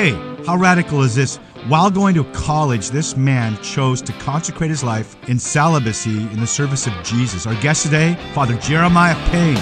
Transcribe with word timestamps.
Hey, 0.00 0.12
how 0.46 0.56
radical 0.56 1.02
is 1.02 1.16
this? 1.16 1.38
While 1.66 1.90
going 1.90 2.14
to 2.14 2.22
college, 2.32 2.90
this 2.90 3.16
man 3.16 3.60
chose 3.62 4.00
to 4.02 4.12
consecrate 4.12 4.70
his 4.70 4.84
life 4.84 5.16
in 5.28 5.40
celibacy 5.40 6.20
in 6.20 6.38
the 6.38 6.46
service 6.46 6.86
of 6.86 6.92
Jesus. 7.02 7.48
Our 7.48 7.60
guest 7.60 7.82
today, 7.82 8.14
Father 8.32 8.56
Jeremiah 8.58 9.16
Payne. 9.30 9.56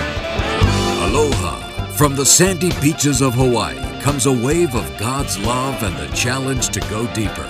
Aloha. 1.09 1.87
From 1.93 2.17
the 2.17 2.27
sandy 2.27 2.71
beaches 2.83 3.23
of 3.23 3.33
Hawaii 3.33 3.79
comes 4.03 4.27
a 4.27 4.31
wave 4.31 4.75
of 4.75 4.99
God's 4.99 5.39
love 5.39 5.83
and 5.83 5.97
the 5.97 6.15
challenge 6.15 6.69
to 6.69 6.81
go 6.81 7.11
deeper. 7.15 7.47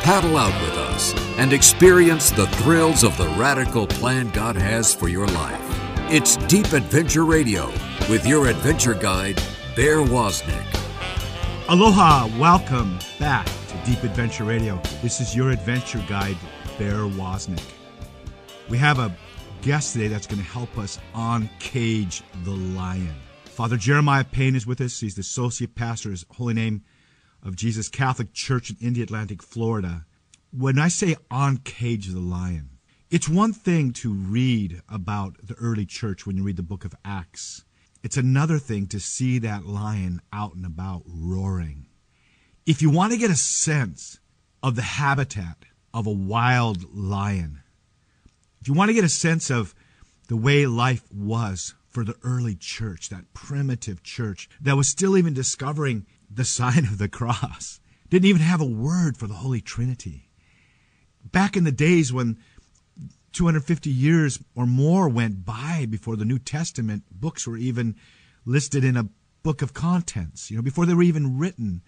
Paddle 0.00 0.36
out 0.36 0.52
with 0.60 0.76
us 0.76 1.14
and 1.38 1.54
experience 1.54 2.30
the 2.30 2.46
thrills 2.58 3.04
of 3.04 3.16
the 3.16 3.28
radical 3.38 3.86
plan 3.86 4.28
God 4.32 4.56
has 4.56 4.92
for 4.92 5.08
your 5.08 5.28
life. 5.28 5.62
It's 6.12 6.36
Deep 6.46 6.74
Adventure 6.74 7.24
Radio 7.24 7.68
with 8.10 8.26
your 8.26 8.48
adventure 8.48 8.92
guide, 8.92 9.42
Bear 9.74 10.00
Wozniak. 10.00 10.75
Aloha, 11.68 12.28
welcome 12.38 12.96
back 13.18 13.44
to 13.44 13.76
Deep 13.84 14.04
Adventure 14.04 14.44
Radio. 14.44 14.80
This 15.02 15.20
is 15.20 15.34
your 15.34 15.50
adventure 15.50 16.00
guide, 16.08 16.36
Bear 16.78 17.08
Wozniak. 17.08 17.60
We 18.68 18.78
have 18.78 19.00
a 19.00 19.12
guest 19.62 19.92
today 19.92 20.06
that's 20.06 20.28
going 20.28 20.38
to 20.38 20.48
help 20.48 20.78
us 20.78 21.00
uncage 21.12 22.22
the 22.44 22.52
lion. 22.52 23.16
Father 23.46 23.76
Jeremiah 23.76 24.22
Payne 24.22 24.54
is 24.54 24.64
with 24.64 24.80
us. 24.80 25.00
He's 25.00 25.16
the 25.16 25.22
associate 25.22 25.74
pastor, 25.74 26.12
his 26.12 26.24
holy 26.30 26.54
name 26.54 26.84
of 27.42 27.56
Jesus 27.56 27.88
Catholic 27.88 28.32
Church 28.32 28.70
in 28.70 28.76
Indialantic, 28.76 29.42
Florida. 29.42 30.06
When 30.52 30.78
I 30.78 30.86
say 30.86 31.16
uncage 31.32 32.12
the 32.12 32.20
lion, 32.20 32.78
it's 33.10 33.28
one 33.28 33.52
thing 33.52 33.92
to 33.94 34.12
read 34.12 34.82
about 34.88 35.34
the 35.42 35.54
early 35.54 35.84
church 35.84 36.28
when 36.28 36.36
you 36.36 36.44
read 36.44 36.58
the 36.58 36.62
book 36.62 36.84
of 36.84 36.94
Acts 37.04 37.64
it's 38.06 38.16
another 38.16 38.60
thing 38.60 38.86
to 38.86 39.00
see 39.00 39.40
that 39.40 39.66
lion 39.66 40.22
out 40.32 40.54
and 40.54 40.64
about 40.64 41.02
roaring. 41.06 41.88
If 42.64 42.80
you 42.80 42.88
want 42.88 43.12
to 43.12 43.18
get 43.18 43.32
a 43.32 43.34
sense 43.34 44.20
of 44.62 44.76
the 44.76 44.82
habitat 44.82 45.64
of 45.92 46.06
a 46.06 46.12
wild 46.12 46.94
lion, 46.94 47.62
if 48.60 48.68
you 48.68 48.74
want 48.74 48.90
to 48.90 48.94
get 48.94 49.02
a 49.02 49.08
sense 49.08 49.50
of 49.50 49.74
the 50.28 50.36
way 50.36 50.66
life 50.66 51.02
was 51.12 51.74
for 51.88 52.04
the 52.04 52.14
early 52.22 52.54
church, 52.54 53.08
that 53.08 53.34
primitive 53.34 54.04
church 54.04 54.48
that 54.60 54.76
was 54.76 54.86
still 54.86 55.18
even 55.18 55.34
discovering 55.34 56.06
the 56.30 56.44
sign 56.44 56.84
of 56.84 56.98
the 56.98 57.08
cross, 57.08 57.80
didn't 58.08 58.26
even 58.26 58.40
have 58.40 58.60
a 58.60 58.64
word 58.64 59.16
for 59.16 59.26
the 59.26 59.34
Holy 59.34 59.60
Trinity. 59.60 60.28
Back 61.24 61.56
in 61.56 61.64
the 61.64 61.72
days 61.72 62.12
when 62.12 62.38
250 63.36 63.90
years 63.90 64.38
or 64.54 64.64
more 64.64 65.10
went 65.10 65.44
by 65.44 65.86
before 65.90 66.16
the 66.16 66.24
New 66.24 66.38
Testament 66.38 67.02
books 67.10 67.46
were 67.46 67.58
even 67.58 67.94
listed 68.46 68.82
in 68.82 68.96
a 68.96 69.10
book 69.42 69.60
of 69.60 69.74
contents, 69.74 70.50
you 70.50 70.56
know, 70.56 70.62
before 70.62 70.86
they 70.86 70.94
were 70.94 71.02
even 71.02 71.38
written. 71.38 71.82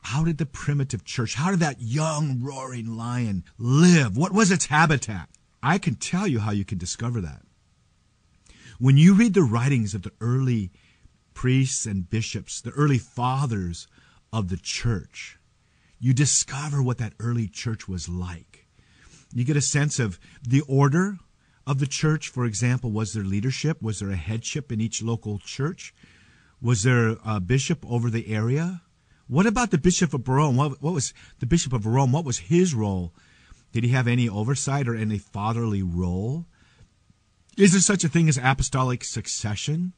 How 0.00 0.24
did 0.24 0.38
the 0.38 0.46
primitive 0.46 1.04
church, 1.04 1.34
how 1.34 1.50
did 1.50 1.60
that 1.60 1.82
young 1.82 2.40
roaring 2.42 2.96
lion 2.96 3.44
live? 3.58 4.16
What 4.16 4.32
was 4.32 4.50
its 4.50 4.66
habitat? 4.66 5.28
I 5.62 5.76
can 5.76 5.96
tell 5.96 6.26
you 6.26 6.40
how 6.40 6.52
you 6.52 6.64
can 6.64 6.78
discover 6.78 7.20
that. 7.20 7.42
When 8.78 8.96
you 8.96 9.12
read 9.12 9.34
the 9.34 9.42
writings 9.42 9.94
of 9.94 10.00
the 10.00 10.12
early 10.22 10.70
priests 11.34 11.84
and 11.84 12.08
bishops, 12.08 12.62
the 12.62 12.70
early 12.70 12.96
fathers 12.96 13.86
of 14.32 14.48
the 14.48 14.56
church, 14.56 15.38
you 15.98 16.14
discover 16.14 16.82
what 16.82 16.96
that 16.96 17.12
early 17.20 17.48
church 17.48 17.86
was 17.86 18.08
like. 18.08 18.66
You 19.32 19.44
get 19.44 19.56
a 19.56 19.62
sense 19.62 19.98
of 19.98 20.18
the 20.42 20.62
order 20.62 21.18
of 21.66 21.78
the 21.78 21.86
church. 21.86 22.28
For 22.28 22.44
example, 22.44 22.90
was 22.90 23.12
there 23.12 23.24
leadership? 23.24 23.80
Was 23.80 24.00
there 24.00 24.10
a 24.10 24.16
headship 24.16 24.72
in 24.72 24.80
each 24.80 25.02
local 25.02 25.38
church? 25.38 25.94
Was 26.60 26.82
there 26.82 27.16
a 27.24 27.40
bishop 27.40 27.84
over 27.88 28.10
the 28.10 28.28
area? 28.28 28.82
What 29.28 29.46
about 29.46 29.70
the 29.70 29.78
bishop 29.78 30.12
of 30.12 30.28
Rome? 30.28 30.56
What, 30.56 30.82
what 30.82 30.94
was 30.94 31.14
the 31.38 31.46
bishop 31.46 31.72
of 31.72 31.86
Rome? 31.86 32.12
What 32.12 32.24
was 32.24 32.38
his 32.38 32.74
role? 32.74 33.14
Did 33.72 33.84
he 33.84 33.90
have 33.90 34.08
any 34.08 34.28
oversight 34.28 34.88
or 34.88 34.96
any 34.96 35.18
fatherly 35.18 35.82
role? 35.82 36.46
Is 37.56 37.72
there 37.72 37.80
such 37.80 38.02
a 38.02 38.08
thing 38.08 38.28
as 38.28 38.38
apostolic 38.38 39.04
succession? 39.04 39.92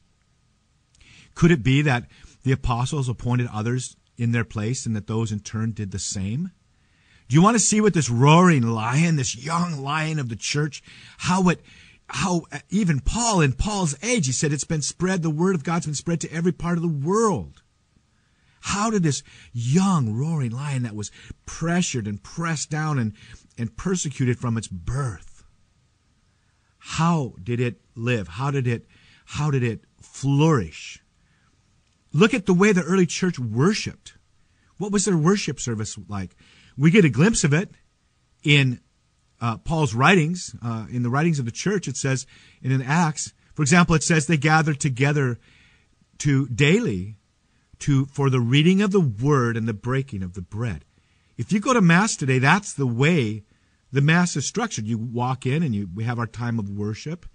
Could 1.33 1.49
it 1.49 1.63
be 1.63 1.81
that 1.81 2.05
the 2.43 2.51
apostles 2.51 3.09
appointed 3.09 3.49
others 3.51 3.95
in 4.17 4.31
their 4.31 4.43
place 4.43 4.85
and 4.85 4.95
that 4.95 5.07
those 5.07 5.31
in 5.31 5.39
turn 5.39 5.71
did 5.71 5.91
the 5.91 5.99
same? 5.99 6.51
Do 7.27 7.35
you 7.35 7.41
want 7.41 7.55
to 7.55 7.59
see 7.59 7.81
what 7.81 7.93
this 7.93 8.09
roaring 8.09 8.63
lion, 8.63 9.15
this 9.15 9.35
young 9.35 9.81
lion 9.81 10.19
of 10.19 10.29
the 10.29 10.35
church, 10.35 10.83
how 11.17 11.49
it, 11.49 11.61
how 12.07 12.43
uh, 12.51 12.59
even 12.69 12.99
Paul 12.99 13.41
in 13.41 13.53
Paul's 13.53 13.95
age, 14.03 14.27
he 14.27 14.31
said 14.31 14.51
it's 14.51 14.63
been 14.63 14.81
spread, 14.81 15.23
the 15.23 15.29
word 15.29 15.55
of 15.55 15.63
God's 15.63 15.85
been 15.85 15.95
spread 15.95 16.21
to 16.21 16.31
every 16.31 16.51
part 16.51 16.77
of 16.77 16.83
the 16.83 16.87
world. 16.87 17.61
How 18.61 18.89
did 18.89 19.03
this 19.03 19.23
young 19.51 20.13
roaring 20.13 20.51
lion 20.51 20.83
that 20.83 20.95
was 20.95 21.11
pressured 21.45 22.07
and 22.07 22.21
pressed 22.23 22.69
down 22.69 22.97
and, 22.97 23.13
and 23.57 23.75
persecuted 23.75 24.39
from 24.39 24.57
its 24.57 24.67
birth, 24.67 25.43
how 26.77 27.33
did 27.41 27.59
it 27.59 27.81
live? 27.95 28.27
How 28.27 28.51
did 28.51 28.67
it, 28.67 28.85
how 29.25 29.51
did 29.51 29.63
it 29.63 29.85
flourish? 30.01 31.01
Look 32.11 32.33
at 32.33 32.45
the 32.45 32.53
way 32.53 32.71
the 32.71 32.83
early 32.83 33.05
church 33.05 33.39
worshiped. 33.39 34.13
What 34.77 34.91
was 34.91 35.05
their 35.05 35.17
worship 35.17 35.59
service 35.59 35.97
like? 36.07 36.35
We 36.77 36.91
get 36.91 37.05
a 37.05 37.09
glimpse 37.09 37.43
of 37.43 37.53
it 37.53 37.69
in 38.43 38.79
uh, 39.41 39.57
Paul's 39.57 39.93
writings, 39.93 40.55
uh, 40.63 40.85
in 40.89 41.03
the 41.03 41.09
writings 41.09 41.39
of 41.39 41.45
the 41.45 41.51
church. 41.51 41.87
It 41.87 41.97
says 41.97 42.25
in 42.61 42.71
an 42.71 42.81
Acts, 42.81 43.33
for 43.53 43.61
example, 43.61 43.95
it 43.95 44.03
says 44.03 44.25
they 44.25 44.37
gathered 44.37 44.79
together 44.79 45.37
to 46.19 46.47
daily 46.47 47.17
to 47.79 48.05
for 48.05 48.29
the 48.29 48.39
reading 48.39 48.81
of 48.81 48.91
the 48.91 49.01
word 49.01 49.57
and 49.57 49.67
the 49.67 49.73
breaking 49.73 50.23
of 50.23 50.33
the 50.33 50.41
bread. 50.41 50.85
If 51.37 51.51
you 51.51 51.59
go 51.59 51.73
to 51.73 51.81
mass 51.81 52.15
today, 52.15 52.39
that's 52.39 52.73
the 52.73 52.87
way 52.87 53.43
the 53.91 54.01
mass 54.01 54.35
is 54.35 54.45
structured. 54.47 54.85
You 54.85 54.97
walk 54.97 55.45
in 55.45 55.61
and 55.61 55.75
you 55.75 55.89
we 55.93 56.03
have 56.05 56.19
our 56.19 56.27
time 56.27 56.59
of 56.59 56.69
worship. 56.69 57.25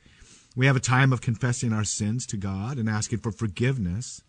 We 0.56 0.66
have 0.66 0.76
a 0.76 0.81
time 0.81 1.12
of 1.12 1.20
confessing 1.20 1.72
our 1.72 1.84
sins 1.84 2.26
to 2.26 2.37
God 2.37 2.78
and 2.78 2.88
asking 2.88 3.19
for 3.19 3.31
forgiveness. 3.31 4.22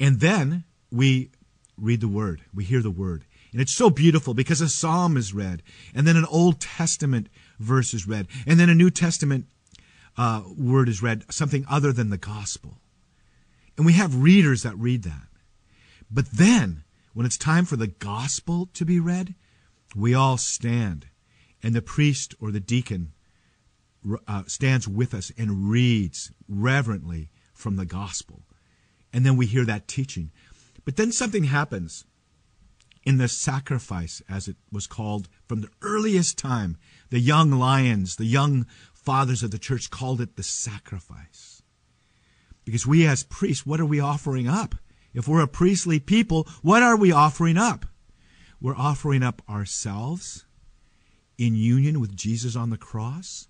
And 0.00 0.20
then 0.20 0.64
we 0.90 1.32
read 1.76 2.00
the 2.00 2.08
word. 2.08 2.42
We 2.54 2.64
hear 2.64 2.80
the 2.80 2.90
word. 2.90 3.24
And 3.52 3.60
it's 3.60 3.74
so 3.74 3.90
beautiful 3.90 4.32
because 4.32 4.60
a 4.62 4.68
psalm 4.68 5.16
is 5.16 5.34
read, 5.34 5.62
and 5.94 6.06
then 6.06 6.16
an 6.16 6.24
Old 6.24 6.58
Testament 6.58 7.28
verse 7.58 7.92
is 7.92 8.08
read, 8.08 8.26
and 8.46 8.58
then 8.58 8.70
a 8.70 8.74
New 8.74 8.90
Testament 8.90 9.46
uh, 10.16 10.42
word 10.56 10.88
is 10.88 11.02
read, 11.02 11.24
something 11.30 11.66
other 11.68 11.92
than 11.92 12.10
the 12.10 12.16
gospel. 12.16 12.78
And 13.76 13.84
we 13.84 13.92
have 13.92 14.22
readers 14.22 14.62
that 14.62 14.76
read 14.76 15.02
that. 15.04 15.28
But 16.10 16.30
then, 16.32 16.84
when 17.12 17.26
it's 17.26 17.38
time 17.38 17.64
for 17.66 17.76
the 17.76 17.86
gospel 17.86 18.68
to 18.74 18.84
be 18.84 18.98
read, 18.98 19.34
we 19.94 20.14
all 20.14 20.38
stand, 20.38 21.06
and 21.62 21.74
the 21.74 21.82
priest 21.82 22.34
or 22.40 22.50
the 22.50 22.60
deacon 22.60 23.12
uh, 24.26 24.42
stands 24.46 24.88
with 24.88 25.14
us 25.14 25.30
and 25.36 25.68
reads 25.70 26.32
reverently 26.48 27.30
from 27.54 27.76
the 27.76 27.84
gospel. 27.84 28.42
And 29.12 29.26
then 29.26 29.36
we 29.36 29.46
hear 29.46 29.64
that 29.66 29.88
teaching. 29.88 30.30
But 30.84 30.96
then 30.96 31.12
something 31.12 31.44
happens 31.44 32.04
in 33.04 33.18
the 33.18 33.28
sacrifice, 33.28 34.22
as 34.28 34.48
it 34.48 34.56
was 34.70 34.86
called 34.86 35.28
from 35.48 35.60
the 35.60 35.70
earliest 35.82 36.38
time. 36.38 36.76
The 37.10 37.20
young 37.20 37.50
lions, 37.50 38.16
the 38.16 38.24
young 38.24 38.66
fathers 38.92 39.42
of 39.42 39.50
the 39.50 39.58
church 39.58 39.90
called 39.90 40.20
it 40.20 40.36
the 40.36 40.42
sacrifice. 40.42 41.62
Because 42.64 42.86
we 42.86 43.06
as 43.06 43.24
priests, 43.24 43.66
what 43.66 43.80
are 43.80 43.86
we 43.86 44.00
offering 44.00 44.46
up? 44.46 44.76
If 45.12 45.26
we're 45.26 45.42
a 45.42 45.48
priestly 45.48 45.98
people, 45.98 46.46
what 46.62 46.82
are 46.82 46.96
we 46.96 47.12
offering 47.12 47.58
up? 47.58 47.86
We're 48.60 48.76
offering 48.76 49.22
up 49.22 49.42
ourselves 49.48 50.46
in 51.36 51.56
union 51.56 52.00
with 52.00 52.16
Jesus 52.16 52.54
on 52.54 52.70
the 52.70 52.78
cross 52.78 53.48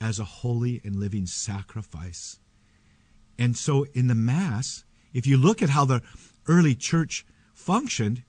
as 0.00 0.18
a 0.18 0.24
holy 0.24 0.80
and 0.84 0.96
living 0.96 1.26
sacrifice. 1.26 2.38
And 3.38 3.56
so 3.56 3.86
in 3.94 4.06
the 4.06 4.14
Mass, 4.14 4.84
if 5.12 5.26
you 5.26 5.36
look 5.36 5.62
at 5.62 5.70
how 5.70 5.84
the 5.84 6.02
early 6.46 6.74
church 6.74 7.26
functioned, 7.52 8.22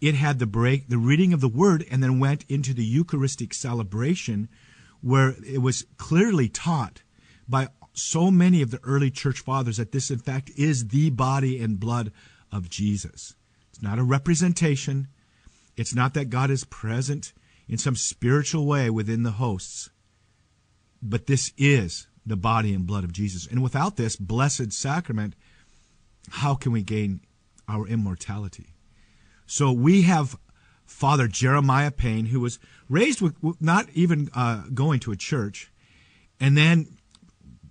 it 0.00 0.14
had 0.14 0.38
the 0.38 0.46
break, 0.46 0.88
the 0.88 0.98
reading 0.98 1.32
of 1.32 1.40
the 1.40 1.48
word, 1.48 1.84
and 1.90 2.02
then 2.02 2.20
went 2.20 2.44
into 2.48 2.72
the 2.72 2.84
Eucharistic 2.84 3.52
celebration 3.52 4.48
where 5.00 5.34
it 5.46 5.58
was 5.58 5.86
clearly 5.96 6.48
taught 6.48 7.02
by 7.48 7.68
so 7.92 8.30
many 8.30 8.62
of 8.62 8.70
the 8.70 8.80
early 8.84 9.10
church 9.10 9.40
fathers 9.40 9.76
that 9.76 9.92
this, 9.92 10.10
in 10.10 10.18
fact, 10.18 10.50
is 10.56 10.88
the 10.88 11.10
body 11.10 11.60
and 11.60 11.80
blood 11.80 12.12
of 12.52 12.70
Jesus. 12.70 13.34
It's 13.70 13.82
not 13.82 13.98
a 13.98 14.04
representation. 14.04 15.08
It's 15.76 15.94
not 15.94 16.14
that 16.14 16.30
God 16.30 16.50
is 16.50 16.64
present 16.64 17.32
in 17.68 17.78
some 17.78 17.96
spiritual 17.96 18.66
way 18.66 18.90
within 18.90 19.22
the 19.22 19.32
hosts. 19.32 19.90
But 21.02 21.26
this 21.26 21.52
is 21.56 22.06
the 22.24 22.36
body 22.36 22.74
and 22.74 22.86
blood 22.86 23.04
of 23.04 23.12
Jesus. 23.12 23.46
And 23.46 23.62
without 23.62 23.96
this 23.96 24.16
blessed 24.16 24.72
sacrament, 24.72 25.34
how 26.30 26.54
can 26.54 26.72
we 26.72 26.82
gain 26.82 27.20
our 27.68 27.86
immortality? 27.86 28.74
So 29.48 29.72
we 29.72 30.02
have 30.02 30.38
Father 30.84 31.26
Jeremiah 31.26 31.90
Payne, 31.90 32.26
who 32.26 32.40
was 32.40 32.58
raised 32.88 33.22
with 33.22 33.34
not 33.60 33.88
even 33.94 34.28
uh, 34.34 34.64
going 34.74 35.00
to 35.00 35.10
a 35.10 35.16
church, 35.16 35.72
and 36.38 36.56
then, 36.56 36.98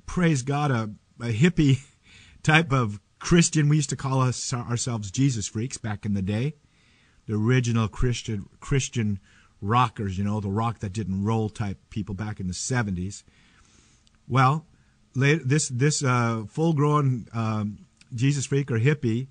praise 0.07 0.41
God, 0.41 0.71
a, 0.71 0.89
a 1.21 1.31
hippie 1.31 1.79
type 2.43 2.73
of 2.73 2.99
Christian, 3.19 3.69
we 3.69 3.75
used 3.75 3.91
to 3.91 3.95
call 3.95 4.21
us 4.21 4.51
ourselves 4.53 5.11
Jesus 5.11 5.47
freaks 5.47 5.77
back 5.77 6.05
in 6.05 6.15
the 6.15 6.21
day. 6.21 6.55
The 7.27 7.35
original 7.35 7.87
Christian 7.87 8.47
Christian 8.59 9.19
rockers, 9.61 10.17
you 10.17 10.23
know, 10.23 10.39
the 10.39 10.49
rock 10.49 10.79
that 10.79 10.93
didn't 10.93 11.23
roll 11.23 11.49
type 11.49 11.77
people 11.89 12.15
back 12.15 12.39
in 12.39 12.47
the 12.47 12.53
70s. 12.53 13.23
Well, 14.27 14.65
later, 15.15 15.41
this 15.43 15.67
this 15.67 16.03
uh, 16.03 16.43
full 16.47 16.73
grown 16.73 17.27
um, 17.33 17.85
Jesus 18.15 18.45
freak 18.45 18.71
or 18.71 18.79
hippie 18.79 19.27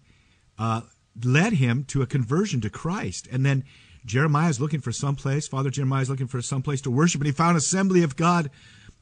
uh, 0.59 0.83
led 1.25 1.55
him 1.55 1.85
to 1.85 2.03
a 2.03 2.07
conversion 2.07 2.61
to 2.61 2.71
Christ, 2.71 3.29
and 3.31 3.45
then 3.45 3.65
Jeremiah 4.05 4.51
is 4.51 4.61
looking 4.61 4.81
for 4.81 4.93
some 4.93 5.17
place. 5.17 5.49
Father 5.49 5.71
Jeremiah 5.71 6.03
is 6.03 6.11
looking 6.11 6.29
for 6.29 6.41
some 6.41 6.63
place 6.63 6.81
to 6.83 6.91
worship, 6.91 7.21
and 7.21 7.27
he 7.27 7.33
found 7.33 7.57
Assembly 7.57 8.03
of 8.03 8.17
God 8.17 8.51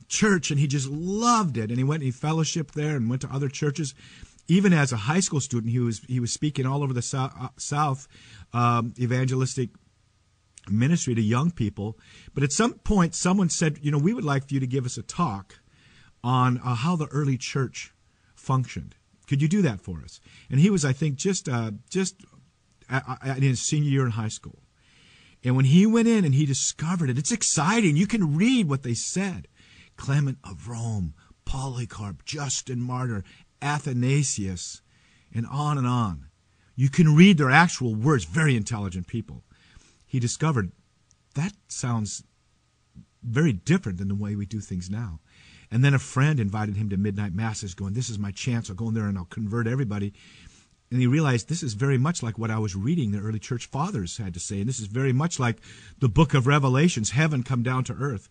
church, 0.08 0.50
and 0.50 0.58
he 0.58 0.66
just 0.66 0.88
loved 0.88 1.56
it. 1.56 1.70
And 1.70 1.78
he 1.78 1.84
went 1.84 2.02
and 2.02 2.12
he 2.12 2.18
fellowshiped 2.18 2.72
there, 2.72 2.96
and 2.96 3.10
went 3.10 3.22
to 3.22 3.32
other 3.32 3.48
churches. 3.48 3.94
Even 4.46 4.72
as 4.72 4.92
a 4.92 4.96
high 4.96 5.20
school 5.20 5.40
student, 5.40 5.72
he 5.72 5.78
was 5.78 6.00
he 6.00 6.20
was 6.20 6.32
speaking 6.32 6.66
all 6.66 6.82
over 6.82 6.92
the 6.92 7.06
uh, 7.16 7.48
South, 7.56 8.08
um, 8.52 8.94
evangelistic 8.98 9.70
ministry 10.68 11.14
to 11.14 11.22
young 11.22 11.50
people. 11.50 11.98
But 12.34 12.42
at 12.42 12.52
some 12.52 12.74
point, 12.74 13.14
someone 13.14 13.48
said, 13.48 13.78
you 13.82 13.90
know, 13.90 13.98
we 13.98 14.14
would 14.14 14.24
like 14.24 14.48
for 14.48 14.54
you 14.54 14.60
to 14.60 14.66
give 14.66 14.86
us 14.86 14.96
a 14.96 15.02
talk 15.02 15.60
on 16.22 16.58
uh, 16.64 16.74
how 16.74 16.96
the 16.96 17.06
early 17.06 17.36
church 17.36 17.92
functioned. 18.34 18.94
Could 19.26 19.42
you 19.42 19.48
do 19.48 19.62
that 19.62 19.80
for 19.80 20.00
us? 20.02 20.20
And 20.50 20.60
he 20.60 20.70
was, 20.70 20.84
I 20.84 20.92
think, 20.92 21.16
just 21.16 21.48
uh, 21.48 21.72
just 21.90 22.16
in 22.90 23.42
his 23.42 23.60
senior 23.60 23.90
year 23.90 24.04
in 24.04 24.12
high 24.12 24.28
school. 24.28 24.58
And 25.42 25.56
when 25.56 25.66
he 25.66 25.86
went 25.86 26.08
in 26.08 26.24
and 26.24 26.34
he 26.34 26.46
discovered 26.46 27.10
it, 27.10 27.18
it's 27.18 27.32
exciting. 27.32 27.96
You 27.96 28.06
can 28.06 28.36
read 28.36 28.68
what 28.68 28.82
they 28.82 28.94
said. 28.94 29.48
Clement 29.96 30.38
of 30.42 30.68
Rome, 30.68 31.14
Polycarp, 31.44 32.24
Justin 32.24 32.80
Martyr, 32.80 33.22
Athanasius, 33.60 34.82
and 35.32 35.46
on 35.46 35.78
and 35.78 35.86
on. 35.86 36.26
You 36.74 36.88
can 36.88 37.14
read 37.14 37.38
their 37.38 37.50
actual 37.50 37.94
words, 37.94 38.24
very 38.24 38.56
intelligent 38.56 39.06
people. 39.06 39.44
He 40.06 40.18
discovered 40.18 40.72
that 41.34 41.52
sounds 41.68 42.24
very 43.22 43.52
different 43.52 43.98
than 43.98 44.08
the 44.08 44.14
way 44.14 44.36
we 44.36 44.46
do 44.46 44.60
things 44.60 44.90
now. 44.90 45.20
And 45.70 45.84
then 45.84 45.94
a 45.94 45.98
friend 45.98 46.38
invited 46.38 46.76
him 46.76 46.90
to 46.90 46.96
midnight 46.96 47.34
masses, 47.34 47.74
going, 47.74 47.94
This 47.94 48.10
is 48.10 48.18
my 48.18 48.30
chance. 48.30 48.68
I'll 48.68 48.76
go 48.76 48.88
in 48.88 48.94
there 48.94 49.06
and 49.06 49.18
I'll 49.18 49.24
convert 49.24 49.66
everybody. 49.66 50.12
And 50.90 51.00
he 51.00 51.06
realized 51.06 51.48
this 51.48 51.62
is 51.62 51.74
very 51.74 51.98
much 51.98 52.22
like 52.22 52.38
what 52.38 52.50
I 52.50 52.58
was 52.58 52.76
reading 52.76 53.10
the 53.10 53.18
early 53.18 53.38
church 53.38 53.66
fathers 53.66 54.18
had 54.18 54.34
to 54.34 54.40
say. 54.40 54.60
And 54.60 54.68
this 54.68 54.78
is 54.78 54.86
very 54.86 55.12
much 55.12 55.40
like 55.40 55.58
the 55.98 56.08
book 56.08 56.34
of 56.34 56.46
Revelations, 56.46 57.10
heaven 57.10 57.42
come 57.42 57.62
down 57.62 57.84
to 57.84 57.94
earth. 57.94 58.28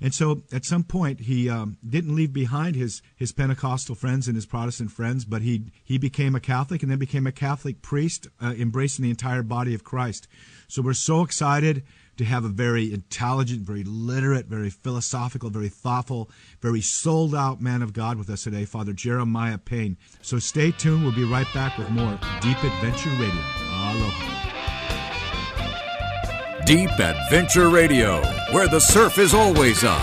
And 0.00 0.14
so 0.14 0.42
at 0.52 0.64
some 0.64 0.84
point, 0.84 1.20
he 1.20 1.48
um, 1.48 1.78
didn't 1.86 2.14
leave 2.14 2.32
behind 2.32 2.76
his, 2.76 3.00
his 3.16 3.32
Pentecostal 3.32 3.94
friends 3.94 4.28
and 4.28 4.36
his 4.36 4.46
Protestant 4.46 4.90
friends, 4.90 5.24
but 5.24 5.42
he, 5.42 5.72
he 5.82 5.96
became 5.96 6.34
a 6.34 6.40
Catholic 6.40 6.82
and 6.82 6.90
then 6.90 6.98
became 6.98 7.26
a 7.26 7.32
Catholic 7.32 7.80
priest, 7.82 8.28
uh, 8.40 8.54
embracing 8.58 9.02
the 9.02 9.10
entire 9.10 9.42
body 9.42 9.74
of 9.74 9.84
Christ. 9.84 10.28
So 10.68 10.82
we're 10.82 10.92
so 10.92 11.22
excited 11.22 11.82
to 12.16 12.24
have 12.24 12.44
a 12.44 12.48
very 12.48 12.92
intelligent, 12.92 13.60
very 13.62 13.84
literate, 13.84 14.46
very 14.46 14.70
philosophical, 14.70 15.50
very 15.50 15.68
thoughtful, 15.68 16.30
very 16.60 16.80
sold 16.80 17.34
out 17.34 17.60
man 17.60 17.82
of 17.82 17.92
God 17.92 18.18
with 18.18 18.30
us 18.30 18.44
today, 18.44 18.64
Father 18.64 18.92
Jeremiah 18.92 19.58
Payne. 19.58 19.96
So 20.22 20.38
stay 20.38 20.70
tuned. 20.70 21.02
We'll 21.02 21.14
be 21.14 21.24
right 21.24 21.46
back 21.54 21.78
with 21.78 21.90
more 21.90 22.18
Deep 22.40 22.62
Adventure 22.62 23.10
Radio. 23.10 23.42
Aloha. 23.70 24.32
Deep 26.64 26.90
Adventure 26.98 27.68
Radio, 27.68 28.22
where 28.50 28.66
the 28.66 28.80
surf 28.80 29.18
is 29.18 29.34
always 29.34 29.84
up. 29.84 30.02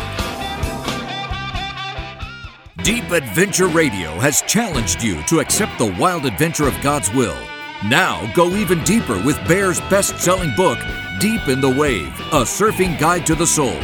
Deep 2.83 3.12
Adventure 3.12 3.68
Radio 3.68 4.12
has 4.19 4.42
challenged 4.42 5.04
you 5.04 5.21
to 5.24 5.39
accept 5.39 5.77
the 5.77 5.95
wild 6.00 6.25
adventure 6.25 6.68
of 6.68 6.80
God's 6.81 7.09
will. 7.13 7.38
Now 7.86 8.30
go 8.33 8.50
even 8.56 8.83
deeper 8.83 9.21
with 9.24 9.45
Bear's 9.48 9.81
best 9.81 10.19
selling 10.19 10.54
book, 10.56 10.77
Deep 11.19 11.48
in 11.48 11.62
the 11.62 11.69
Wave 11.69 12.19
A 12.31 12.44
Surfing 12.44 13.00
Guide 13.00 13.25
to 13.27 13.36
the 13.36 13.45
Soul. 13.45 13.77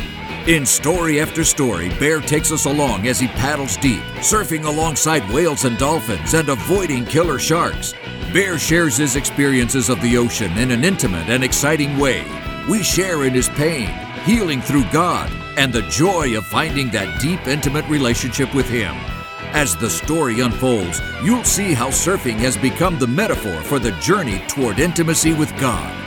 In 0.47 0.65
story 0.65 1.21
after 1.21 1.43
story, 1.43 1.89
Bear 1.99 2.21
takes 2.21 2.51
us 2.51 2.65
along 2.65 3.07
as 3.07 3.19
he 3.19 3.27
paddles 3.27 3.77
deep, 3.77 4.01
surfing 4.21 4.65
alongside 4.65 5.29
whales 5.31 5.65
and 5.65 5.77
dolphins 5.77 6.33
and 6.33 6.49
avoiding 6.49 7.05
killer 7.05 7.37
sharks. 7.37 7.93
Bear 8.33 8.57
shares 8.57 8.97
his 8.97 9.15
experiences 9.15 9.89
of 9.89 10.01
the 10.01 10.17
ocean 10.17 10.57
in 10.57 10.71
an 10.71 10.83
intimate 10.83 11.29
and 11.29 11.43
exciting 11.43 11.97
way. 11.97 12.25
We 12.67 12.83
share 12.83 13.25
in 13.25 13.33
his 13.33 13.49
pain, 13.49 13.89
healing 14.25 14.61
through 14.61 14.85
God, 14.91 15.31
and 15.57 15.71
the 15.71 15.83
joy 15.83 16.37
of 16.37 16.45
finding 16.47 16.89
that 16.91 17.21
deep, 17.21 17.47
intimate 17.47 17.85
relationship 17.89 18.55
with 18.55 18.67
Him. 18.69 18.95
As 19.51 19.75
the 19.75 19.89
story 19.89 20.39
unfolds, 20.39 21.01
you'll 21.23 21.43
see 21.43 21.73
how 21.73 21.89
surfing 21.89 22.37
has 22.37 22.55
become 22.55 22.97
the 22.97 23.07
metaphor 23.07 23.61
for 23.63 23.77
the 23.77 23.91
journey 23.99 24.39
toward 24.47 24.79
intimacy 24.79 25.33
with 25.33 25.55
God. 25.59 25.98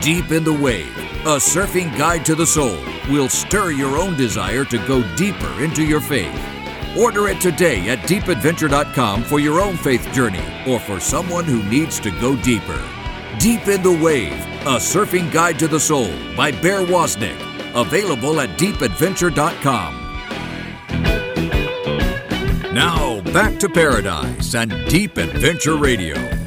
Deep 0.00 0.30
in 0.30 0.44
the 0.44 0.52
Wave, 0.52 0.96
a 1.26 1.38
surfing 1.38 1.96
guide 1.98 2.24
to 2.24 2.36
the 2.36 2.46
soul, 2.46 2.78
will 3.10 3.28
stir 3.28 3.72
your 3.72 3.98
own 3.98 4.16
desire 4.16 4.64
to 4.64 4.78
go 4.86 5.02
deeper 5.16 5.50
into 5.60 5.82
your 5.82 6.00
faith. 6.00 6.40
Order 6.96 7.28
it 7.28 7.40
today 7.40 7.88
at 7.88 7.98
deepadventure.com 8.00 9.24
for 9.24 9.40
your 9.40 9.60
own 9.60 9.76
faith 9.76 10.10
journey 10.12 10.44
or 10.68 10.78
for 10.78 11.00
someone 11.00 11.44
who 11.44 11.64
needs 11.64 11.98
to 12.00 12.12
go 12.12 12.36
deeper. 12.36 12.80
Deep 13.40 13.66
in 13.66 13.82
the 13.82 13.92
Wave, 13.92 14.32
a 14.62 14.78
surfing 14.78 15.32
guide 15.32 15.58
to 15.58 15.66
the 15.66 15.80
soul 15.80 16.12
by 16.36 16.52
Bear 16.52 16.80
Wozniak, 16.80 17.36
available 17.74 18.40
at 18.40 18.50
deepadventure.com. 18.50 19.94
Now, 22.72 23.20
back 23.32 23.58
to 23.58 23.68
paradise 23.68 24.54
and 24.54 24.70
Deep 24.88 25.16
Adventure 25.16 25.76
Radio. 25.76 26.37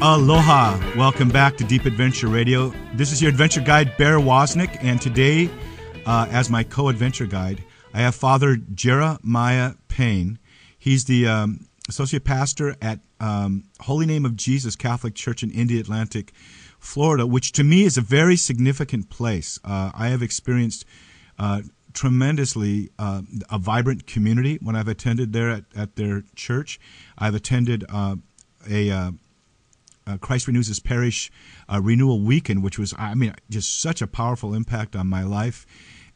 Aloha. 0.00 0.78
Welcome 0.96 1.28
back 1.28 1.56
to 1.56 1.64
Deep 1.64 1.84
Adventure 1.84 2.28
Radio. 2.28 2.72
This 2.94 3.10
is 3.10 3.20
your 3.20 3.30
adventure 3.30 3.60
guide, 3.60 3.96
Bear 3.96 4.18
Wozniak, 4.18 4.78
and 4.80 5.02
today, 5.02 5.50
uh, 6.06 6.28
as 6.30 6.48
my 6.48 6.62
co 6.62 6.88
adventure 6.88 7.26
guide, 7.26 7.64
I 7.92 8.02
have 8.02 8.14
Father 8.14 8.54
Jeremiah 8.56 9.72
Payne. 9.88 10.38
He's 10.78 11.06
the 11.06 11.26
um, 11.26 11.66
associate 11.88 12.22
pastor 12.22 12.76
at 12.80 13.00
um, 13.18 13.64
Holy 13.80 14.06
Name 14.06 14.24
of 14.24 14.36
Jesus 14.36 14.76
Catholic 14.76 15.16
Church 15.16 15.42
in 15.42 15.50
Indialantic, 15.50 16.30
Florida, 16.78 17.26
which 17.26 17.50
to 17.52 17.64
me 17.64 17.82
is 17.82 17.98
a 17.98 18.00
very 18.00 18.36
significant 18.36 19.10
place. 19.10 19.58
Uh, 19.64 19.90
I 19.92 20.10
have 20.10 20.22
experienced 20.22 20.84
uh, 21.40 21.62
tremendously 21.92 22.90
uh, 23.00 23.22
a 23.50 23.58
vibrant 23.58 24.06
community 24.06 24.60
when 24.62 24.76
I've 24.76 24.86
attended 24.86 25.32
there 25.32 25.50
at, 25.50 25.64
at 25.74 25.96
their 25.96 26.22
church. 26.36 26.78
I've 27.18 27.34
attended 27.34 27.84
uh, 27.88 28.14
a 28.70 29.12
uh, 30.08 30.16
Christ 30.18 30.46
Renews 30.46 30.68
His 30.68 30.80
Parish 30.80 31.30
uh, 31.72 31.80
Renewal 31.82 32.20
Weekend, 32.20 32.62
which 32.62 32.78
was, 32.78 32.94
I 32.98 33.14
mean, 33.14 33.34
just 33.50 33.80
such 33.80 34.00
a 34.00 34.06
powerful 34.06 34.54
impact 34.54 34.96
on 34.96 35.06
my 35.06 35.22
life. 35.22 35.66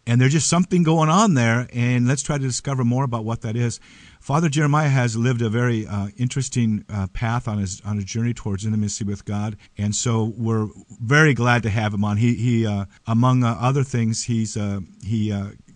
And 0.05 0.21
there's 0.21 0.33
just 0.33 0.49
something 0.49 0.83
going 0.83 1.09
on 1.09 1.35
there, 1.35 1.69
and 1.73 2.09
let's 2.09 2.23
try 2.23 2.37
to 2.37 2.43
discover 2.43 2.83
more 2.83 3.05
about 3.05 3.25
what 3.25 3.43
that 3.43 3.55
is. 3.55 3.79
Father 4.21 4.49
Jeremiah 4.49 4.89
has 4.89 5.17
lived 5.17 5.43
a 5.43 5.49
very 5.49 5.87
uh, 5.87 6.09
interesting 6.17 6.85
uh, 6.89 7.07
path 7.13 7.47
on 7.47 7.59
his 7.59 7.81
on 7.85 7.97
his 7.97 8.05
journey 8.05 8.35
towards 8.35 8.65
intimacy 8.65 9.05
with 9.05 9.25
God, 9.25 9.57
and 9.79 9.95
so 9.95 10.33
we're 10.37 10.69
very 11.01 11.35
glad 11.35 11.63
to 11.63 11.71
have 11.71 11.95
him 11.95 12.05
on. 12.05 12.17
He 12.17 12.35
he 12.35 12.67
uh, 12.67 12.87
among 13.07 13.45
uh, 13.45 13.57
other 13.61 13.85
things, 13.85 14.25
he's 14.25 14.57
uh, 14.57 14.81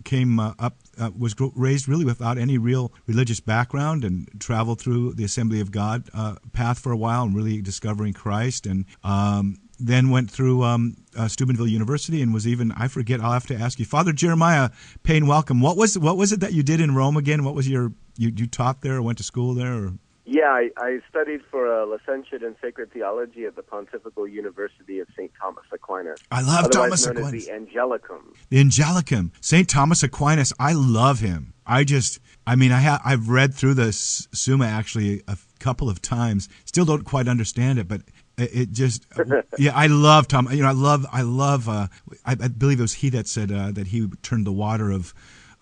he 0.09 0.15
uh, 0.15 0.19
came 0.19 0.39
up 0.39 0.75
uh, 0.99 1.11
was 1.17 1.35
raised 1.55 1.87
really 1.87 2.05
without 2.05 2.37
any 2.37 2.57
real 2.57 2.91
religious 3.05 3.39
background 3.39 4.03
and 4.03 4.29
traveled 4.39 4.81
through 4.81 5.13
the 5.13 5.23
Assembly 5.23 5.59
of 5.59 5.71
God 5.71 6.09
uh, 6.13 6.35
path 6.53 6.79
for 6.79 6.91
a 6.91 6.97
while 6.97 7.23
and 7.23 7.35
really 7.35 7.61
discovering 7.61 8.13
Christ 8.13 8.65
and 8.65 8.85
um, 9.03 9.57
then 9.79 10.09
went 10.09 10.31
through 10.31 10.63
um, 10.63 10.97
uh, 11.15 11.27
Steubenville 11.27 11.67
University 11.67 12.21
and 12.21 12.33
was 12.33 12.47
even 12.47 12.71
I 12.71 12.87
forget 12.87 13.21
I'll 13.21 13.31
have 13.31 13.47
to 13.47 13.55
ask 13.55 13.79
you 13.79 13.85
Father 13.85 14.11
Jeremiah 14.13 14.69
Payne 15.03 15.27
welcome 15.27 15.61
what 15.61 15.77
was 15.77 15.97
what 15.97 16.17
was 16.17 16.31
it 16.31 16.39
that 16.39 16.53
you 16.53 16.63
did 16.63 16.81
in 16.81 16.95
Rome 16.95 17.17
again? 17.17 17.43
What 17.43 17.55
was 17.55 17.69
your 17.69 17.93
you, 18.17 18.31
you 18.35 18.47
taught 18.47 18.81
there 18.81 18.97
or 18.97 19.01
went 19.01 19.19
to 19.19 19.23
school 19.23 19.53
there 19.53 19.73
or 19.73 19.93
yeah, 20.27 20.49
I, 20.49 20.69
I 20.75 20.99
studied 21.09 21.41
for 21.49 21.65
a 21.65 21.85
licentiate 21.85 22.43
in 22.43 22.53
sacred 22.61 22.91
theology 22.91 23.45
at 23.45 23.55
the 23.55 23.63
Pontifical 23.63 24.27
University 24.27 24.99
of 24.99 25.07
St. 25.15 25.31
Thomas 25.41 25.63
Aquinas. 25.71 26.19
I 26.29 26.41
love 26.41 26.69
Thomas 26.69 27.05
known 27.05 27.15
Aquinas. 27.15 27.47
As 27.47 27.47
the 27.47 27.53
Angelicum. 27.53 28.35
The 28.49 28.61
Angelicum. 28.61 29.31
St. 29.39 29.69
Thomas 29.69 30.03
Aquinas, 30.03 30.51
I 30.59 30.73
love 30.73 31.21
him. 31.21 31.53
I 31.65 31.85
just, 31.85 32.19
I 32.45 32.57
mean, 32.57 32.73
I 32.73 32.81
ha- 32.81 33.01
I've 33.05 33.29
read 33.29 33.53
through 33.53 33.75
the 33.75 33.93
Summa 33.93 34.65
actually 34.65 35.23
a 35.29 35.37
couple 35.59 35.89
of 35.89 36.01
times. 36.01 36.49
Still 36.65 36.83
don't 36.83 37.05
quite 37.05 37.29
understand 37.29 37.79
it, 37.79 37.87
but 37.87 38.01
it, 38.37 38.53
it 38.53 38.71
just, 38.73 39.05
yeah, 39.57 39.71
I 39.73 39.87
love 39.87 40.27
Tom. 40.27 40.49
You 40.51 40.63
know, 40.63 40.69
I 40.69 40.73
love, 40.73 41.05
I 41.09 41.21
love, 41.21 41.69
uh, 41.69 41.87
I, 42.25 42.33
I 42.33 42.49
believe 42.49 42.79
it 42.79 42.83
was 42.83 42.95
he 42.95 43.09
that 43.11 43.29
said 43.29 43.49
uh, 43.49 43.71
that 43.71 43.87
he 43.87 44.09
turned 44.23 44.45
the 44.45 44.51
water 44.51 44.91
of, 44.91 45.13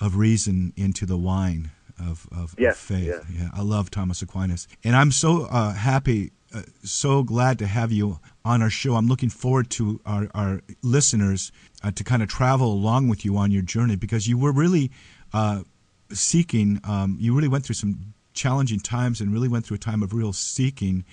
of 0.02 0.16
reason 0.16 0.74
into 0.76 1.06
the 1.06 1.18
wine 1.18 1.70
of, 2.00 2.28
of, 2.32 2.56
yes, 2.58 2.76
of 2.76 2.80
faith. 2.80 3.08
Yes. 3.08 3.24
Yeah, 3.32 3.50
I 3.54 3.62
love 3.62 3.92
Thomas 3.92 4.22
Aquinas, 4.22 4.68
and 4.84 4.96
I'm 4.96 5.12
so 5.12 5.46
uh, 5.46 5.74
happy, 5.74 6.32
uh, 6.54 6.64
so 6.84 7.24
glad 7.24 7.60
to 7.60 7.68
have 7.68 7.92
you 7.92 8.20
on 8.44 8.62
our 8.62 8.70
show. 8.70 8.96
I'm 8.96 9.08
looking 9.08 9.30
forward 9.30 9.70
to 9.72 10.00
our, 10.06 10.30
our 10.34 10.62
listeners 10.82 11.52
uh, 11.84 11.92
to 11.92 12.04
kind 12.04 12.22
of 12.24 12.30
travel 12.30 12.72
along 12.72 13.08
with 13.08 13.26
you 13.26 13.38
on 13.38 13.52
your 13.52 13.62
journey 13.62 13.96
because 13.96 14.28
you 14.28 14.38
were 14.38 14.52
really 14.52 14.92
uh, 15.34 15.64
seeking. 16.12 16.80
Um, 16.84 17.18
you 17.20 17.34
really 17.36 17.48
went 17.48 17.66
through 17.66 17.76
some 17.76 18.14
challenging 18.34 18.80
times 18.80 19.22
and 19.22 19.32
really 19.32 19.48
went 19.48 19.66
through 19.66 19.76
a 19.76 19.80
time 19.80 20.04
of 20.04 20.14
real 20.14 20.34
seeking. 20.34 21.06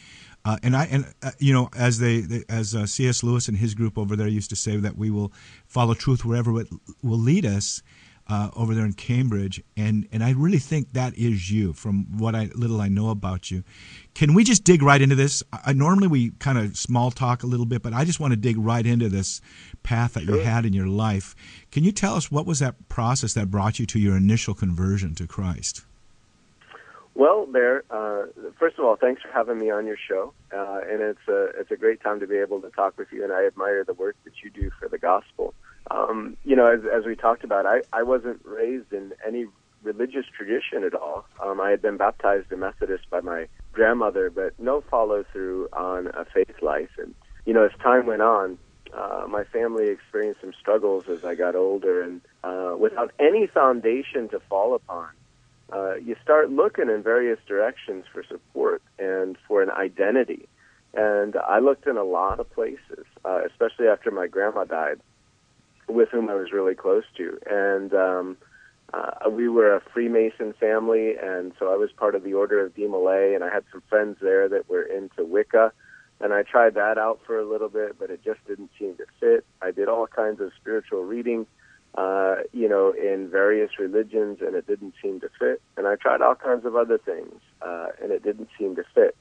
Uh, 0.45 0.59
and 0.63 0.77
I 0.77 0.87
and 0.87 1.07
uh, 1.23 1.31
you 1.39 1.53
know 1.53 1.69
as 1.77 1.99
they, 2.01 2.21
they 2.21 2.43
as 2.49 2.75
uh, 2.75 2.85
C.S. 2.85 3.23
Lewis 3.23 3.47
and 3.47 3.57
his 3.57 3.75
group 3.75 3.97
over 3.97 4.17
there 4.17 4.27
used 4.27 4.51
to 4.51 4.57
say 4.57 4.77
that 4.77 4.99
we 4.99 5.11
will 5.11 5.33
follow 5.67 5.95
truth 5.95 6.25
wherever 6.25 6.61
it 6.61 6.69
will 7.03 7.19
lead 7.19 7.47
us 7.47 7.81
uh, 8.33 8.49
over 8.57 8.75
there 8.75 8.87
in 8.87 8.95
Cambridge, 8.95 9.63
and 9.77 10.09
and 10.11 10.25
I 10.25 10.31
really 10.31 10.59
think 10.59 10.95
that 10.95 11.15
is 11.19 11.51
you 11.51 11.75
from 11.75 12.07
what 12.17 12.35
I 12.35 12.49
little 12.55 12.81
I 12.81 12.89
know 12.89 13.11
about 13.11 13.51
you. 13.51 13.63
Can 14.15 14.33
we 14.33 14.43
just 14.43 14.65
dig 14.65 14.83
right 14.83 15.03
into 15.03 15.15
this? 15.15 15.43
I, 15.53 15.75
normally 15.75 16.09
we 16.09 16.31
kind 16.39 16.57
of 16.57 16.75
small 16.75 17.11
talk 17.11 17.43
a 17.43 17.47
little 17.47 17.67
bit, 17.67 17.83
but 17.83 17.93
I 17.93 18.07
just 18.07 18.21
want 18.21 18.33
to 18.33 18.39
dig 18.39 18.57
right 18.57 18.87
into 18.87 19.11
this 19.11 19.43
path 19.83 20.15
that 20.15 20.25
sure. 20.25 20.37
you 20.37 20.41
had 20.41 20.65
in 20.65 20.73
your 20.73 20.87
life. 20.87 21.37
Can 21.71 21.85
you 21.85 21.93
tell 21.93 22.15
us 22.15 22.31
what 22.31 22.47
was 22.47 22.59
that 22.61 22.89
process 22.89 23.35
that 23.35 23.51
brought 23.51 23.79
you 23.79 23.85
to 23.85 23.99
your 23.99 24.17
initial 24.17 24.55
conversion 24.55 25.15
to 25.17 25.27
Christ? 25.27 25.85
Well, 27.15 27.45
Bear, 27.45 27.85
uh, 27.91 28.29
first 28.59 28.79
of 28.79 28.87
all, 28.87 28.97
thanks 28.97 29.21
for 29.21 29.29
having 29.29 29.59
me 29.59 29.71
on 29.71 29.87
your 29.87 29.99
show, 30.09 30.33
uh, 30.57 30.81
and 30.89 31.03
it's 31.03 31.29
a 31.29 31.51
it's 31.61 31.71
a 31.71 31.77
great 31.77 32.01
time 32.01 32.21
to 32.21 32.27
be 32.27 32.39
able 32.39 32.63
to 32.63 32.71
talk 32.71 32.97
with 32.97 33.09
you. 33.13 33.25
And 33.25 33.31
I 33.31 33.45
admire 33.45 33.85
the 33.85 33.93
work 33.93 34.17
that 34.25 34.33
you 34.43 34.49
do 34.49 34.71
for 34.81 34.89
the 34.89 34.97
gospel. 34.97 35.53
Um, 35.91 36.37
you 36.45 36.57
know, 36.57 36.67
as, 36.67 36.81
as 36.85 37.05
we 37.05 37.17
talked 37.17 37.45
about, 37.45 37.67
I, 37.67 37.83
I 37.93 38.03
wasn't 38.03 38.41
raised 38.45 38.93
in 38.93 39.13
any 39.27 39.47
religious 39.83 40.27
tradition 40.37 40.85
at 40.85 40.95
all. 40.95 41.25
Um, 41.43 41.61
I 41.61 41.71
had 41.71 41.83
been 41.83 41.97
baptized 41.97 42.53
a 42.53 42.57
Methodist 42.57 43.11
by 43.11 43.21
my 43.21 43.49
grandmother, 43.73 44.31
but 44.31 44.59
no 44.59 44.81
follow 44.81 45.25
through 45.33 45.69
on 45.73 46.09
a 46.09 46.25
faith 46.25 46.63
life. 46.63 46.91
And, 46.99 47.15
you 47.45 47.53
know, 47.53 47.65
as 47.65 47.73
time 47.83 48.07
went 48.07 48.23
on, 48.23 48.59
uh, 48.95 49.25
my 49.29 49.45
family 49.45 49.89
experienced 49.89 50.41
some 50.41 50.53
struggles 50.59 51.05
as 51.09 51.25
I 51.25 51.35
got 51.35 51.57
older, 51.57 52.03
and 52.03 52.21
uh, 52.45 52.77
without 52.79 53.13
any 53.19 53.47
foundation 53.47 54.29
to 54.29 54.41
fall 54.49 54.75
upon, 54.75 55.09
uh, 55.73 55.95
you 55.95 56.15
start 56.23 56.51
looking 56.51 56.91
in 56.91 57.03
various 57.03 57.39
directions 57.49 58.05
for 58.13 58.23
support 58.23 58.83
and 58.99 59.39
for 59.49 59.63
an 59.63 59.71
identity. 59.71 60.47
And 60.95 61.37
I 61.37 61.61
looked 61.61 61.87
in 61.87 61.97
a 61.97 62.05
lot 62.05 62.39
of 62.39 62.51
places, 62.53 63.07
uh, 63.25 63.41
especially 63.47 63.89
after 63.89 64.11
my 64.11 64.27
grandma 64.27 64.65
died 64.65 65.01
with 65.93 66.09
whom 66.11 66.29
I 66.29 66.35
was 66.35 66.53
really 66.53 66.75
close 66.75 67.05
to. 67.17 67.39
And 67.49 67.95
um, 67.95 68.37
uh, 68.93 69.31
we 69.31 69.49
were 69.49 69.75
a 69.75 69.81
Freemason 69.93 70.53
family, 70.59 71.15
and 71.17 71.53
so 71.59 71.73
I 71.73 71.77
was 71.77 71.91
part 71.93 72.15
of 72.15 72.25
the 72.25 72.35
Order 72.35 72.65
of 72.65 72.75
Demolay, 72.75 73.35
and 73.35 73.43
I 73.43 73.53
had 73.53 73.65
some 73.73 73.83
friends 73.89 74.19
there 74.21 74.49
that 74.49 74.69
were 74.69 74.83
into 74.83 75.25
Wicca. 75.25 75.73
And 76.21 76.33
I 76.33 76.43
tried 76.45 76.75
that 76.75 76.99
out 76.99 77.21
for 77.27 77.39
a 77.39 77.45
little 77.45 77.69
bit, 77.69 77.99
but 77.99 78.11
it 78.11 78.23
just 78.25 78.39
didn't 78.47 78.71
seem 78.79 78.97
to 78.97 79.07
fit. 79.19 79.45
I 79.61 79.73
did 79.73 79.89
all 79.89 80.07
kinds 80.07 80.41
of 80.41 80.53
spiritual 80.61 81.03
reading, 81.03 81.47
uh, 81.97 82.37
you 82.53 82.69
know, 82.69 82.93
in 82.93 83.29
various 83.29 83.71
religions, 83.79 84.39
and 84.41 84.55
it 84.55 84.67
didn't 84.67 84.95
seem 85.03 85.19
to 85.21 85.29
fit. 85.39 85.61
And 85.77 85.89
I 85.89 85.97
tried 85.97 86.23
all 86.23 86.37
kinds 86.37 86.65
of 86.65 86.77
other 86.77 86.97
things, 86.97 87.41
uh, 87.61 87.89
and 88.01 88.13
it 88.13 88.23
didn't 88.23 88.51
seem 88.57 88.77
to 88.77 88.85
fit. 88.95 89.17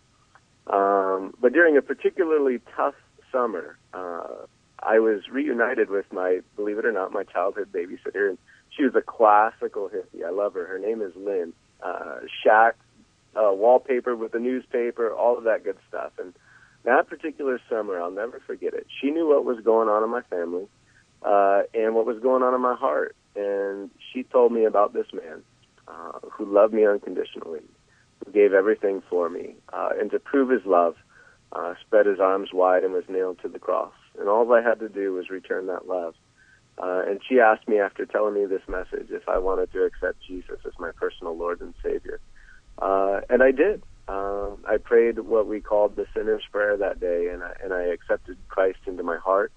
Um, 0.68 1.34
but 1.42 1.54
during 1.54 1.76
a 1.76 1.82
particularly 1.82 2.62
tough 2.76 2.94
summer, 3.32 3.78
uh, 3.96 4.46
I 4.84 5.00
was 5.00 5.30
reunited 5.30 5.90
with 5.90 6.12
my, 6.12 6.40
believe 6.56 6.78
it 6.78 6.86
or 6.86 6.92
not, 6.92 7.12
my 7.12 7.24
childhood 7.24 7.72
babysitter, 7.72 8.30
and 8.30 8.38
she 8.70 8.84
was 8.84 8.96
a 8.96 9.02
classical 9.02 9.90
hippie. 9.90 10.26
I 10.26 10.32
love 10.32 10.54
her. 10.54 10.66
Her 10.66 10.80
name 10.80 11.02
is 11.02 11.14
Lynn. 11.16 11.54
Uh, 11.84 12.20
shack, 12.44 12.76
uh, 13.36 13.52
wallpaper 13.52 14.16
with 14.16 14.32
the 14.32 14.40
newspaper, 14.40 15.14
all 15.14 15.38
of 15.38 15.44
that 15.46 15.64
good 15.64 15.78
stuff. 15.88 16.12
And 16.20 16.34
that 16.84 17.08
particular 17.08 17.60
summer, 17.70 18.02
I'll 18.02 18.12
never 18.12 18.42
forget 18.46 18.74
it. 18.74 18.88
She 19.02 19.12
knew 19.12 19.28
what 19.28 19.46
was 19.46 19.60
going 19.64 19.88
on 19.88 20.04
in 20.04 20.10
my 20.10 20.22
family 20.22 20.68
uh, 21.24 21.64
and 21.74 21.96
what 21.96 22.06
was 22.06 22.20
going 22.20 22.44
on 22.44 22.54
in 22.54 22.62
my 22.62 22.76
heart. 22.76 23.16
And 23.36 23.90
she 24.12 24.24
told 24.24 24.52
me 24.52 24.66
about 24.66 24.94
this 24.94 25.08
man 25.14 25.44
uh, 25.88 26.20
who 26.32 26.46
loved 26.46 26.74
me 26.74 26.86
unconditionally, 26.86 27.62
who 28.26 28.32
gave 28.32 28.54
everything 28.54 29.02
for 29.10 29.30
me, 29.30 29.56
uh, 29.72 29.90
and 30.00 30.12
to 30.12 30.20
prove 30.20 30.50
his 30.50 30.66
love, 30.66 30.96
uh, 31.54 31.74
spread 31.82 32.06
his 32.06 32.20
arms 32.20 32.50
wide 32.54 32.84
and 32.84 32.94
was 32.94 33.04
nailed 33.10 33.40
to 33.42 33.50
the 33.50 33.60
cross 33.60 33.94
and 34.20 34.30
all 34.30 34.52
I 34.54 34.62
had 34.62 34.80
to 34.80 34.90
do 34.90 35.14
was 35.14 35.30
return 35.30 35.68
that 35.68 35.88
love. 35.88 36.16
Uh, 36.82 37.04
and 37.08 37.20
she 37.28 37.40
asked 37.40 37.68
me 37.68 37.80
after 37.80 38.06
telling 38.06 38.34
me 38.34 38.46
this 38.46 38.62
message 38.68 39.08
if 39.10 39.28
I 39.28 39.38
wanted 39.38 39.72
to 39.74 39.84
accept 39.84 40.18
Jesus 40.28 40.60
as 40.66 40.74
my 40.80 40.92
personal 41.00 41.38
Lord 41.38 41.62
and 41.62 41.74
Savior, 41.84 42.20
uh, 42.82 43.22
and 43.30 43.44
I 43.44 43.52
did. 43.52 43.84
Uh, 44.08 44.52
I 44.68 44.78
prayed 44.84 45.20
what 45.20 45.48
we 45.48 45.62
called 45.62 45.96
the 45.96 46.06
sinner's 46.16 46.44
prayer 46.52 46.76
that 46.78 47.00
day, 47.00 47.30
and 47.32 47.44
I, 47.44 47.54
and 47.64 47.74
I 47.74 47.84
accepted 47.84 48.38
Christ 48.48 48.80
into 48.88 49.04
my 49.04 49.18
heart. 49.18 49.52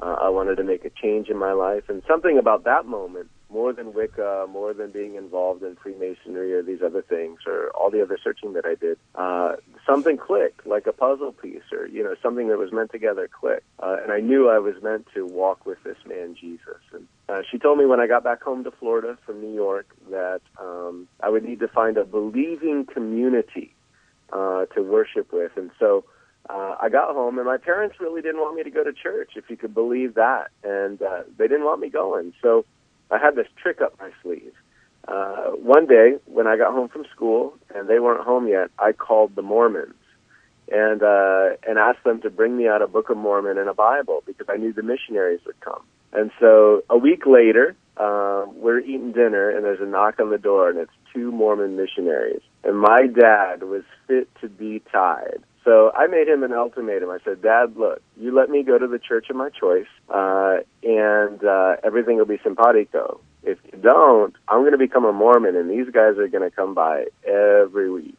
Uh, 0.00 0.16
I 0.20 0.28
wanted 0.28 0.56
to 0.56 0.64
make 0.64 0.84
a 0.84 0.90
change 0.90 1.28
in 1.28 1.38
my 1.38 1.52
life, 1.52 1.84
and 1.88 2.02
something 2.06 2.36
about 2.38 2.64
that 2.64 2.84
moment 2.84 3.30
more 3.56 3.72
than 3.72 3.94
Wicca, 3.94 4.46
more 4.50 4.74
than 4.74 4.90
being 4.90 5.14
involved 5.14 5.62
in 5.62 5.76
Freemasonry 5.76 6.52
or 6.52 6.62
these 6.62 6.82
other 6.82 7.00
things 7.00 7.38
or 7.46 7.70
all 7.70 7.90
the 7.90 8.02
other 8.02 8.18
searching 8.22 8.52
that 8.52 8.66
I 8.66 8.74
did, 8.74 8.98
uh, 9.14 9.56
something 9.86 10.18
clicked, 10.18 10.66
like 10.66 10.86
a 10.86 10.92
puzzle 10.92 11.32
piece 11.32 11.72
or, 11.72 11.86
you 11.86 12.04
know, 12.04 12.14
something 12.22 12.48
that 12.48 12.58
was 12.58 12.70
meant 12.70 12.92
together 12.92 13.26
clicked. 13.32 13.64
Uh, 13.82 13.96
and 14.02 14.12
I 14.12 14.20
knew 14.20 14.50
I 14.50 14.58
was 14.58 14.74
meant 14.82 15.06
to 15.14 15.24
walk 15.24 15.64
with 15.64 15.82
this 15.84 15.96
man, 16.06 16.36
Jesus. 16.38 16.82
And 16.92 17.08
uh, 17.30 17.40
she 17.50 17.56
told 17.58 17.78
me 17.78 17.86
when 17.86 17.98
I 17.98 18.06
got 18.06 18.22
back 18.22 18.42
home 18.42 18.62
to 18.64 18.70
Florida 18.70 19.16
from 19.24 19.40
New 19.40 19.54
York 19.54 19.86
that 20.10 20.42
um, 20.60 21.08
I 21.22 21.30
would 21.30 21.42
need 21.42 21.60
to 21.60 21.68
find 21.68 21.96
a 21.96 22.04
believing 22.04 22.84
community 22.84 23.74
uh, 24.34 24.66
to 24.74 24.82
worship 24.82 25.32
with. 25.32 25.52
And 25.56 25.70
so 25.78 26.04
uh, 26.50 26.76
I 26.80 26.90
got 26.90 27.14
home, 27.14 27.38
and 27.38 27.46
my 27.46 27.56
parents 27.56 27.96
really 28.00 28.20
didn't 28.20 28.40
want 28.40 28.54
me 28.54 28.62
to 28.64 28.70
go 28.70 28.84
to 28.84 28.92
church, 28.92 29.30
if 29.34 29.48
you 29.48 29.56
could 29.56 29.72
believe 29.72 30.14
that. 30.14 30.50
And 30.62 31.00
uh, 31.00 31.22
they 31.38 31.48
didn't 31.48 31.64
want 31.64 31.80
me 31.80 31.88
going. 31.88 32.34
So 32.42 32.66
I 33.10 33.18
had 33.18 33.36
this 33.36 33.46
trick 33.60 33.80
up 33.80 33.94
my 34.00 34.10
sleeve. 34.22 34.52
Uh, 35.06 35.50
one 35.52 35.86
day 35.86 36.14
when 36.26 36.46
I 36.46 36.56
got 36.56 36.72
home 36.72 36.88
from 36.88 37.04
school 37.14 37.54
and 37.74 37.88
they 37.88 38.00
weren't 38.00 38.24
home 38.24 38.48
yet, 38.48 38.70
I 38.78 38.92
called 38.92 39.36
the 39.36 39.42
Mormons 39.42 39.94
and 40.70 41.02
uh, 41.02 41.50
and 41.66 41.78
asked 41.78 42.02
them 42.04 42.20
to 42.22 42.30
bring 42.30 42.56
me 42.56 42.66
out 42.66 42.82
a 42.82 42.88
Book 42.88 43.10
of 43.10 43.16
Mormon 43.16 43.56
and 43.58 43.68
a 43.68 43.74
Bible 43.74 44.22
because 44.26 44.46
I 44.48 44.56
knew 44.56 44.72
the 44.72 44.82
missionaries 44.82 45.40
would 45.46 45.60
come. 45.60 45.82
And 46.12 46.30
so 46.40 46.82
a 46.90 46.98
week 46.98 47.24
later, 47.26 47.76
uh, 47.96 48.46
we're 48.54 48.80
eating 48.80 49.12
dinner 49.12 49.50
and 49.50 49.64
there's 49.64 49.80
a 49.80 49.86
knock 49.86 50.18
on 50.18 50.30
the 50.30 50.38
door 50.38 50.70
and 50.70 50.78
it's 50.78 50.92
two 51.14 51.30
Mormon 51.30 51.76
missionaries. 51.76 52.42
And 52.64 52.78
my 52.78 53.06
dad 53.06 53.62
was 53.62 53.82
fit 54.08 54.28
to 54.40 54.48
be 54.48 54.82
tied. 54.92 55.42
So 55.66 55.90
I 55.90 56.06
made 56.06 56.28
him 56.28 56.44
an 56.44 56.52
ultimatum. 56.52 57.10
I 57.10 57.18
said, 57.24 57.42
Dad, 57.42 57.76
look, 57.76 58.00
you 58.16 58.32
let 58.32 58.48
me 58.48 58.62
go 58.62 58.78
to 58.78 58.86
the 58.86 59.00
church 59.00 59.30
of 59.30 59.34
my 59.34 59.50
choice, 59.50 59.88
uh, 60.08 60.58
and 60.84 61.44
uh, 61.44 61.76
everything 61.82 62.18
will 62.18 62.24
be 62.24 62.38
simpatico. 62.44 63.20
If 63.42 63.58
you 63.72 63.80
don't, 63.80 64.32
I'm 64.46 64.60
going 64.60 64.72
to 64.72 64.78
become 64.78 65.04
a 65.04 65.12
Mormon, 65.12 65.56
and 65.56 65.68
these 65.68 65.92
guys 65.92 66.18
are 66.18 66.28
going 66.28 66.48
to 66.48 66.54
come 66.54 66.72
by 66.72 67.06
every 67.26 67.90
week. 67.90 68.14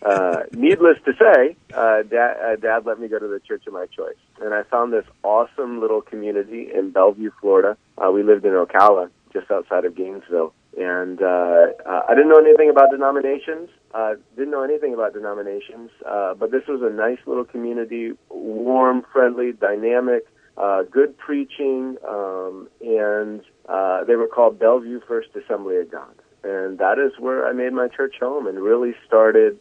Uh, 0.00 0.44
needless 0.52 0.96
to 1.04 1.12
say, 1.12 1.54
uh, 1.74 2.02
dad, 2.02 2.36
uh, 2.42 2.56
dad 2.56 2.86
let 2.86 2.98
me 2.98 3.08
go 3.08 3.18
to 3.18 3.28
the 3.28 3.40
church 3.40 3.66
of 3.66 3.74
my 3.74 3.84
choice, 3.84 4.16
and 4.40 4.54
I 4.54 4.62
found 4.62 4.90
this 4.90 5.04
awesome 5.22 5.82
little 5.82 6.00
community 6.00 6.72
in 6.72 6.92
Belleview, 6.94 7.32
Florida. 7.42 7.76
Uh, 7.98 8.10
we 8.10 8.22
lived 8.22 8.46
in 8.46 8.52
Ocala, 8.52 9.10
just 9.34 9.50
outside 9.50 9.84
of 9.84 9.94
Gainesville, 9.94 10.54
and 10.76 11.22
uh, 11.22 11.66
uh, 11.86 12.00
I 12.08 12.14
didn't 12.14 12.28
know 12.28 12.38
anything 12.38 12.70
about 12.70 12.90
denominations. 12.90 13.70
Uh, 13.92 14.14
didn't 14.36 14.50
know 14.50 14.62
anything 14.62 14.92
about 14.92 15.12
denominations, 15.14 15.90
uh, 16.06 16.34
but 16.34 16.50
this 16.50 16.62
was 16.66 16.82
a 16.82 16.90
nice 16.90 17.18
little 17.26 17.44
community, 17.44 18.12
warm, 18.28 19.04
friendly, 19.12 19.52
dynamic, 19.52 20.26
uh, 20.56 20.82
good 20.82 21.16
preaching, 21.16 21.96
um, 22.08 22.68
and 22.80 23.42
uh, 23.68 24.04
they 24.04 24.16
were 24.16 24.26
called 24.26 24.58
Belleview 24.58 25.06
First 25.06 25.28
Assembly 25.36 25.76
of 25.78 25.90
God, 25.90 26.14
and 26.42 26.78
that 26.78 26.98
is 26.98 27.12
where 27.18 27.46
I 27.46 27.52
made 27.52 27.72
my 27.72 27.88
church 27.88 28.16
home 28.20 28.46
and 28.46 28.58
really 28.58 28.94
started 29.06 29.58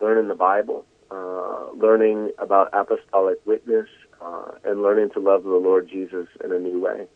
learning 0.00 0.28
the 0.28 0.34
Bible, 0.34 0.84
uh, 1.10 1.72
learning 1.74 2.30
about 2.38 2.70
apostolic 2.72 3.38
witness, 3.46 3.88
uh, 4.20 4.52
and 4.64 4.82
learning 4.82 5.10
to 5.10 5.20
love 5.20 5.42
the 5.42 5.50
Lord 5.50 5.88
Jesus 5.88 6.28
in 6.44 6.52
a 6.52 6.58
new 6.58 6.80
way. 6.80 7.06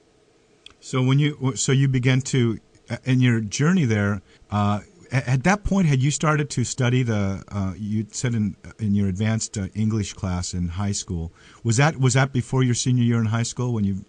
So 0.81 1.03
when 1.03 1.19
you 1.19 1.57
so 1.57 1.73
you 1.73 1.89
began 1.89 2.21
to 2.23 2.59
in 3.05 3.21
your 3.21 3.41
journey 3.41 3.85
there, 3.85 4.23
uh, 4.51 4.81
at 5.13 5.45
that 5.45 5.63
point, 5.65 5.87
had 5.87 6.03
you 6.03 6.11
started 6.11 6.51
to 6.51 6.65
study 6.65 7.03
the? 7.03 7.45
Uh, 7.49 7.75
you 7.77 8.07
said 8.11 8.35
in 8.35 8.57
in 8.79 8.95
your 8.95 9.09
advanced 9.09 9.57
uh, 9.57 9.69
English 9.75 10.15
class 10.15 10.53
in 10.53 10.69
high 10.69 10.93
school. 10.93 11.33
Was 11.63 11.77
that 11.77 11.99
was 11.99 12.15
that 12.15 12.33
before 12.33 12.63
your 12.63 12.75
senior 12.75 13.05
year 13.05 13.21
in 13.21 13.27
high 13.27 13.45
school 13.45 13.73
when 13.73 13.85
you 13.85 14.05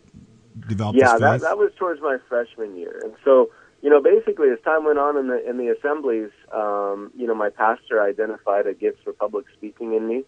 developed? 0.68 0.98
Yeah, 0.98 1.18
that 1.20 1.42
that 1.42 1.58
was 1.58 1.72
towards 1.78 2.02
my 2.02 2.18
freshman 2.28 2.76
year, 2.76 3.00
and 3.04 3.14
so 3.24 3.52
you 3.82 3.90
know, 3.90 4.02
basically, 4.02 4.50
as 4.50 4.60
time 4.64 4.86
went 4.86 4.98
on 4.98 5.18
in 5.18 5.28
the 5.28 5.48
in 5.48 5.58
the 5.58 5.68
assemblies, 5.68 6.32
um, 6.52 7.12
you 7.16 7.28
know, 7.28 7.36
my 7.36 7.50
pastor 7.50 8.02
identified 8.02 8.66
a 8.66 8.74
gift 8.74 9.04
for 9.04 9.14
public 9.14 9.46
speaking 9.56 9.94
in 9.94 10.08
me, 10.08 10.24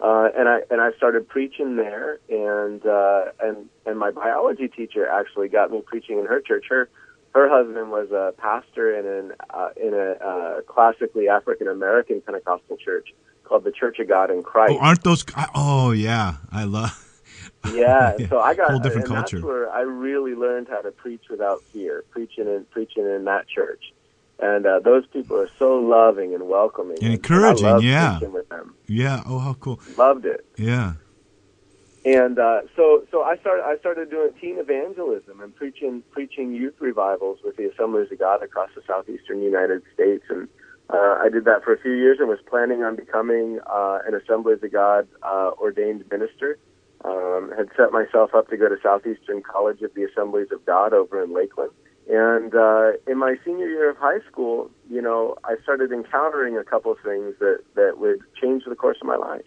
uh, 0.00 0.28
and 0.36 0.48
I 0.48 0.60
and 0.70 0.80
I 0.80 0.90
started 0.96 1.28
preaching 1.28 1.76
there, 1.76 2.18
and 2.28 2.84
uh, 2.84 3.26
and 3.40 3.68
and 3.86 3.98
my 3.98 4.10
biology 4.10 4.68
teacher 4.68 5.08
actually 5.08 5.48
got 5.48 5.70
me 5.70 5.80
preaching 5.86 6.18
in 6.18 6.26
her 6.26 6.40
church. 6.40 6.66
Her 6.68 6.88
her 7.34 7.48
husband 7.48 7.90
was 7.90 8.10
a 8.10 8.34
pastor 8.38 8.98
in 8.98 9.06
an 9.06 9.32
uh, 9.50 9.70
in 9.76 9.94
a 9.94 10.24
uh, 10.24 10.60
classically 10.62 11.28
African 11.28 11.68
American 11.68 12.20
Pentecostal 12.20 12.76
church 12.76 13.08
called 13.44 13.64
the 13.64 13.72
Church 13.72 13.98
of 13.98 14.08
God 14.08 14.30
in 14.30 14.42
Christ. 14.42 14.74
Oh, 14.74 14.78
aren't 14.78 15.02
those? 15.04 15.24
Oh, 15.54 15.92
yeah, 15.92 16.34
I 16.52 16.64
love. 16.64 17.04
yeah, 17.72 18.14
yeah, 18.18 18.28
so 18.28 18.38
I 18.38 18.54
got 18.54 18.70
whole 18.70 18.78
different 18.78 19.08
and 19.08 19.16
culture. 19.16 19.36
That's 19.36 19.46
where 19.46 19.70
I 19.70 19.80
really 19.80 20.34
learned 20.34 20.68
how 20.68 20.80
to 20.80 20.90
preach 20.90 21.24
without 21.30 21.62
fear, 21.72 22.04
preaching 22.10 22.46
in 22.46 22.66
preaching 22.70 23.04
in 23.04 23.24
that 23.24 23.48
church. 23.48 23.92
and 24.38 24.66
uh, 24.66 24.80
those 24.80 25.06
people 25.06 25.38
are 25.38 25.50
so 25.58 25.76
loving 25.76 26.34
and 26.34 26.48
welcoming 26.48 26.98
and 27.02 27.14
encouraging. 27.14 27.66
I 27.66 27.78
yeah, 27.78 28.18
with 28.20 28.48
them. 28.48 28.74
Yeah. 28.86 29.22
Oh, 29.26 29.38
how 29.38 29.54
cool. 29.54 29.80
Loved 29.96 30.26
it. 30.26 30.46
Yeah. 30.56 30.94
And 32.08 32.38
uh, 32.38 32.62
so, 32.74 33.04
so 33.10 33.22
I 33.22 33.36
started. 33.36 33.64
I 33.64 33.76
started 33.80 34.08
doing 34.08 34.30
teen 34.40 34.56
evangelism 34.58 35.42
and 35.42 35.54
preaching, 35.54 36.02
preaching 36.10 36.54
youth 36.54 36.72
revivals 36.80 37.40
with 37.44 37.58
the 37.58 37.70
Assemblies 37.70 38.10
of 38.10 38.18
God 38.18 38.42
across 38.42 38.70
the 38.74 38.80
southeastern 38.86 39.42
United 39.42 39.82
States. 39.92 40.24
And 40.30 40.48
uh, 40.88 41.18
I 41.20 41.28
did 41.30 41.44
that 41.44 41.62
for 41.64 41.74
a 41.74 41.78
few 41.78 41.92
years 41.92 42.16
and 42.18 42.26
was 42.26 42.38
planning 42.48 42.82
on 42.82 42.96
becoming 42.96 43.60
uh, 43.66 43.98
an 44.06 44.14
Assemblies 44.14 44.62
of 44.62 44.72
God 44.72 45.06
uh, 45.22 45.50
ordained 45.60 46.04
minister. 46.10 46.58
Um, 47.04 47.52
had 47.54 47.68
set 47.76 47.92
myself 47.92 48.34
up 48.34 48.48
to 48.48 48.56
go 48.56 48.70
to 48.70 48.76
Southeastern 48.82 49.42
College 49.42 49.82
of 49.82 49.92
the 49.94 50.04
Assemblies 50.04 50.48
of 50.50 50.64
God 50.64 50.94
over 50.94 51.22
in 51.22 51.34
Lakeland. 51.34 51.72
And 52.08 52.54
uh, 52.54 52.92
in 53.06 53.18
my 53.18 53.36
senior 53.44 53.68
year 53.68 53.90
of 53.90 53.98
high 53.98 54.20
school, 54.26 54.70
you 54.88 55.02
know, 55.02 55.36
I 55.44 55.56
started 55.62 55.92
encountering 55.92 56.56
a 56.56 56.64
couple 56.64 56.90
of 56.90 56.98
things 57.04 57.34
that, 57.38 57.64
that 57.74 57.98
would 57.98 58.20
change 58.40 58.62
the 58.66 58.74
course 58.74 58.96
of 59.02 59.06
my 59.06 59.16
life. 59.16 59.44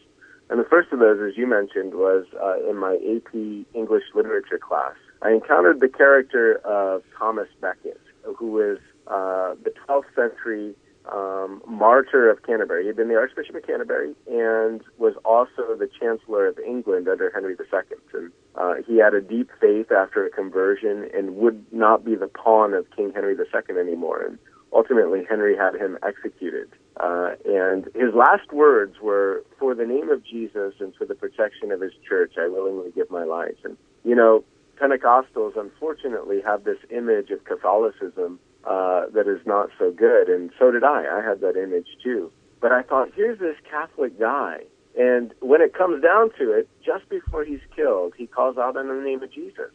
And 0.51 0.59
the 0.59 0.65
first 0.65 0.91
of 0.91 0.99
those, 0.99 1.17
as 1.21 1.37
you 1.37 1.47
mentioned, 1.47 1.93
was 1.93 2.25
uh, 2.35 2.69
in 2.69 2.77
my 2.77 2.95
AP 2.95 3.33
English 3.73 4.03
literature 4.13 4.59
class. 4.59 4.95
I 5.21 5.31
encountered 5.31 5.79
the 5.79 5.87
character 5.87 6.57
of 6.65 7.03
Thomas 7.17 7.47
Becket, 7.61 8.01
who 8.37 8.51
was 8.51 8.77
uh, 9.07 9.55
the 9.63 9.71
12th 9.87 10.13
century 10.13 10.75
um, 11.09 11.61
martyr 11.65 12.29
of 12.29 12.43
Canterbury. 12.43 12.83
He 12.83 12.87
had 12.87 12.97
been 12.97 13.07
the 13.07 13.15
Archbishop 13.15 13.55
of 13.55 13.65
Canterbury 13.65 14.13
and 14.29 14.81
was 14.97 15.13
also 15.23 15.73
the 15.79 15.89
Chancellor 15.99 16.47
of 16.47 16.59
England 16.59 17.07
under 17.07 17.31
Henry 17.33 17.55
II. 17.55 17.79
And 18.13 18.31
uh, 18.55 18.73
he 18.85 18.97
had 18.97 19.13
a 19.13 19.21
deep 19.21 19.49
faith 19.61 19.89
after 19.89 20.25
a 20.25 20.29
conversion 20.29 21.09
and 21.13 21.37
would 21.37 21.65
not 21.71 22.03
be 22.03 22.15
the 22.15 22.27
pawn 22.27 22.73
of 22.73 22.85
King 22.91 23.13
Henry 23.15 23.37
II 23.37 23.79
anymore. 23.79 24.21
And 24.25 24.37
ultimately, 24.73 25.23
Henry 25.29 25.55
had 25.55 25.75
him 25.75 25.97
executed. 26.05 26.69
Uh, 27.01 27.31
and 27.45 27.85
his 27.95 28.13
last 28.13 28.53
words 28.53 28.99
were, 29.01 29.43
"For 29.57 29.73
the 29.73 29.87
name 29.87 30.09
of 30.11 30.23
Jesus 30.23 30.75
and 30.79 30.93
for 30.95 31.05
the 31.05 31.15
protection 31.15 31.71
of 31.71 31.81
His 31.81 31.93
church, 32.07 32.33
I 32.37 32.47
willingly 32.47 32.91
give 32.91 33.09
my 33.09 33.23
life." 33.23 33.57
And 33.63 33.75
you 34.03 34.13
know, 34.13 34.43
Pentecostals 34.79 35.57
unfortunately 35.57 36.41
have 36.41 36.63
this 36.63 36.77
image 36.91 37.31
of 37.31 37.43
Catholicism 37.45 38.39
uh, 38.65 39.07
that 39.13 39.27
is 39.27 39.43
not 39.47 39.69
so 39.79 39.91
good, 39.91 40.29
and 40.29 40.51
so 40.59 40.69
did 40.69 40.83
I. 40.83 41.05
I 41.17 41.21
had 41.27 41.41
that 41.41 41.57
image 41.57 41.87
too. 42.03 42.31
But 42.59 42.71
I 42.71 42.83
thought, 42.83 43.09
here's 43.15 43.39
this 43.39 43.55
Catholic 43.67 44.19
guy, 44.19 44.59
and 44.95 45.33
when 45.39 45.61
it 45.61 45.73
comes 45.73 46.03
down 46.03 46.29
to 46.37 46.51
it, 46.51 46.69
just 46.85 47.09
before 47.09 47.43
he's 47.43 47.61
killed, 47.75 48.13
he 48.15 48.27
calls 48.27 48.57
out 48.57 48.75
in 48.75 48.87
the 48.87 48.93
name 48.93 49.23
of 49.23 49.31
Jesus. 49.31 49.71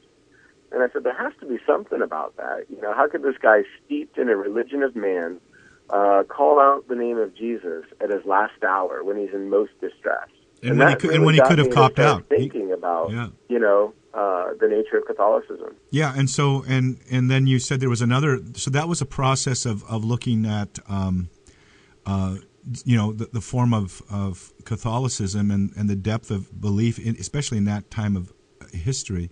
And 0.73 0.83
I 0.83 0.89
said, 0.93 1.05
there 1.05 1.17
has 1.17 1.33
to 1.41 1.47
be 1.47 1.59
something 1.67 2.03
about 2.03 2.37
that. 2.37 2.67
You 2.69 2.81
know, 2.83 2.93
how 2.93 3.09
could 3.09 3.23
this 3.23 3.39
guy 3.41 3.63
steeped 3.85 4.19
in 4.19 4.29
a 4.29 4.37
religion 4.37 4.83
of 4.83 4.95
man 4.97 5.41
uh, 5.91 6.25
call 6.29 6.59
out 6.59 6.89
the 6.89 6.95
name 6.95 7.19
of 7.19 7.35
Jesus 7.37 7.85
at 8.01 8.11
his 8.11 8.25
last 8.25 8.63
hour 8.63 9.05
when 9.05 9.17
he's 9.17 9.33
in 9.33 9.51
most 9.51 9.73
distress? 9.81 10.29
And, 10.63 10.71
and 10.71 10.79
when, 10.79 10.89
he 10.89 10.95
could, 10.95 11.03
really 11.05 11.17
and 11.17 11.25
when 11.27 11.35
he 11.35 11.41
could 11.43 11.59
have 11.59 11.71
copped 11.71 11.99
out, 11.99 12.27
thinking 12.29 12.69
he, 12.69 12.73
about 12.73 13.11
yeah. 13.11 13.29
you 13.49 13.59
know 13.59 13.95
uh, 14.15 14.55
the 14.59 14.69
nature 14.69 14.99
of 14.99 15.07
Catholicism. 15.07 15.77
Yeah, 15.91 16.15
and 16.17 16.29
so 16.31 16.65
and 16.67 16.99
and 17.11 17.31
then 17.31 17.47
you 17.47 17.59
said 17.59 17.81
there 17.81 17.91
was 17.91 18.03
another. 18.03 18.41
So 18.55 18.71
that 18.71 18.89
was 18.89 19.01
a 19.01 19.07
process 19.07 19.67
of 19.67 19.85
of 19.85 20.05
looking 20.05 20.47
at. 20.47 20.79
Um, 20.89 21.29
uh, 22.07 22.37
you 22.85 22.97
know 22.97 23.13
the, 23.13 23.27
the 23.27 23.41
form 23.41 23.73
of, 23.73 24.03
of 24.11 24.53
Catholicism 24.65 25.51
and, 25.51 25.73
and 25.77 25.89
the 25.89 25.97
depth 25.97 26.31
of 26.31 26.61
belief, 26.61 26.99
in, 26.99 27.17
especially 27.17 27.59
in 27.59 27.65
that 27.67 27.91
time 27.91 28.17
of 28.17 28.33
history. 28.73 29.31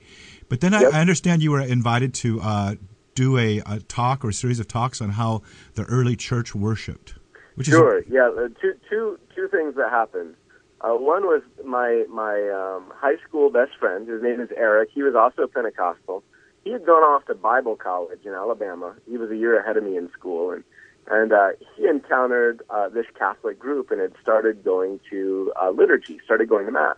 But 0.48 0.60
then 0.60 0.72
yep. 0.72 0.92
I, 0.92 0.98
I, 0.98 1.00
understand 1.00 1.42
you 1.42 1.50
were 1.50 1.60
invited 1.60 2.14
to 2.14 2.40
uh, 2.40 2.74
do 3.14 3.38
a, 3.38 3.62
a, 3.66 3.80
talk 3.80 4.24
or 4.24 4.30
a 4.30 4.32
series 4.32 4.60
of 4.60 4.68
talks 4.68 5.00
on 5.00 5.10
how 5.10 5.42
the 5.74 5.84
early 5.84 6.16
church 6.16 6.54
worshipped. 6.54 7.14
Which 7.54 7.68
sure, 7.68 7.98
is 7.98 8.04
yeah. 8.08 8.28
Uh, 8.28 8.48
two, 8.60 8.74
two, 8.90 9.18
two 9.34 9.48
things 9.48 9.76
that 9.76 9.90
happened. 9.90 10.34
Uh, 10.80 10.90
one 10.90 11.22
was 11.22 11.42
my 11.64 12.04
my 12.10 12.34
um, 12.50 12.92
high 12.94 13.16
school 13.26 13.50
best 13.50 13.72
friend. 13.78 14.08
His 14.08 14.22
name 14.22 14.40
is 14.40 14.50
Eric. 14.56 14.90
He 14.92 15.02
was 15.02 15.14
also 15.14 15.46
Pentecostal. 15.46 16.22
He 16.64 16.72
had 16.72 16.84
gone 16.84 17.02
off 17.02 17.26
to 17.26 17.34
Bible 17.34 17.76
college 17.76 18.24
in 18.24 18.32
Alabama. 18.32 18.94
He 19.08 19.16
was 19.16 19.30
a 19.30 19.36
year 19.36 19.58
ahead 19.58 19.76
of 19.76 19.84
me 19.84 19.96
in 19.96 20.10
school, 20.12 20.50
and 20.50 20.64
and 21.06 21.32
uh, 21.32 21.48
he 21.76 21.86
encountered 21.86 22.62
uh, 22.70 22.88
this 22.88 23.06
Catholic 23.18 23.58
group 23.58 23.90
and 23.90 24.00
had 24.00 24.14
started 24.20 24.64
going 24.64 25.00
to 25.10 25.52
uh, 25.62 25.70
liturgy, 25.70 26.18
started 26.24 26.48
going 26.48 26.66
to 26.66 26.72
mass. 26.72 26.96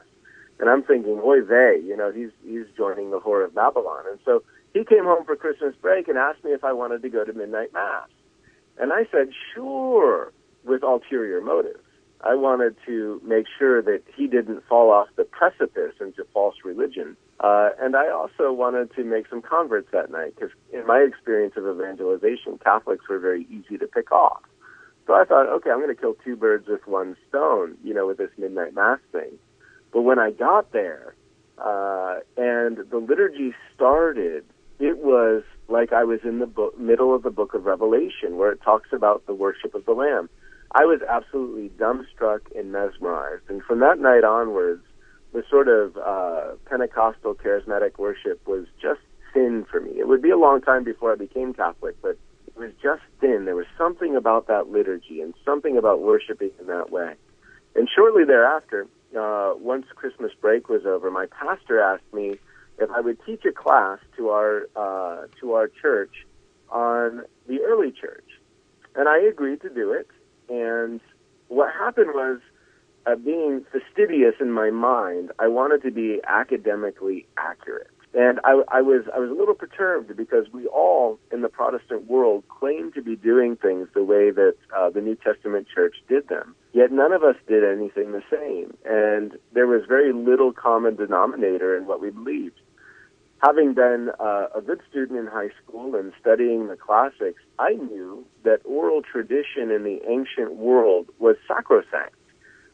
And 0.58 0.70
I'm 0.70 0.82
thinking, 0.82 1.16
boy, 1.16 1.42
they, 1.42 1.80
you 1.84 1.96
know, 1.96 2.10
he's 2.10 2.30
he's 2.44 2.66
joining 2.76 3.10
the 3.10 3.20
Whore 3.20 3.44
of 3.44 3.54
Babylon. 3.54 4.04
And 4.10 4.18
so 4.24 4.42
he 4.76 4.84
came 4.84 5.04
home 5.04 5.24
for 5.24 5.36
Christmas 5.36 5.74
break 5.80 6.06
and 6.06 6.18
asked 6.18 6.44
me 6.44 6.50
if 6.52 6.62
I 6.62 6.72
wanted 6.72 7.00
to 7.02 7.08
go 7.08 7.24
to 7.24 7.32
midnight 7.32 7.72
mass. 7.72 8.08
And 8.78 8.92
I 8.92 9.06
said, 9.10 9.30
sure, 9.54 10.32
with 10.64 10.82
ulterior 10.82 11.40
motives. 11.40 11.80
I 12.22 12.34
wanted 12.34 12.76
to 12.86 13.20
make 13.24 13.46
sure 13.58 13.80
that 13.82 14.02
he 14.14 14.26
didn't 14.26 14.62
fall 14.68 14.90
off 14.90 15.08
the 15.16 15.24
precipice 15.24 15.94
into 16.00 16.24
false 16.32 16.56
religion. 16.64 17.16
Uh, 17.40 17.70
and 17.80 17.96
I 17.96 18.10
also 18.10 18.52
wanted 18.52 18.94
to 18.96 19.04
make 19.04 19.28
some 19.28 19.40
converts 19.40 19.88
that 19.92 20.10
night 20.10 20.34
because, 20.34 20.50
in 20.72 20.86
my 20.86 20.98
experience 20.98 21.54
of 21.56 21.66
evangelization, 21.66 22.58
Catholics 22.62 23.08
were 23.08 23.18
very 23.18 23.46
easy 23.50 23.78
to 23.78 23.86
pick 23.86 24.12
off. 24.12 24.42
So 25.06 25.14
I 25.14 25.24
thought, 25.24 25.46
okay, 25.56 25.70
I'm 25.70 25.80
going 25.80 25.94
to 25.94 26.00
kill 26.00 26.16
two 26.24 26.36
birds 26.36 26.66
with 26.68 26.86
one 26.86 27.16
stone, 27.28 27.76
you 27.84 27.94
know, 27.94 28.06
with 28.06 28.18
this 28.18 28.30
midnight 28.36 28.74
mass 28.74 28.98
thing. 29.12 29.38
But 29.92 30.02
when 30.02 30.18
I 30.18 30.32
got 30.32 30.72
there 30.72 31.14
uh, 31.58 32.20
and 32.36 32.78
the 32.90 32.98
liturgy 32.98 33.54
started, 33.74 34.44
it 34.78 34.98
was 34.98 35.42
like 35.68 35.92
I 35.92 36.04
was 36.04 36.20
in 36.24 36.38
the 36.38 36.46
book, 36.46 36.78
middle 36.78 37.14
of 37.14 37.22
the 37.22 37.30
book 37.30 37.54
of 37.54 37.64
Revelation, 37.64 38.36
where 38.36 38.52
it 38.52 38.62
talks 38.62 38.90
about 38.92 39.26
the 39.26 39.34
worship 39.34 39.74
of 39.74 39.84
the 39.84 39.92
Lamb. 39.92 40.28
I 40.72 40.84
was 40.84 41.00
absolutely 41.08 41.70
dumbstruck 41.70 42.40
and 42.56 42.72
mesmerized. 42.72 43.44
And 43.48 43.62
from 43.62 43.80
that 43.80 43.98
night 43.98 44.24
onwards, 44.24 44.84
the 45.32 45.42
sort 45.48 45.68
of 45.68 45.96
uh, 45.96 46.56
Pentecostal 46.66 47.34
charismatic 47.34 47.98
worship 47.98 48.46
was 48.46 48.66
just 48.80 49.00
thin 49.32 49.66
for 49.70 49.80
me. 49.80 49.92
It 49.98 50.08
would 50.08 50.22
be 50.22 50.30
a 50.30 50.38
long 50.38 50.60
time 50.60 50.84
before 50.84 51.12
I 51.12 51.16
became 51.16 51.52
Catholic, 51.52 51.96
but 52.02 52.18
it 52.46 52.56
was 52.56 52.72
just 52.82 53.02
thin. 53.20 53.44
There 53.44 53.56
was 53.56 53.66
something 53.76 54.16
about 54.16 54.46
that 54.48 54.68
liturgy 54.68 55.20
and 55.20 55.34
something 55.44 55.76
about 55.76 56.00
worshiping 56.00 56.50
in 56.60 56.66
that 56.66 56.90
way. 56.90 57.14
And 57.74 57.88
shortly 57.94 58.24
thereafter, 58.24 58.86
uh, 59.18 59.52
once 59.56 59.86
Christmas 59.94 60.32
break 60.40 60.68
was 60.68 60.86
over, 60.86 61.10
my 61.10 61.26
pastor 61.26 61.80
asked 61.80 62.12
me 62.12 62.38
if 62.78 62.90
I 62.90 63.00
would 63.00 63.18
teach 63.24 63.44
a 63.44 63.52
class 63.52 63.98
to 64.16 64.28
our 64.30 64.68
uh, 64.76 65.26
to 65.40 65.52
our 65.52 65.68
church 65.68 66.26
on 66.70 67.22
the 67.48 67.60
early 67.60 67.92
church, 67.92 68.28
and 68.94 69.08
I 69.08 69.18
agreed 69.20 69.60
to 69.62 69.70
do 69.70 69.92
it. 69.92 70.08
And 70.48 71.00
what 71.48 71.72
happened 71.72 72.10
was, 72.14 72.40
uh, 73.06 73.16
being 73.16 73.64
fastidious 73.72 74.34
in 74.40 74.52
my 74.52 74.70
mind, 74.70 75.30
I 75.38 75.48
wanted 75.48 75.82
to 75.82 75.90
be 75.90 76.20
academically 76.26 77.26
accurate. 77.36 77.90
And 78.14 78.40
I, 78.44 78.62
I 78.68 78.80
was 78.80 79.04
I 79.14 79.18
was 79.18 79.30
a 79.30 79.34
little 79.34 79.54
perturbed 79.54 80.16
because 80.16 80.46
we 80.50 80.66
all 80.68 81.18
in 81.30 81.42
the 81.42 81.50
Protestant 81.50 82.06
world 82.06 82.44
claim 82.48 82.90
to 82.92 83.02
be 83.02 83.14
doing 83.14 83.56
things 83.56 83.88
the 83.92 84.02
way 84.02 84.30
that 84.30 84.54
uh, 84.74 84.88
the 84.88 85.02
New 85.02 85.16
Testament 85.16 85.66
church 85.72 85.96
did 86.08 86.28
them. 86.28 86.54
Yet 86.72 86.90
none 86.90 87.12
of 87.12 87.22
us 87.22 87.36
did 87.46 87.62
anything 87.62 88.12
the 88.12 88.22
same, 88.30 88.74
and 88.86 89.36
there 89.52 89.66
was 89.66 89.82
very 89.86 90.14
little 90.14 90.52
common 90.52 90.96
denominator 90.96 91.76
in 91.76 91.86
what 91.86 92.00
we 92.00 92.10
believed. 92.10 92.58
Having 93.42 93.74
been 93.74 94.10
uh, 94.18 94.46
a 94.54 94.62
good 94.62 94.80
student 94.90 95.18
in 95.18 95.26
high 95.26 95.50
school 95.62 95.94
and 95.94 96.12
studying 96.20 96.68
the 96.68 96.76
classics, 96.76 97.42
I 97.58 97.72
knew 97.72 98.24
that 98.44 98.60
oral 98.64 99.02
tradition 99.02 99.70
in 99.70 99.84
the 99.84 100.00
ancient 100.08 100.56
world 100.56 101.08
was 101.18 101.36
sacrosanct. 101.46 102.14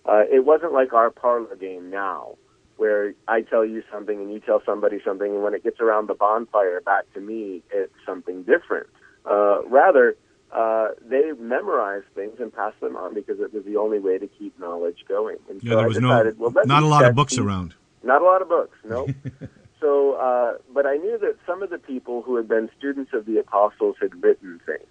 Uh, 0.06 0.22
it 0.30 0.44
wasn't 0.44 0.72
like 0.72 0.92
our 0.92 1.10
parlor 1.10 1.56
game 1.56 1.90
now, 1.90 2.36
where 2.76 3.14
I 3.26 3.42
tell 3.42 3.64
you 3.64 3.82
something 3.92 4.20
and 4.20 4.32
you 4.32 4.40
tell 4.40 4.62
somebody 4.64 5.00
something, 5.04 5.32
and 5.32 5.42
when 5.42 5.54
it 5.54 5.64
gets 5.64 5.80
around 5.80 6.08
the 6.08 6.14
bonfire 6.14 6.80
back 6.80 7.12
to 7.14 7.20
me, 7.20 7.62
it's 7.72 7.92
something 8.06 8.44
different. 8.44 8.86
Uh, 9.28 9.64
rather, 9.64 10.16
uh, 10.52 10.88
they 11.04 11.32
memorized 11.38 12.06
things 12.14 12.38
and 12.38 12.52
passed 12.52 12.78
them 12.80 12.96
on 12.96 13.14
because 13.14 13.40
it 13.40 13.52
was 13.52 13.64
the 13.64 13.76
only 13.76 13.98
way 13.98 14.18
to 14.18 14.26
keep 14.26 14.58
knowledge 14.60 15.04
going. 15.08 15.38
And 15.48 15.62
yeah, 15.62 15.70
so 15.70 15.76
there 15.76 15.88
was 15.88 15.96
decided, 15.98 16.38
no, 16.38 16.48
well, 16.48 16.64
not 16.66 16.82
a 16.82 16.86
lot 16.86 17.04
of 17.04 17.14
books 17.14 17.38
around. 17.38 17.74
Not 18.04 18.20
a 18.20 18.24
lot 18.24 18.42
of 18.42 18.48
books, 18.48 18.76
no. 18.84 19.08
so, 19.82 20.14
uh, 20.14 20.58
but 20.72 20.86
I 20.86 20.96
knew 20.96 21.18
that 21.18 21.36
some 21.46 21.62
of 21.62 21.68
the 21.68 21.78
people 21.78 22.22
who 22.22 22.36
had 22.36 22.48
been 22.48 22.70
students 22.78 23.12
of 23.12 23.26
the 23.26 23.38
apostles 23.38 23.96
had 24.00 24.22
written 24.22 24.60
things, 24.64 24.86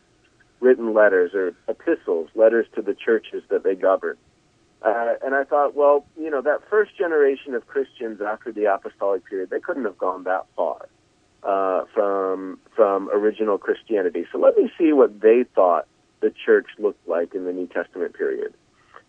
written 0.60 0.93
letters 0.93 1.34
or 1.34 1.56
epistles, 1.67 2.30
letters 2.36 2.67
to 2.75 2.82
the 2.82 2.93
churches 2.93 3.41
that 3.49 3.63
they 3.63 3.73
governed. 3.73 4.19
Uh, 4.84 5.13
and 5.23 5.34
I 5.34 5.45
thought, 5.45 5.75
well, 5.75 6.06
you 6.19 6.30
know, 6.30 6.41
that 6.41 6.60
first 6.69 6.97
generation 6.97 7.54
of 7.54 7.65
Christians 7.67 8.19
after 8.21 8.51
the 8.51 8.65
apostolic 8.65 9.25
period, 9.25 9.49
they 9.49 9.60
couldn't 9.60 9.86
have 9.86 9.97
gone 9.97 10.25
that 10.25 10.45
far 10.56 10.88
uh, 11.43 11.86
from 11.93 12.60
from 12.75 13.10
original 13.10 13.58
Christianity. 13.58 14.25
So 14.32 14.39
let 14.39 14.58
me 14.58 14.71
see 14.77 14.91
what 14.91 15.21
they 15.21 15.45
thought 15.56 15.88
the 16.19 16.32
church 16.45 16.67
looked 16.77 17.08
like 17.08 17.34
in 17.34 17.45
the 17.45 17.54
New 17.54 17.67
Testament 17.67 18.15
period. 18.15 18.54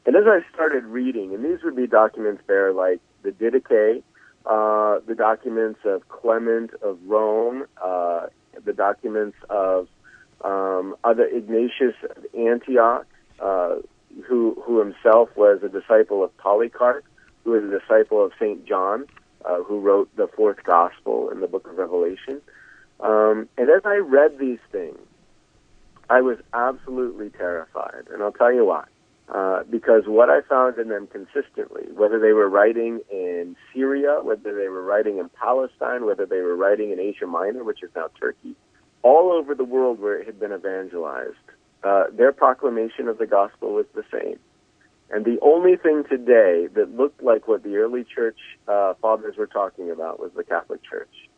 And 0.05 0.17
as 0.17 0.25
I 0.27 0.41
started 0.53 0.85
reading, 0.85 1.35
and 1.35 1.45
these 1.45 1.63
would 1.63 1.77
be 1.77 1.87
documents 1.87 2.43
there 2.47 2.73
like 2.73 3.01
the 3.23 3.31
Didache, 3.31 4.03
uh, 4.47 4.99
the 5.07 5.15
documents 5.15 5.81
of 5.85 6.09
Clement 6.09 6.71
of 6.83 6.99
Rome, 7.07 7.65
uh, 7.83 8.27
the 8.65 8.73
documents 8.73 9.37
of 9.49 9.89
um, 10.43 10.97
other 11.05 11.25
Ignatius 11.25 11.95
of 12.17 12.27
Antioch, 12.37 13.07
uh, 13.41 13.77
who 14.27 14.61
who 14.65 14.79
himself 14.81 15.31
was 15.37 15.61
a 15.63 15.69
disciple 15.69 16.23
of 16.25 16.37
Polycarp, 16.39 17.05
who 17.45 17.53
was 17.53 17.65
a 17.65 17.79
disciple 17.79 18.25
of 18.25 18.33
Saint 18.39 18.67
John, 18.67 19.07
uh, 19.45 19.63
who 19.63 19.81
wrote 19.81 20.15
the 20.17 20.29
fourth 20.29 20.63
gospel 20.65 21.31
in 21.31 21.41
the 21.41 21.47
book 21.47 21.67
of 21.67 21.79
Revelation. 21.79 22.41
Um, 23.01 23.49
and 23.57 23.69
as 23.71 23.83
I 23.85 23.97
read 23.97 24.39
these 24.39 24.61
things, 24.71 24.99
I 26.11 26.21
was 26.21 26.39
absolutely 26.53 27.31
terrified, 27.31 28.05
and 28.13 28.23
I'll 28.23 28.33
tell 28.33 28.53
you 28.53 28.67
why. 28.67 28.85
Uh, 29.29 29.63
because 29.71 30.03
what 30.07 30.29
I 30.29 30.41
found 30.43 30.79
in 30.79 30.89
them 30.89 31.07
consistently, 31.07 31.85
whether 31.95 32.19
they 32.19 32.33
were 32.33 32.49
writing 32.49 33.01
in 33.11 33.57
Syria, 33.73 34.19
whether 34.23 34.55
they 34.55 34.69
were 34.69 34.83
writing 34.83 35.19
in 35.19 35.31
Palestine, 35.31 36.05
whether 36.05 36.27
they 36.27 36.41
were 36.41 36.57
writing 36.57 36.91
in 36.91 37.01
Asia 37.01 37.27
Minor, 37.27 37.65
which 37.65 37.83
is 37.83 37.91
now 37.95 38.09
Turkey, 38.21 38.55
all 39.03 39.33
over 39.33 39.55
the 39.55 39.65
world 39.65 40.01
where 40.01 40.19
it 40.19 40.27
had 40.27 40.39
been 40.39 40.53
evangelized, 40.53 41.37
uh, 41.83 42.05
their 42.13 42.33
proclamation 42.33 43.09
of 43.09 43.19
the 43.19 43.27
gospel 43.27 43.73
was 43.73 43.87
the 43.95 44.05
same. 44.13 44.39
And 45.11 45.25
the 45.25 45.39
only 45.41 45.77
thing 45.77 46.05
today 46.09 46.69
that 46.75 46.95
looked 46.97 47.23
like 47.23 47.47
what 47.47 47.63
the 47.63 47.77
early 47.77 48.05
church 48.05 48.39
uh, 48.67 48.95
fathers 49.01 49.37
were 49.37 49.47
talking 49.47 49.91
about 49.91 50.21
was 50.21 50.31
the 50.37 50.45
Catholic 50.45 50.81
Church 50.83 51.31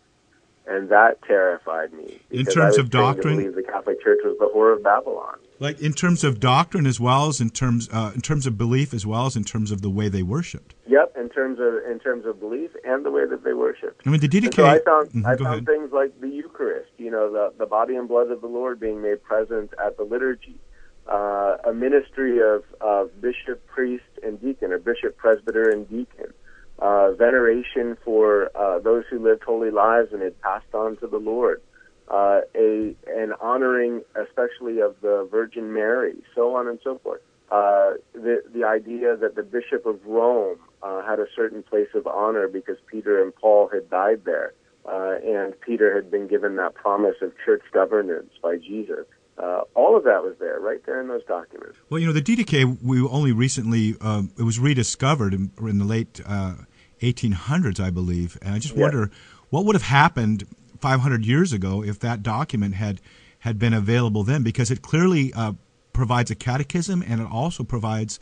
and 0.66 0.88
that 0.88 1.22
terrified 1.22 1.92
me. 1.92 2.20
In 2.30 2.46
terms 2.46 2.78
of 2.78 2.90
doctrine, 2.90 3.36
believe 3.36 3.54
the 3.54 3.62
Catholic 3.62 4.02
Church 4.02 4.20
was 4.24 4.36
the 4.38 4.50
whore 4.54 4.74
of 4.74 4.82
Babylon. 4.82 5.36
Like 5.60 5.80
in 5.80 5.92
terms 5.92 6.24
of 6.24 6.40
doctrine, 6.40 6.86
as 6.86 6.98
well 6.98 7.28
as 7.28 7.40
in 7.40 7.50
terms 7.50 7.88
uh, 7.92 8.12
in 8.14 8.20
terms 8.20 8.46
of 8.46 8.58
belief, 8.58 8.92
as 8.92 9.06
well 9.06 9.26
as 9.26 9.36
in 9.36 9.44
terms 9.44 9.70
of 9.70 9.82
the 9.82 9.90
way 9.90 10.08
they 10.08 10.22
worshipped. 10.22 10.74
Yep, 10.86 11.16
in 11.16 11.28
terms 11.28 11.58
of 11.60 11.90
in 11.90 11.98
terms 12.00 12.26
of 12.26 12.40
belief 12.40 12.70
and 12.84 13.04
the 13.04 13.10
way 13.10 13.26
that 13.26 13.44
they 13.44 13.52
worshipped. 13.52 14.02
I 14.06 14.10
mean, 14.10 14.20
the 14.20 14.28
Didache. 14.28 14.54
So 14.54 14.66
I 14.66 14.80
found 14.80 15.10
mm-hmm, 15.10 15.26
I 15.26 15.36
found 15.36 15.66
things 15.66 15.92
like 15.92 16.20
the 16.20 16.28
Eucharist, 16.28 16.90
you 16.98 17.10
know, 17.10 17.30
the 17.30 17.52
the 17.58 17.66
body 17.66 17.94
and 17.96 18.08
blood 18.08 18.30
of 18.30 18.40
the 18.40 18.48
Lord 18.48 18.80
being 18.80 19.02
made 19.02 19.22
present 19.22 19.72
at 19.84 19.96
the 19.96 20.04
liturgy. 20.04 20.58
Uh, 21.06 21.58
a 21.66 21.74
ministry 21.74 22.38
of, 22.40 22.64
of 22.80 23.20
bishop, 23.20 23.66
priest, 23.66 24.04
and 24.22 24.40
deacon, 24.40 24.72
or 24.72 24.78
bishop, 24.78 25.18
presbyter, 25.18 25.68
and 25.68 25.86
deacon 25.90 26.32
uh, 26.78 27.12
veneration 27.12 27.96
for 28.04 28.50
uh, 28.56 28.78
those 28.80 29.04
who 29.10 29.18
lived 29.18 29.42
holy 29.44 29.70
lives 29.70 30.12
and 30.12 30.22
had 30.22 30.40
passed 30.40 30.74
on 30.74 30.96
to 30.98 31.06
the 31.06 31.18
Lord, 31.18 31.62
uh, 32.08 32.40
a 32.54 32.94
an 33.06 33.32
honoring, 33.40 34.02
especially 34.14 34.80
of 34.80 34.96
the 35.00 35.28
Virgin 35.30 35.72
Mary, 35.72 36.16
so 36.34 36.54
on 36.54 36.68
and 36.68 36.78
so 36.82 36.98
forth. 36.98 37.20
Uh, 37.50 37.94
the 38.12 38.42
the 38.52 38.64
idea 38.64 39.16
that 39.16 39.36
the 39.36 39.42
Bishop 39.42 39.86
of 39.86 40.04
Rome 40.04 40.58
uh, 40.82 41.04
had 41.06 41.20
a 41.20 41.26
certain 41.36 41.62
place 41.62 41.88
of 41.94 42.06
honor 42.06 42.48
because 42.48 42.76
Peter 42.86 43.22
and 43.22 43.34
Paul 43.34 43.68
had 43.72 43.88
died 43.90 44.22
there, 44.24 44.52
uh, 44.86 45.16
and 45.24 45.58
Peter 45.60 45.94
had 45.94 46.10
been 46.10 46.26
given 46.26 46.56
that 46.56 46.74
promise 46.74 47.16
of 47.22 47.32
church 47.44 47.62
governance 47.72 48.30
by 48.42 48.56
Jesus. 48.56 49.06
Uh, 49.36 49.62
all 49.74 49.96
of 49.96 50.04
that 50.04 50.22
was 50.22 50.36
there, 50.38 50.60
right 50.60 50.84
there 50.86 51.00
in 51.00 51.08
those 51.08 51.24
documents. 51.24 51.76
Well, 51.90 51.98
you 51.98 52.06
know, 52.06 52.12
the 52.12 52.22
Didache 52.22 52.80
we 52.82 53.00
only 53.02 53.32
recently 53.32 53.96
um, 54.00 54.30
it 54.38 54.42
was 54.42 54.58
rediscovered 54.58 55.34
in, 55.34 55.50
in 55.60 55.78
the 55.78 55.84
late 55.84 56.20
uh, 56.24 56.54
1800s, 57.00 57.80
I 57.80 57.90
believe, 57.90 58.38
and 58.42 58.54
I 58.54 58.58
just 58.58 58.76
wonder 58.76 59.10
what 59.50 59.64
would 59.64 59.74
have 59.74 59.82
happened 59.82 60.46
500 60.80 61.24
years 61.24 61.52
ago 61.52 61.82
if 61.82 61.98
that 62.00 62.22
document 62.22 62.74
had 62.74 63.00
had 63.40 63.58
been 63.58 63.74
available 63.74 64.22
then, 64.24 64.42
because 64.42 64.70
it 64.70 64.80
clearly 64.80 65.32
uh, 65.34 65.52
provides 65.92 66.30
a 66.30 66.34
catechism 66.34 67.04
and 67.06 67.20
it 67.20 67.28
also 67.30 67.62
provides 67.62 68.18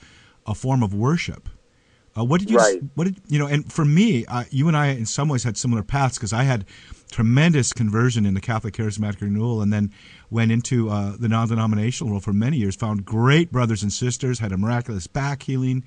a 0.47 0.55
form 0.55 0.83
of 0.83 0.93
worship. 0.93 1.49
Uh, 2.17 2.25
what 2.25 2.41
did 2.41 2.51
you? 2.51 2.59
Right. 2.59 2.81
What 2.95 3.05
did 3.05 3.17
you 3.29 3.39
know? 3.39 3.47
And 3.47 3.73
for 3.73 3.85
me, 3.85 4.27
uh, 4.27 4.45
you 4.51 4.69
and 4.69 4.77
I, 4.77 4.89
in 4.89 5.07
some 5.07 5.29
ways, 5.29 5.45
had 5.45 5.57
similar 5.57 5.83
paths 5.83 6.19
because 6.19 6.33
I 6.33 6.43
had 6.43 6.67
tremendous 7.11 7.73
conversion 7.73 8.27
in 8.27 8.35
the 8.35 8.41
Catholic 8.41 8.75
Charismatic 8.75 9.21
Renewal, 9.21 9.63
and 9.63 9.73
then 9.73 9.91
went 10.33 10.51
into 10.51 10.89
uh, 10.89 11.15
the 11.19 11.29
non-denominational 11.29 12.11
world 12.11 12.25
for 12.25 12.33
many 12.33 12.57
years. 12.57 12.75
Found 12.77 13.05
great 13.05 13.53
brothers 13.53 13.83
and 13.83 13.93
sisters, 13.93 14.39
had 14.39 14.51
a 14.51 14.57
miraculous 14.57 15.07
back 15.07 15.43
healing 15.43 15.85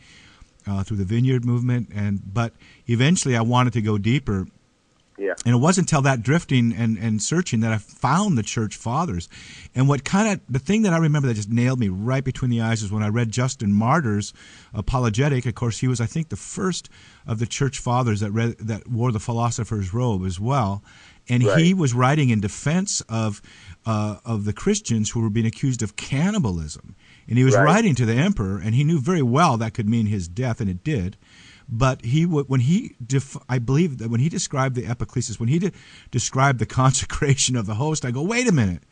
uh, 0.68 0.84
through 0.84 0.98
the 0.98 1.06
Vineyard 1.06 1.44
movement, 1.44 1.90
and 1.94 2.22
but 2.34 2.54
eventually 2.88 3.36
I 3.36 3.42
wanted 3.42 3.74
to 3.74 3.82
go 3.82 3.98
deeper. 3.98 4.48
Yeah. 5.18 5.34
And 5.46 5.56
it 5.56 5.60
wasn't 5.60 5.90
until 5.90 6.02
that 6.02 6.24
drifting 6.24 6.74
and, 6.74 6.98
and 6.98 7.22
searching 7.22 7.62
that 7.62 7.72
I 7.72 7.78
found 7.78 8.38
the 8.38 8.44
church 8.44 8.76
fathers. 8.76 9.30
And 9.74 9.88
what 9.88 10.04
kind 10.04 10.34
of 10.34 10.42
the 10.50 10.60
thing 10.60 10.82
that 10.82 10.92
I 10.92 10.98
remember 10.98 11.30
that 11.30 11.36
just 11.36 11.50
nailed 11.50 11.80
me 11.80 11.88
right 11.88 12.22
between 12.22 12.52
the 12.52 12.60
eyes 12.60 12.84
is 12.84 12.92
when 12.92 13.02
I 13.02 13.08
read 13.08 13.32
Justin 13.32 13.72
Martyr's 13.72 14.34
apologetic. 14.74 15.46
Of 15.46 15.56
course, 15.56 15.80
he 15.80 15.88
was 15.88 16.02
I 16.02 16.06
think 16.06 16.28
the 16.28 16.36
first 16.36 16.90
of 17.26 17.40
the 17.40 17.48
church 17.48 17.80
fathers 17.80 18.20
that 18.20 18.32
read 18.32 18.58
that 18.58 18.90
wore 18.90 19.14
the 19.14 19.22
philosopher's 19.22 19.94
robe 19.94 20.26
as 20.26 20.38
well 20.38 20.84
and 21.28 21.44
right. 21.44 21.58
he 21.58 21.74
was 21.74 21.94
writing 21.94 22.30
in 22.30 22.40
defense 22.40 23.02
of 23.10 23.42
uh, 23.86 24.18
of 24.26 24.46
the 24.46 24.54
Christians 24.54 25.12
who 25.12 25.22
were 25.22 25.30
being 25.30 25.46
accused 25.46 25.84
of 25.84 25.96
cannibalism, 25.96 26.96
and 27.28 27.38
he 27.38 27.44
was 27.44 27.56
right. 27.56 27.64
writing 27.64 27.96
to 27.96 28.06
the 28.06 28.14
emperor, 28.14 28.58
and 28.58 28.76
he 28.76 28.84
knew 28.84 29.00
very 29.00 29.22
well 29.22 29.58
that 29.58 29.74
could 29.74 29.88
mean 29.88 30.08
his 30.08 30.28
death, 30.28 30.60
and 30.62 30.70
it 30.70 30.84
did. 30.84 31.18
But 31.68 32.06
he 32.06 32.26
when 32.26 32.62
he 32.62 32.96
def, 33.06 33.36
I 33.50 33.60
believe 33.60 33.98
that 33.98 34.10
when 34.10 34.20
he 34.20 34.30
described 34.30 34.76
the 34.76 34.84
epiclesis, 34.84 35.40
when 35.40 35.50
he 35.50 35.60
de- 35.60 35.72
described 36.12 36.60
the 36.60 36.66
consecration 36.84 37.56
of 37.56 37.66
the 37.66 37.76
host, 37.76 38.06
I 38.06 38.12
go, 38.12 38.22
wait 38.22 38.48
a 38.48 38.52
minute, 38.52 38.84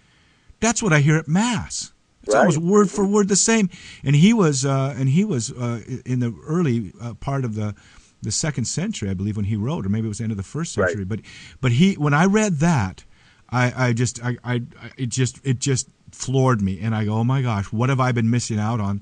that's 0.60 0.82
what 0.82 0.93
I 0.93 1.00
hear 1.00 1.17
at 1.17 1.28
mass. 1.28 1.93
It's 2.24 2.34
right. 2.34 2.39
almost 2.39 2.58
word 2.60 2.89
for 2.89 3.06
word 3.06 3.28
the 3.28 3.36
same. 3.36 3.69
And 4.04 4.15
he 4.15 4.34
was 4.34 4.65
uh, 4.65 4.96
and 4.98 5.10
he 5.10 5.26
was 5.26 5.52
uh, 5.52 5.82
in 6.06 6.19
the 6.19 6.34
early 6.46 6.93
uh, 7.02 7.13
part 7.15 7.46
of 7.46 7.56
the 7.56 7.76
the 8.23 8.31
second 8.31 8.65
century, 8.65 9.09
I 9.09 9.13
believe, 9.13 9.36
when 9.36 9.45
he 9.45 9.55
wrote, 9.55 9.86
or 9.86 9.89
maybe 9.89 10.05
it 10.05 10.09
was 10.09 10.17
the 10.17 10.23
end 10.23 10.31
of 10.31 10.38
the 10.38 10.43
first 10.43 10.73
century. 10.73 11.03
Right. 11.03 11.07
But 11.07 11.19
but 11.62 11.71
he 11.73 11.93
when 11.93 12.13
I 12.13 12.25
read 12.25 12.59
that, 12.59 13.03
I, 13.49 13.88
I 13.88 13.93
just 13.93 14.23
I, 14.23 14.38
I 14.43 14.62
it 14.97 15.09
just 15.09 15.39
it 15.45 15.59
just 15.59 15.89
floored 16.12 16.62
me, 16.62 16.79
and 16.81 16.95
I 16.95 17.05
go, 17.05 17.15
oh 17.15 17.23
my 17.23 17.41
gosh, 17.41 17.65
what 17.65 17.89
have 17.89 17.99
I 17.99 18.12
been 18.12 18.29
missing 18.29 18.59
out 18.59 18.79
on? 18.79 19.01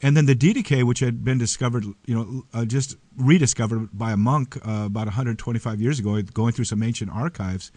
And 0.00 0.16
then 0.16 0.26
the 0.26 0.34
Didache, 0.34 0.84
which 0.84 1.00
had 1.00 1.24
been 1.24 1.38
discovered, 1.38 1.84
you 2.06 2.14
know, 2.14 2.44
uh, 2.54 2.64
just 2.64 2.96
rediscovered 3.16 3.88
by 3.92 4.12
a 4.12 4.16
monk 4.16 4.56
uh, 4.56 4.84
about 4.86 5.06
125 5.06 5.80
years 5.80 5.98
ago, 5.98 6.20
going 6.22 6.52
through 6.52 6.66
some 6.66 6.82
ancient 6.82 7.10
archives, 7.10 7.72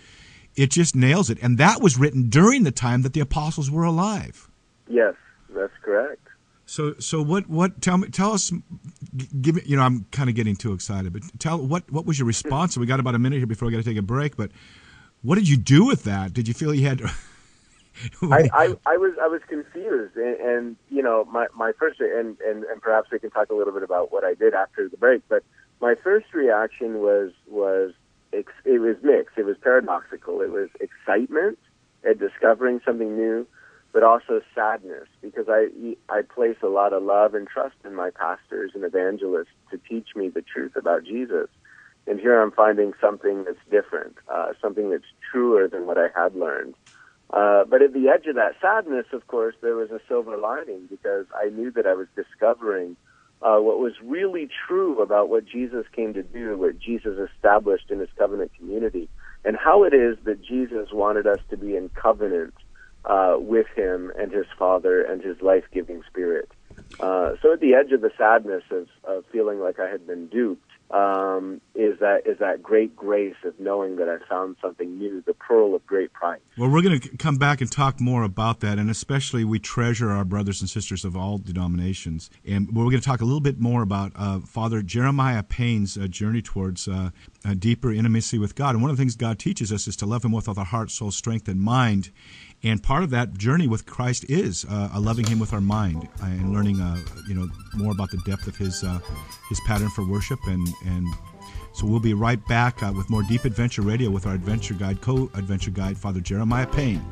it 0.55 0.69
just 0.69 0.95
nails 0.95 1.29
it. 1.29 1.39
And 1.41 1.57
that 1.57 1.81
was 1.81 1.97
written 1.97 2.29
during 2.29 2.63
the 2.63 2.71
time 2.71 3.01
that 3.01 3.13
the 3.13 3.21
apostles 3.21 3.71
were 3.71 3.83
alive. 3.83 4.49
Yes, 4.87 5.15
that's 5.49 5.73
correct. 5.81 6.27
So, 6.71 6.95
so 6.99 7.21
what? 7.21 7.49
What? 7.49 7.81
Tell 7.81 7.97
me. 7.97 8.07
Tell 8.07 8.31
us. 8.31 8.49
Give 9.41 9.55
me. 9.55 9.61
You 9.65 9.75
know, 9.75 9.83
I'm 9.83 10.05
kind 10.13 10.29
of 10.29 10.35
getting 10.35 10.55
too 10.55 10.71
excited, 10.71 11.11
but 11.11 11.21
tell 11.37 11.57
what. 11.57 11.91
What 11.91 12.05
was 12.05 12.17
your 12.17 12.25
response? 12.25 12.77
we 12.77 12.85
got 12.85 13.01
about 13.01 13.13
a 13.13 13.19
minute 13.19 13.39
here 13.39 13.45
before 13.45 13.65
we 13.65 13.73
got 13.73 13.79
to 13.79 13.83
take 13.83 13.97
a 13.97 14.01
break. 14.01 14.37
But 14.37 14.51
what 15.21 15.35
did 15.35 15.49
you 15.49 15.57
do 15.57 15.85
with 15.85 16.05
that? 16.05 16.33
Did 16.33 16.47
you 16.47 16.53
feel 16.53 16.73
you 16.73 16.87
had? 16.87 17.01
I, 18.23 18.49
I, 18.53 18.75
I 18.85 18.95
was 18.95 19.15
I 19.21 19.27
was 19.27 19.41
confused, 19.49 20.15
and, 20.15 20.39
and 20.39 20.75
you 20.89 21.03
know, 21.03 21.25
my 21.25 21.47
my 21.53 21.73
first 21.77 21.99
and, 21.99 22.39
and 22.39 22.63
and 22.63 22.81
perhaps 22.81 23.11
we 23.11 23.19
can 23.19 23.31
talk 23.31 23.49
a 23.49 23.53
little 23.53 23.73
bit 23.73 23.83
about 23.83 24.13
what 24.13 24.23
I 24.23 24.33
did 24.33 24.53
after 24.53 24.87
the 24.87 24.95
break. 24.95 25.23
But 25.27 25.43
my 25.81 25.95
first 26.01 26.33
reaction 26.33 26.99
was 27.01 27.33
was 27.49 27.91
it 28.31 28.45
was 28.79 28.95
mixed. 29.03 29.37
It 29.37 29.45
was 29.45 29.57
paradoxical. 29.61 30.39
It 30.39 30.51
was 30.51 30.69
excitement 30.79 31.59
at 32.09 32.17
discovering 32.17 32.79
something 32.85 33.17
new 33.17 33.45
but 33.93 34.03
also 34.03 34.41
sadness 34.55 35.07
because 35.21 35.47
I 35.49 35.67
I 36.09 36.21
place 36.21 36.57
a 36.63 36.67
lot 36.67 36.93
of 36.93 37.03
love 37.03 37.33
and 37.33 37.47
trust 37.47 37.75
in 37.83 37.95
my 37.95 38.09
pastors 38.11 38.71
and 38.73 38.83
evangelists 38.83 39.55
to 39.71 39.77
teach 39.77 40.09
me 40.15 40.29
the 40.29 40.41
truth 40.41 40.75
about 40.75 41.03
Jesus. 41.03 41.49
And 42.07 42.19
here 42.19 42.41
I'm 42.41 42.51
finding 42.51 42.93
something 42.99 43.43
that's 43.43 43.59
different, 43.69 44.15
uh, 44.27 44.53
something 44.61 44.89
that's 44.89 45.03
truer 45.31 45.67
than 45.67 45.85
what 45.85 45.97
I 45.97 46.07
had 46.15 46.35
learned. 46.35 46.73
Uh, 47.31 47.63
but 47.63 47.81
at 47.81 47.93
the 47.93 48.09
edge 48.09 48.25
of 48.25 48.35
that 48.35 48.55
sadness, 48.61 49.05
of 49.13 49.27
course, 49.27 49.55
there 49.61 49.75
was 49.75 49.91
a 49.91 50.01
silver 50.07 50.35
lining 50.37 50.87
because 50.89 51.25
I 51.35 51.49
knew 51.49 51.71
that 51.71 51.85
I 51.85 51.93
was 51.93 52.07
discovering 52.15 52.97
uh, 53.41 53.57
what 53.57 53.79
was 53.79 53.93
really 54.03 54.49
true 54.67 55.01
about 55.01 55.29
what 55.29 55.45
Jesus 55.45 55.85
came 55.95 56.13
to 56.13 56.23
do, 56.23 56.57
what 56.57 56.79
Jesus 56.79 57.17
established 57.33 57.89
in 57.89 57.99
his 57.99 58.09
covenant 58.17 58.51
community, 58.57 59.07
and 59.45 59.55
how 59.55 59.83
it 59.83 59.93
is 59.93 60.17
that 60.25 60.43
Jesus 60.43 60.89
wanted 60.91 61.25
us 61.25 61.39
to 61.49 61.57
be 61.57 61.75
in 61.75 61.89
covenant 61.89 62.53
uh, 63.05 63.35
with 63.37 63.67
him 63.75 64.11
and 64.17 64.31
his 64.31 64.45
father 64.57 65.01
and 65.01 65.21
his 65.21 65.41
life 65.41 65.63
giving 65.71 66.03
spirit. 66.07 66.49
Uh, 66.99 67.33
so 67.41 67.53
at 67.53 67.59
the 67.59 67.73
edge 67.73 67.91
of 67.91 68.01
the 68.01 68.11
sadness 68.17 68.63
of, 68.71 68.87
of 69.03 69.25
feeling 69.31 69.59
like 69.59 69.79
I 69.79 69.89
had 69.89 70.05
been 70.05 70.27
duped 70.27 70.65
um, 70.91 71.61
is 71.73 71.99
that 71.99 72.23
is 72.25 72.39
that 72.39 72.61
great 72.61 72.95
grace 72.95 73.35
of 73.45 73.57
knowing 73.59 73.95
that 73.95 74.09
I 74.09 74.17
found 74.27 74.57
something 74.61 74.97
new, 74.97 75.23
the 75.25 75.33
pearl 75.33 75.73
of 75.73 75.85
great 75.85 76.11
price. 76.11 76.41
Well, 76.57 76.69
we're 76.69 76.81
going 76.81 76.99
to 76.99 77.17
come 77.17 77.37
back 77.37 77.61
and 77.61 77.71
talk 77.71 78.01
more 78.01 78.23
about 78.23 78.59
that, 78.59 78.77
and 78.77 78.89
especially 78.89 79.45
we 79.45 79.59
treasure 79.59 80.09
our 80.09 80.25
brothers 80.25 80.59
and 80.59 80.69
sisters 80.69 81.05
of 81.05 81.15
all 81.15 81.37
denominations, 81.37 82.29
and 82.45 82.75
we're 82.75 82.83
going 82.83 82.99
to 82.99 83.01
talk 83.01 83.21
a 83.21 83.25
little 83.25 83.39
bit 83.39 83.59
more 83.59 83.81
about 83.81 84.11
uh, 84.15 84.39
Father 84.41 84.81
Jeremiah 84.81 85.43
Payne's 85.43 85.97
uh, 85.97 86.07
journey 86.07 86.41
towards 86.41 86.87
uh, 86.87 87.11
a 87.45 87.55
deeper 87.55 87.91
intimacy 87.91 88.37
with 88.37 88.55
God. 88.55 88.75
And 88.75 88.81
one 88.81 88.91
of 88.91 88.97
the 88.97 89.01
things 89.01 89.15
God 89.15 89.39
teaches 89.39 89.71
us 89.71 89.87
is 89.87 89.95
to 89.97 90.05
love 90.05 90.25
Him 90.25 90.33
with 90.33 90.49
all 90.49 90.59
our 90.59 90.65
heart, 90.65 90.91
soul, 90.91 91.11
strength, 91.11 91.47
and 91.47 91.61
mind. 91.61 92.11
And 92.63 92.81
part 92.81 93.03
of 93.03 93.09
that 93.09 93.33
journey 93.33 93.67
with 93.67 93.85
Christ 93.85 94.25
is 94.29 94.65
uh, 94.69 94.89
loving 94.99 95.25
Him 95.25 95.39
with 95.39 95.51
our 95.51 95.61
mind 95.61 96.07
and 96.21 96.53
learning, 96.53 96.79
uh, 96.79 96.97
you 97.27 97.33
know, 97.33 97.49
more 97.75 97.91
about 97.91 98.11
the 98.11 98.19
depth 98.25 98.47
of 98.47 98.55
His 98.55 98.83
uh, 98.83 98.99
His 99.49 99.59
pattern 99.65 99.89
for 99.89 100.05
worship. 100.05 100.39
And 100.45 100.67
and 100.85 101.07
so 101.73 101.87
we'll 101.87 101.99
be 101.99 102.13
right 102.13 102.45
back 102.47 102.83
uh, 102.83 102.93
with 102.95 103.09
more 103.09 103.23
Deep 103.23 103.45
Adventure 103.45 103.81
Radio 103.81 104.09
with 104.09 104.27
our 104.27 104.33
adventure 104.33 104.73
guide, 104.73 105.01
co-adventure 105.01 105.71
guide, 105.71 105.97
Father 105.97 106.19
Jeremiah 106.19 106.67
Payne. 106.67 107.03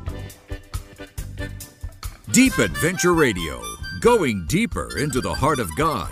Deep 2.30 2.58
Adventure 2.58 3.14
Radio, 3.14 3.60
going 4.00 4.46
deeper 4.46 4.98
into 4.98 5.20
the 5.20 5.34
heart 5.34 5.58
of 5.58 5.74
God. 5.76 6.10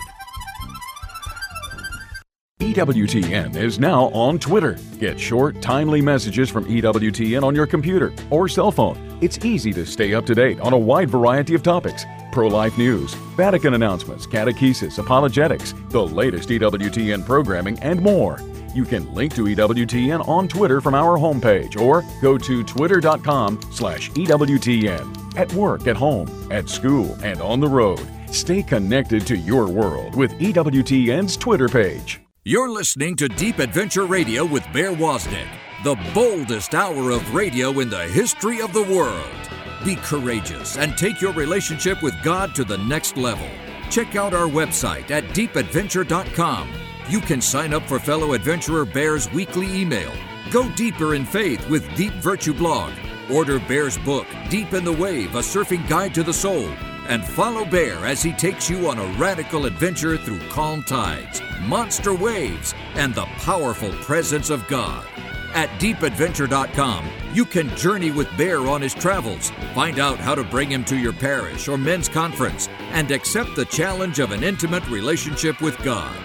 EWTN 2.59 3.55
is 3.55 3.79
now 3.79 4.05
on 4.07 4.37
Twitter. 4.37 4.77
Get 4.99 5.19
short, 5.19 5.61
timely 5.61 6.01
messages 6.01 6.49
from 6.49 6.65
EWTN 6.65 7.41
on 7.41 7.55
your 7.55 7.65
computer 7.65 8.13
or 8.29 8.47
cell 8.47 8.69
phone. 8.69 9.17
It's 9.21 9.43
easy 9.45 9.73
to 9.73 9.85
stay 9.85 10.13
up 10.13 10.25
to 10.25 10.35
date 10.35 10.59
on 10.59 10.73
a 10.73 10.77
wide 10.77 11.09
variety 11.09 11.55
of 11.55 11.63
topics 11.63 12.05
pro 12.31 12.47
life 12.47 12.77
news, 12.77 13.15
Vatican 13.35 13.73
announcements, 13.73 14.27
catechesis, 14.27 14.99
apologetics, 14.99 15.73
the 15.89 16.05
latest 16.05 16.49
EWTN 16.49 17.25
programming, 17.25 17.79
and 17.79 18.01
more. 18.01 18.39
You 18.75 18.85
can 18.85 19.11
link 19.15 19.33
to 19.35 19.45
EWTN 19.45 20.27
on 20.27 20.47
Twitter 20.47 20.79
from 20.79 20.93
our 20.93 21.17
homepage 21.17 21.79
or 21.79 22.03
go 22.21 22.37
to 22.37 22.63
twitter.com 22.63 23.59
slash 23.71 24.11
EWTN. 24.11 25.37
At 25.37 25.51
work, 25.53 25.87
at 25.87 25.97
home, 25.97 26.29
at 26.51 26.69
school, 26.69 27.17
and 27.23 27.41
on 27.41 27.61
the 27.61 27.67
road. 27.67 28.05
Stay 28.31 28.61
connected 28.61 29.25
to 29.27 29.37
your 29.37 29.67
world 29.69 30.15
with 30.15 30.33
EWTN's 30.33 31.35
Twitter 31.35 31.67
page. 31.67 32.21
You're 32.45 32.69
listening 32.69 33.17
to 33.17 33.27
Deep 33.27 33.59
Adventure 33.59 34.05
Radio 34.05 34.45
with 34.45 34.63
Bear 34.71 34.93
Wozniak, 34.93 35.49
the 35.83 35.95
boldest 36.13 36.73
hour 36.73 37.11
of 37.11 37.35
radio 37.35 37.81
in 37.81 37.89
the 37.89 38.03
history 38.03 38.61
of 38.61 38.71
the 38.71 38.83
world. 38.83 39.27
Be 39.83 39.97
courageous 39.97 40.77
and 40.77 40.97
take 40.97 41.19
your 41.19 41.33
relationship 41.33 42.01
with 42.01 42.15
God 42.23 42.55
to 42.55 42.63
the 42.63 42.77
next 42.77 43.17
level. 43.17 43.49
Check 43.91 44.15
out 44.15 44.33
our 44.33 44.47
website 44.47 45.11
at 45.11 45.25
deepadventure.com. 45.35 46.69
You 47.09 47.19
can 47.19 47.41
sign 47.41 47.73
up 47.73 47.83
for 47.83 47.99
fellow 47.99 48.31
adventurer 48.31 48.85
Bear's 48.85 49.29
weekly 49.33 49.81
email. 49.81 50.13
Go 50.49 50.71
deeper 50.75 51.15
in 51.15 51.25
faith 51.25 51.69
with 51.69 51.93
Deep 51.97 52.13
Virtue 52.13 52.53
Blog. 52.53 52.93
Order 53.29 53.59
Bear's 53.59 53.97
book, 53.97 54.27
Deep 54.49 54.73
in 54.73 54.85
the 54.85 54.93
Wave 54.93 55.35
A 55.35 55.39
Surfing 55.39 55.85
Guide 55.89 56.13
to 56.13 56.23
the 56.23 56.33
Soul. 56.33 56.69
And 57.09 57.25
follow 57.25 57.65
Bear 57.65 58.05
as 58.05 58.21
he 58.21 58.31
takes 58.31 58.69
you 58.69 58.87
on 58.87 58.99
a 58.99 59.17
radical 59.17 59.65
adventure 59.65 60.15
through 60.15 60.39
calm 60.49 60.83
tides, 60.83 61.41
monster 61.63 62.13
waves, 62.13 62.75
and 62.93 63.13
the 63.13 63.25
powerful 63.39 63.91
presence 64.03 64.51
of 64.51 64.65
God. 64.67 65.05
At 65.55 65.69
deepadventure.com, 65.79 67.09
you 67.33 67.45
can 67.45 67.75
journey 67.75 68.11
with 68.11 68.37
Bear 68.37 68.59
on 68.67 68.83
his 68.83 68.93
travels, 68.93 69.49
find 69.73 69.97
out 69.97 70.19
how 70.19 70.35
to 70.35 70.43
bring 70.43 70.71
him 70.71 70.85
to 70.85 70.97
your 70.97 71.13
parish 71.13 71.67
or 71.67 71.79
men's 71.79 72.07
conference, 72.07 72.69
and 72.91 73.09
accept 73.09 73.55
the 73.55 73.65
challenge 73.65 74.19
of 74.19 74.31
an 74.31 74.43
intimate 74.43 74.87
relationship 74.87 75.59
with 75.61 75.81
God. 75.83 76.15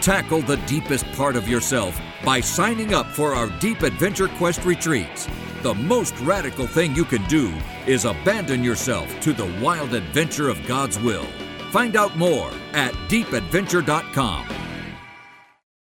Tackle 0.00 0.42
the 0.42 0.56
deepest 0.66 1.06
part 1.12 1.36
of 1.36 1.48
yourself 1.48 2.00
by 2.24 2.40
signing 2.40 2.92
up 2.92 3.06
for 3.06 3.32
our 3.34 3.48
Deep 3.60 3.82
Adventure 3.82 4.26
Quest 4.26 4.64
retreats. 4.64 5.28
The 5.62 5.74
most 5.74 6.18
radical 6.18 6.66
thing 6.66 6.96
you 6.96 7.04
can 7.04 7.24
do 7.28 7.52
is 7.86 8.04
abandon 8.04 8.64
yourself 8.64 9.08
to 9.20 9.32
the 9.32 9.46
wild 9.62 9.94
adventure 9.94 10.48
of 10.48 10.66
God's 10.66 10.98
will. 10.98 11.26
Find 11.70 11.94
out 11.94 12.16
more 12.18 12.50
at 12.72 12.92
deepadventure.com. 13.08 14.71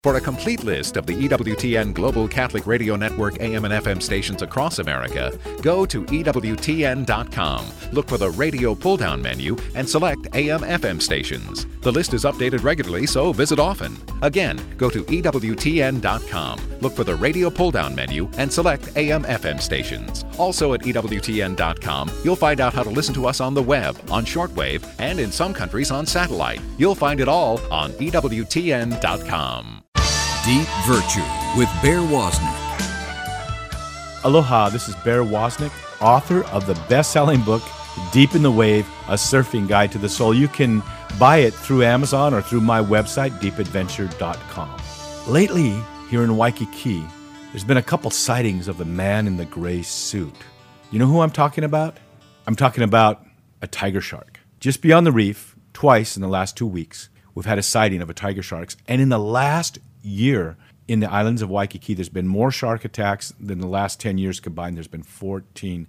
For 0.03 0.17
a 0.17 0.21
complete 0.21 0.65
list 0.65 0.97
of 0.97 1.05
the 1.05 1.13
EWTN 1.13 1.93
Global 1.93 2.27
Catholic 2.27 2.67
Radio 2.67 2.97
Network 2.97 3.39
AM 3.39 3.63
and 3.63 3.73
FM 3.73 4.03
stations 4.03 4.41
across 4.41 4.79
America, 4.79 5.31
go 5.61 5.85
to 5.85 6.03
EWTN.com, 6.03 7.65
look 7.93 8.09
for 8.09 8.17
the 8.17 8.29
radio 8.31 8.75
pull 8.75 8.97
down 8.97 9.21
menu, 9.21 9.55
and 9.75 9.89
select 9.89 10.27
AM 10.35 10.59
FM 10.59 11.01
stations. 11.01 11.65
The 11.79 11.91
list 11.91 12.13
is 12.13 12.25
updated 12.25 12.65
regularly, 12.65 13.07
so 13.07 13.31
visit 13.31 13.59
often. 13.59 13.95
Again, 14.21 14.59
go 14.75 14.89
to 14.89 15.05
EWTN.com, 15.05 16.59
look 16.81 16.91
for 16.91 17.05
the 17.05 17.15
radio 17.15 17.49
pull 17.49 17.71
down 17.71 17.95
menu, 17.95 18.29
and 18.37 18.51
select 18.51 18.89
AM 18.97 19.23
FM 19.23 19.61
stations. 19.61 20.25
Also 20.37 20.73
at 20.73 20.81
EWTN.com, 20.81 22.11
you'll 22.25 22.35
find 22.35 22.59
out 22.59 22.73
how 22.73 22.83
to 22.83 22.89
listen 22.89 23.13
to 23.13 23.25
us 23.25 23.39
on 23.39 23.53
the 23.53 23.63
web, 23.63 23.97
on 24.11 24.25
shortwave, 24.25 24.83
and 24.99 25.17
in 25.17 25.31
some 25.31 25.53
countries 25.53 25.91
on 25.91 26.05
satellite. 26.05 26.59
You'll 26.77 26.93
find 26.93 27.21
it 27.21 27.29
all 27.29 27.61
on 27.71 27.93
EWTN.com. 27.93 29.83
Deep 30.43 30.67
Virtue 30.85 31.23
with 31.57 31.69
Bear 31.81 31.99
Wozniak. 31.99 32.59
Aloha, 34.25 34.67
this 34.67 34.89
is 34.89 34.95
Bear 34.97 35.23
Wozniak, 35.23 35.71
author 36.01 36.43
of 36.47 36.65
the 36.65 36.73
best 36.89 37.13
selling 37.13 37.41
book, 37.43 37.61
Deep 38.11 38.35
in 38.35 38.41
the 38.41 38.51
Wave 38.51 38.85
A 39.07 39.13
Surfing 39.13 39.69
Guide 39.69 39.93
to 39.93 39.97
the 39.97 40.09
Soul. 40.09 40.33
You 40.33 40.49
can 40.49 40.83
buy 41.17 41.37
it 41.37 41.53
through 41.53 41.83
Amazon 41.83 42.33
or 42.33 42.41
through 42.41 42.59
my 42.59 42.81
website, 42.81 43.31
deepadventure.com. 43.39 44.81
Lately, 45.31 45.81
here 46.09 46.25
in 46.25 46.35
Waikiki, 46.35 47.05
there's 47.53 47.63
been 47.63 47.77
a 47.77 47.81
couple 47.81 48.11
sightings 48.11 48.67
of 48.67 48.77
the 48.77 48.83
man 48.83 49.27
in 49.27 49.37
the 49.37 49.45
gray 49.45 49.81
suit. 49.81 50.35
You 50.91 50.99
know 50.99 51.07
who 51.07 51.21
I'm 51.21 51.31
talking 51.31 51.63
about? 51.63 51.95
I'm 52.47 52.57
talking 52.57 52.83
about 52.83 53.25
a 53.61 53.67
tiger 53.67 54.01
shark. 54.01 54.41
Just 54.59 54.81
beyond 54.81 55.07
the 55.07 55.13
reef, 55.13 55.55
twice 55.71 56.17
in 56.17 56.21
the 56.21 56.27
last 56.27 56.57
two 56.57 56.67
weeks, 56.67 57.07
we've 57.33 57.45
had 57.45 57.59
a 57.59 57.63
sighting 57.63 58.01
of 58.01 58.09
a 58.09 58.13
tiger 58.13 58.43
shark. 58.43 58.73
And 58.89 59.01
in 59.01 59.07
the 59.07 59.19
last 59.19 59.79
year 60.03 60.57
in 60.87 60.99
the 60.99 61.11
islands 61.11 61.41
of 61.41 61.49
Waikiki, 61.49 61.93
there's 61.93 62.09
been 62.09 62.27
more 62.27 62.51
shark 62.51 62.85
attacks 62.85 63.33
than 63.39 63.59
the 63.59 63.67
last 63.67 63.99
10 63.99 64.17
years 64.17 64.39
combined. 64.39 64.75
There's 64.75 64.87
been 64.87 65.03
14 65.03 65.87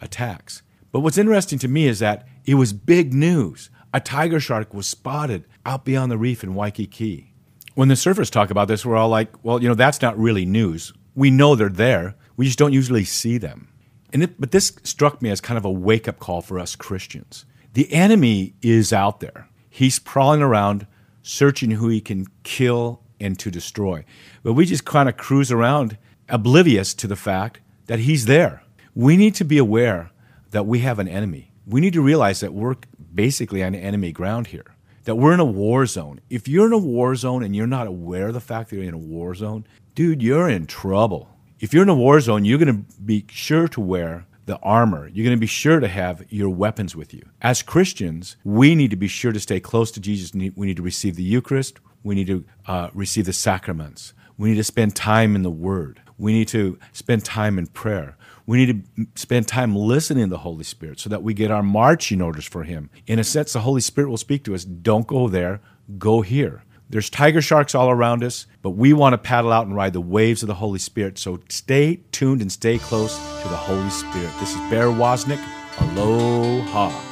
attacks. 0.00 0.62
But 0.90 1.00
what's 1.00 1.18
interesting 1.18 1.58
to 1.60 1.68
me 1.68 1.86
is 1.86 2.00
that 2.00 2.26
it 2.44 2.54
was 2.54 2.72
big 2.72 3.14
news. 3.14 3.70
A 3.94 4.00
tiger 4.00 4.40
shark 4.40 4.74
was 4.74 4.86
spotted 4.86 5.44
out 5.64 5.84
beyond 5.84 6.10
the 6.10 6.18
reef 6.18 6.42
in 6.42 6.54
Waikiki. 6.54 7.32
When 7.74 7.88
the 7.88 7.94
surfers 7.94 8.30
talk 8.30 8.50
about 8.50 8.68
this, 8.68 8.84
we're 8.84 8.96
all 8.96 9.08
like, 9.08 9.32
well, 9.42 9.62
you 9.62 9.68
know, 9.68 9.74
that's 9.74 10.02
not 10.02 10.18
really 10.18 10.44
news. 10.44 10.92
We 11.14 11.30
know 11.30 11.54
they're 11.54 11.68
there, 11.68 12.16
we 12.36 12.46
just 12.46 12.58
don't 12.58 12.72
usually 12.72 13.04
see 13.04 13.38
them. 13.38 13.68
And 14.12 14.22
it, 14.22 14.40
but 14.40 14.50
this 14.50 14.72
struck 14.82 15.22
me 15.22 15.30
as 15.30 15.40
kind 15.40 15.56
of 15.56 15.64
a 15.64 15.70
wake 15.70 16.08
up 16.08 16.18
call 16.18 16.42
for 16.42 16.58
us 16.58 16.76
Christians. 16.76 17.46
The 17.74 17.90
enemy 17.92 18.54
is 18.60 18.92
out 18.92 19.20
there, 19.20 19.48
he's 19.70 19.98
prowling 19.98 20.42
around, 20.42 20.86
searching 21.22 21.72
who 21.72 21.88
he 21.88 22.00
can 22.00 22.26
kill 22.42 23.01
and 23.22 23.38
to 23.38 23.50
destroy. 23.50 24.04
But 24.42 24.52
we 24.52 24.66
just 24.66 24.84
kind 24.84 25.08
of 25.08 25.16
cruise 25.16 25.50
around 25.50 25.96
oblivious 26.28 26.92
to 26.94 27.06
the 27.06 27.16
fact 27.16 27.60
that 27.86 28.00
he's 28.00 28.26
there. 28.26 28.62
We 28.94 29.16
need 29.16 29.34
to 29.36 29.44
be 29.44 29.58
aware 29.58 30.10
that 30.50 30.66
we 30.66 30.80
have 30.80 30.98
an 30.98 31.08
enemy. 31.08 31.52
We 31.66 31.80
need 31.80 31.94
to 31.94 32.02
realize 32.02 32.40
that 32.40 32.52
we're 32.52 32.76
basically 33.14 33.62
on 33.62 33.74
enemy 33.74 34.12
ground 34.12 34.48
here, 34.48 34.74
that 35.04 35.16
we're 35.16 35.34
in 35.34 35.40
a 35.40 35.44
war 35.44 35.86
zone. 35.86 36.20
If 36.28 36.48
you're 36.48 36.66
in 36.66 36.72
a 36.72 36.78
war 36.78 37.14
zone 37.14 37.42
and 37.42 37.54
you're 37.56 37.66
not 37.66 37.86
aware 37.86 38.28
of 38.28 38.34
the 38.34 38.40
fact 38.40 38.70
that 38.70 38.76
you're 38.76 38.84
in 38.84 38.94
a 38.94 38.98
war 38.98 39.34
zone, 39.34 39.66
dude, 39.94 40.22
you're 40.22 40.48
in 40.48 40.66
trouble. 40.66 41.28
If 41.60 41.72
you're 41.72 41.84
in 41.84 41.88
a 41.88 41.94
war 41.94 42.20
zone, 42.20 42.44
you're 42.44 42.58
going 42.58 42.84
to 42.84 43.00
be 43.00 43.24
sure 43.30 43.68
to 43.68 43.80
wear 43.80 44.26
the 44.46 44.58
armor. 44.58 45.08
You're 45.08 45.24
going 45.24 45.36
to 45.36 45.40
be 45.40 45.46
sure 45.46 45.78
to 45.78 45.88
have 45.88 46.24
your 46.28 46.50
weapons 46.50 46.96
with 46.96 47.14
you. 47.14 47.22
As 47.40 47.62
Christians, 47.62 48.36
we 48.44 48.74
need 48.74 48.90
to 48.90 48.96
be 48.96 49.06
sure 49.06 49.32
to 49.32 49.38
stay 49.38 49.60
close 49.60 49.92
to 49.92 50.00
Jesus. 50.00 50.32
We 50.34 50.66
need 50.66 50.76
to 50.76 50.82
receive 50.82 51.14
the 51.14 51.22
Eucharist. 51.22 51.78
We 52.02 52.14
need 52.14 52.26
to 52.26 52.44
uh, 52.66 52.90
receive 52.94 53.26
the 53.26 53.32
sacraments. 53.32 54.12
We 54.36 54.50
need 54.50 54.56
to 54.56 54.64
spend 54.64 54.96
time 54.96 55.36
in 55.36 55.42
the 55.42 55.50
Word. 55.50 56.00
We 56.18 56.32
need 56.32 56.48
to 56.48 56.78
spend 56.92 57.24
time 57.24 57.58
in 57.58 57.66
prayer. 57.66 58.16
We 58.46 58.64
need 58.64 58.84
to 58.96 59.06
spend 59.14 59.46
time 59.46 59.76
listening 59.76 60.24
to 60.24 60.30
the 60.30 60.38
Holy 60.38 60.64
Spirit 60.64 61.00
so 61.00 61.08
that 61.10 61.22
we 61.22 61.32
get 61.34 61.50
our 61.50 61.62
marching 61.62 62.20
orders 62.20 62.44
for 62.44 62.64
Him. 62.64 62.90
In 63.06 63.18
a 63.18 63.24
sense, 63.24 63.52
the 63.52 63.60
Holy 63.60 63.80
Spirit 63.80 64.08
will 64.08 64.16
speak 64.16 64.44
to 64.44 64.54
us 64.54 64.64
don't 64.64 65.06
go 65.06 65.28
there, 65.28 65.60
go 65.98 66.22
here. 66.22 66.64
There's 66.90 67.08
tiger 67.08 67.40
sharks 67.40 67.74
all 67.74 67.90
around 67.90 68.22
us, 68.22 68.46
but 68.60 68.70
we 68.70 68.92
want 68.92 69.14
to 69.14 69.18
paddle 69.18 69.50
out 69.50 69.66
and 69.66 69.74
ride 69.74 69.94
the 69.94 70.00
waves 70.00 70.42
of 70.42 70.46
the 70.46 70.54
Holy 70.54 70.78
Spirit. 70.78 71.18
So 71.18 71.40
stay 71.48 72.00
tuned 72.12 72.42
and 72.42 72.52
stay 72.52 72.78
close 72.78 73.16
to 73.16 73.48
the 73.48 73.56
Holy 73.56 73.88
Spirit. 73.88 74.30
This 74.38 74.50
is 74.50 74.70
Bear 74.70 74.88
Wozniak. 74.88 75.42
Aloha. 75.78 77.11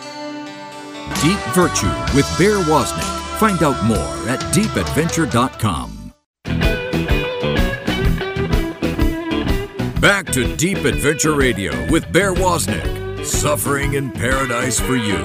Deep 1.23 1.39
Virtue 1.55 1.93
with 2.15 2.27
Bear 2.39 2.59
Wozniak. 2.65 3.39
Find 3.39 3.63
out 3.63 3.85
more 3.85 3.99
at 4.29 4.41
deepadventure.com. 4.55 5.97
Back 10.01 10.27
to 10.33 10.57
Deep 10.57 10.79
Adventure 10.79 11.35
Radio 11.35 11.73
with 11.91 12.11
Bear 12.11 12.33
Wozniak. 12.33 13.25
Suffering 13.25 13.95
in 13.95 14.11
paradise 14.11 14.81
for 14.81 14.97
you. 14.97 15.23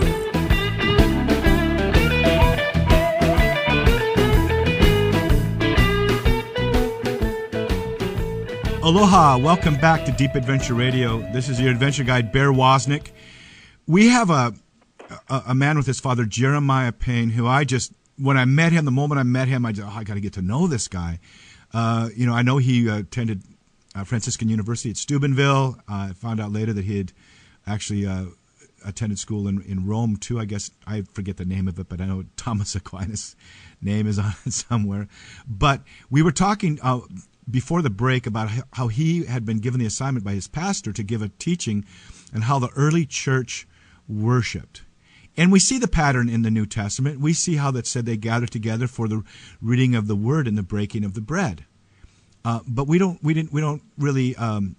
Aloha, 8.86 9.38
welcome 9.38 9.78
back 9.78 10.06
to 10.06 10.12
Deep 10.12 10.36
Adventure 10.36 10.76
Radio. 10.76 11.20
This 11.32 11.50
is 11.50 11.60
your 11.60 11.72
adventure 11.72 12.04
guide, 12.04 12.32
Bear 12.32 12.52
Wozniak. 12.52 13.08
We 13.88 14.10
have 14.10 14.30
a, 14.30 14.54
a, 15.30 15.44
a 15.48 15.56
man 15.56 15.78
with 15.78 15.86
his 15.86 16.00
father, 16.00 16.26
Jeremiah 16.26 16.92
Payne, 16.92 17.30
who 17.30 17.48
I 17.48 17.64
just, 17.64 17.94
when 18.18 18.38
I 18.38 18.46
met 18.46 18.72
him, 18.72 18.86
the 18.86 18.92
moment 18.92 19.20
I 19.20 19.24
met 19.24 19.48
him, 19.48 19.66
I 19.66 19.72
just, 19.72 19.88
oh, 19.88 19.92
I 19.96 20.04
got 20.04 20.16
to 20.16 20.22
get 20.22 20.34
to 20.34 20.42
know 20.42 20.68
this 20.68 20.88
guy. 20.88 21.20
Uh, 21.74 22.10
you 22.16 22.26
know, 22.26 22.34
I 22.34 22.42
know 22.42 22.58
he 22.58 22.90
uh, 22.90 23.00
attended 23.00 23.44
uh, 23.96 24.04
Franciscan 24.04 24.50
University 24.50 24.90
at 24.90 24.98
Steubenville. 24.98 25.78
I 25.88 26.14
found 26.14 26.40
out 26.40 26.52
later 26.52 26.74
that 26.74 26.86
he 26.86 26.98
had 26.98 27.14
actually 27.68 28.06
uh, 28.06 28.26
attended 28.86 29.20
school 29.20 29.48
in, 29.48 29.62
in 29.64 29.86
Rome 29.86 30.18
too. 30.18 30.40
I 30.40 30.46
guess 30.46 30.72
I 30.86 31.04
forget 31.14 31.38
the 31.38 31.46
name 31.46 31.68
of 31.68 31.80
it, 31.80 31.90
but 31.90 32.02
I 32.02 32.06
know 32.06 32.26
Thomas 32.38 32.76
Aquinas' 32.76 33.36
name 33.82 34.08
is 34.08 34.20
on 34.20 34.34
it 34.46 34.54
somewhere. 34.54 35.08
But 35.48 35.82
we 36.10 36.22
were 36.22 36.32
talking 36.32 36.80
uh, 36.82 37.02
before 37.50 37.82
the 37.82 37.90
break 37.90 38.26
about 38.26 38.50
how 38.74 38.88
he 38.88 39.26
had 39.26 39.46
been 39.46 39.60
given 39.60 39.80
the 39.80 39.86
assignment 39.86 40.26
by 40.26 40.34
his 40.34 40.48
pastor 40.48 40.92
to 40.94 41.04
give 41.04 41.22
a 41.22 41.30
teaching 41.30 41.86
and 42.34 42.46
how 42.46 42.60
the 42.60 42.70
early 42.76 43.06
church 43.06 43.68
worshipped. 44.08 44.84
And 45.38 45.52
we 45.52 45.60
see 45.60 45.78
the 45.78 45.88
pattern 45.88 46.30
in 46.30 46.44
the 46.44 46.52
New 46.52 46.66
Testament. 46.66 47.20
We 47.20 47.34
see 47.34 47.56
how 47.56 47.72
that 47.72 47.88
said 47.88 48.06
they 48.06 48.18
gathered 48.18 48.52
together 48.52 48.88
for 48.88 49.08
the 49.08 49.24
reading 49.62 49.96
of 49.96 50.08
the 50.08 50.16
word 50.16 50.48
and 50.48 50.58
the 50.58 50.64
breaking 50.64 51.04
of 51.04 51.14
the 51.14 51.22
bread. 51.22 51.66
Uh, 52.44 52.62
but 52.68 52.88
we 52.88 52.98
don't, 52.98 53.22
we 53.24 53.34
didn't, 53.34 53.52
we 53.52 53.62
don't 53.62 53.82
really. 53.98 54.36
Um, 54.36 54.76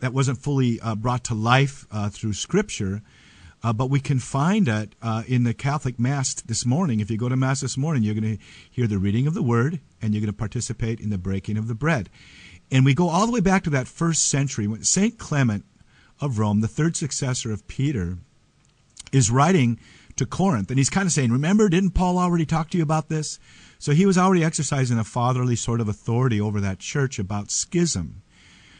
that 0.00 0.12
wasn't 0.12 0.38
fully 0.38 0.80
uh, 0.80 0.94
brought 0.94 1.24
to 1.24 1.34
life 1.34 1.86
uh, 1.90 2.08
through 2.08 2.32
Scripture. 2.32 3.02
Uh, 3.62 3.72
but 3.72 3.88
we 3.88 3.98
can 3.98 4.18
find 4.18 4.68
it 4.68 4.94
uh, 5.00 5.22
in 5.26 5.44
the 5.44 5.54
Catholic 5.54 5.98
Mass 5.98 6.34
this 6.34 6.66
morning. 6.66 7.00
If 7.00 7.10
you 7.10 7.16
go 7.16 7.30
to 7.30 7.36
Mass 7.36 7.62
this 7.62 7.78
morning, 7.78 8.02
you're 8.02 8.14
going 8.14 8.36
to 8.36 8.44
hear 8.70 8.86
the 8.86 8.98
reading 8.98 9.26
of 9.26 9.32
the 9.32 9.42
Word 9.42 9.80
and 10.02 10.12
you're 10.12 10.20
going 10.20 10.32
to 10.32 10.36
participate 10.36 11.00
in 11.00 11.08
the 11.08 11.16
breaking 11.16 11.56
of 11.56 11.66
the 11.66 11.74
bread. 11.74 12.10
And 12.70 12.84
we 12.84 12.92
go 12.92 13.08
all 13.08 13.24
the 13.24 13.32
way 13.32 13.40
back 13.40 13.64
to 13.64 13.70
that 13.70 13.88
first 13.88 14.28
century 14.28 14.66
when 14.66 14.84
St. 14.84 15.18
Clement 15.18 15.64
of 16.20 16.38
Rome, 16.38 16.60
the 16.60 16.68
third 16.68 16.94
successor 16.94 17.52
of 17.52 17.66
Peter, 17.66 18.18
is 19.14 19.30
writing 19.30 19.78
to 20.16 20.26
Corinth. 20.26 20.70
And 20.70 20.78
he's 20.78 20.90
kind 20.90 21.06
of 21.06 21.12
saying, 21.12 21.32
Remember, 21.32 21.68
didn't 21.68 21.90
Paul 21.90 22.18
already 22.18 22.46
talk 22.46 22.70
to 22.70 22.76
you 22.76 22.82
about 22.82 23.08
this? 23.08 23.38
So 23.78 23.92
he 23.92 24.06
was 24.06 24.18
already 24.18 24.44
exercising 24.44 24.98
a 24.98 25.04
fatherly 25.04 25.56
sort 25.56 25.80
of 25.80 25.88
authority 25.88 26.40
over 26.40 26.60
that 26.60 26.78
church 26.78 27.18
about 27.18 27.50
schism. 27.50 28.22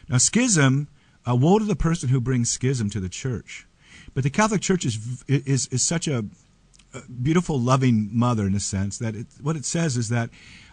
Now, 0.09 0.19
schism, 0.19 0.89
uh, 1.29 1.35
woe 1.35 1.59
to 1.59 1.65
the 1.65 1.77
person 1.77 2.09
who 2.09 2.21
brings 2.21 2.51
schism 2.51 2.91
to 2.91 3.01
the 3.01 3.09
church. 3.09 3.67
But 4.13 4.23
the 4.23 4.31
Catholic 4.31 4.61
Church 4.61 4.85
is 4.85 5.25
is 5.27 5.67
is 5.69 5.83
such 5.83 6.07
a, 6.09 6.25
a 6.93 7.01
beautiful, 7.11 7.61
loving 7.61 8.11
mother 8.13 8.47
in 8.47 8.55
a 8.55 8.61
sense 8.61 8.99
that 8.99 9.15
it, 9.15 9.27
what 9.41 9.57
it 9.57 9.65
says 9.65 9.97
is 9.97 10.09
that 10.09 10.31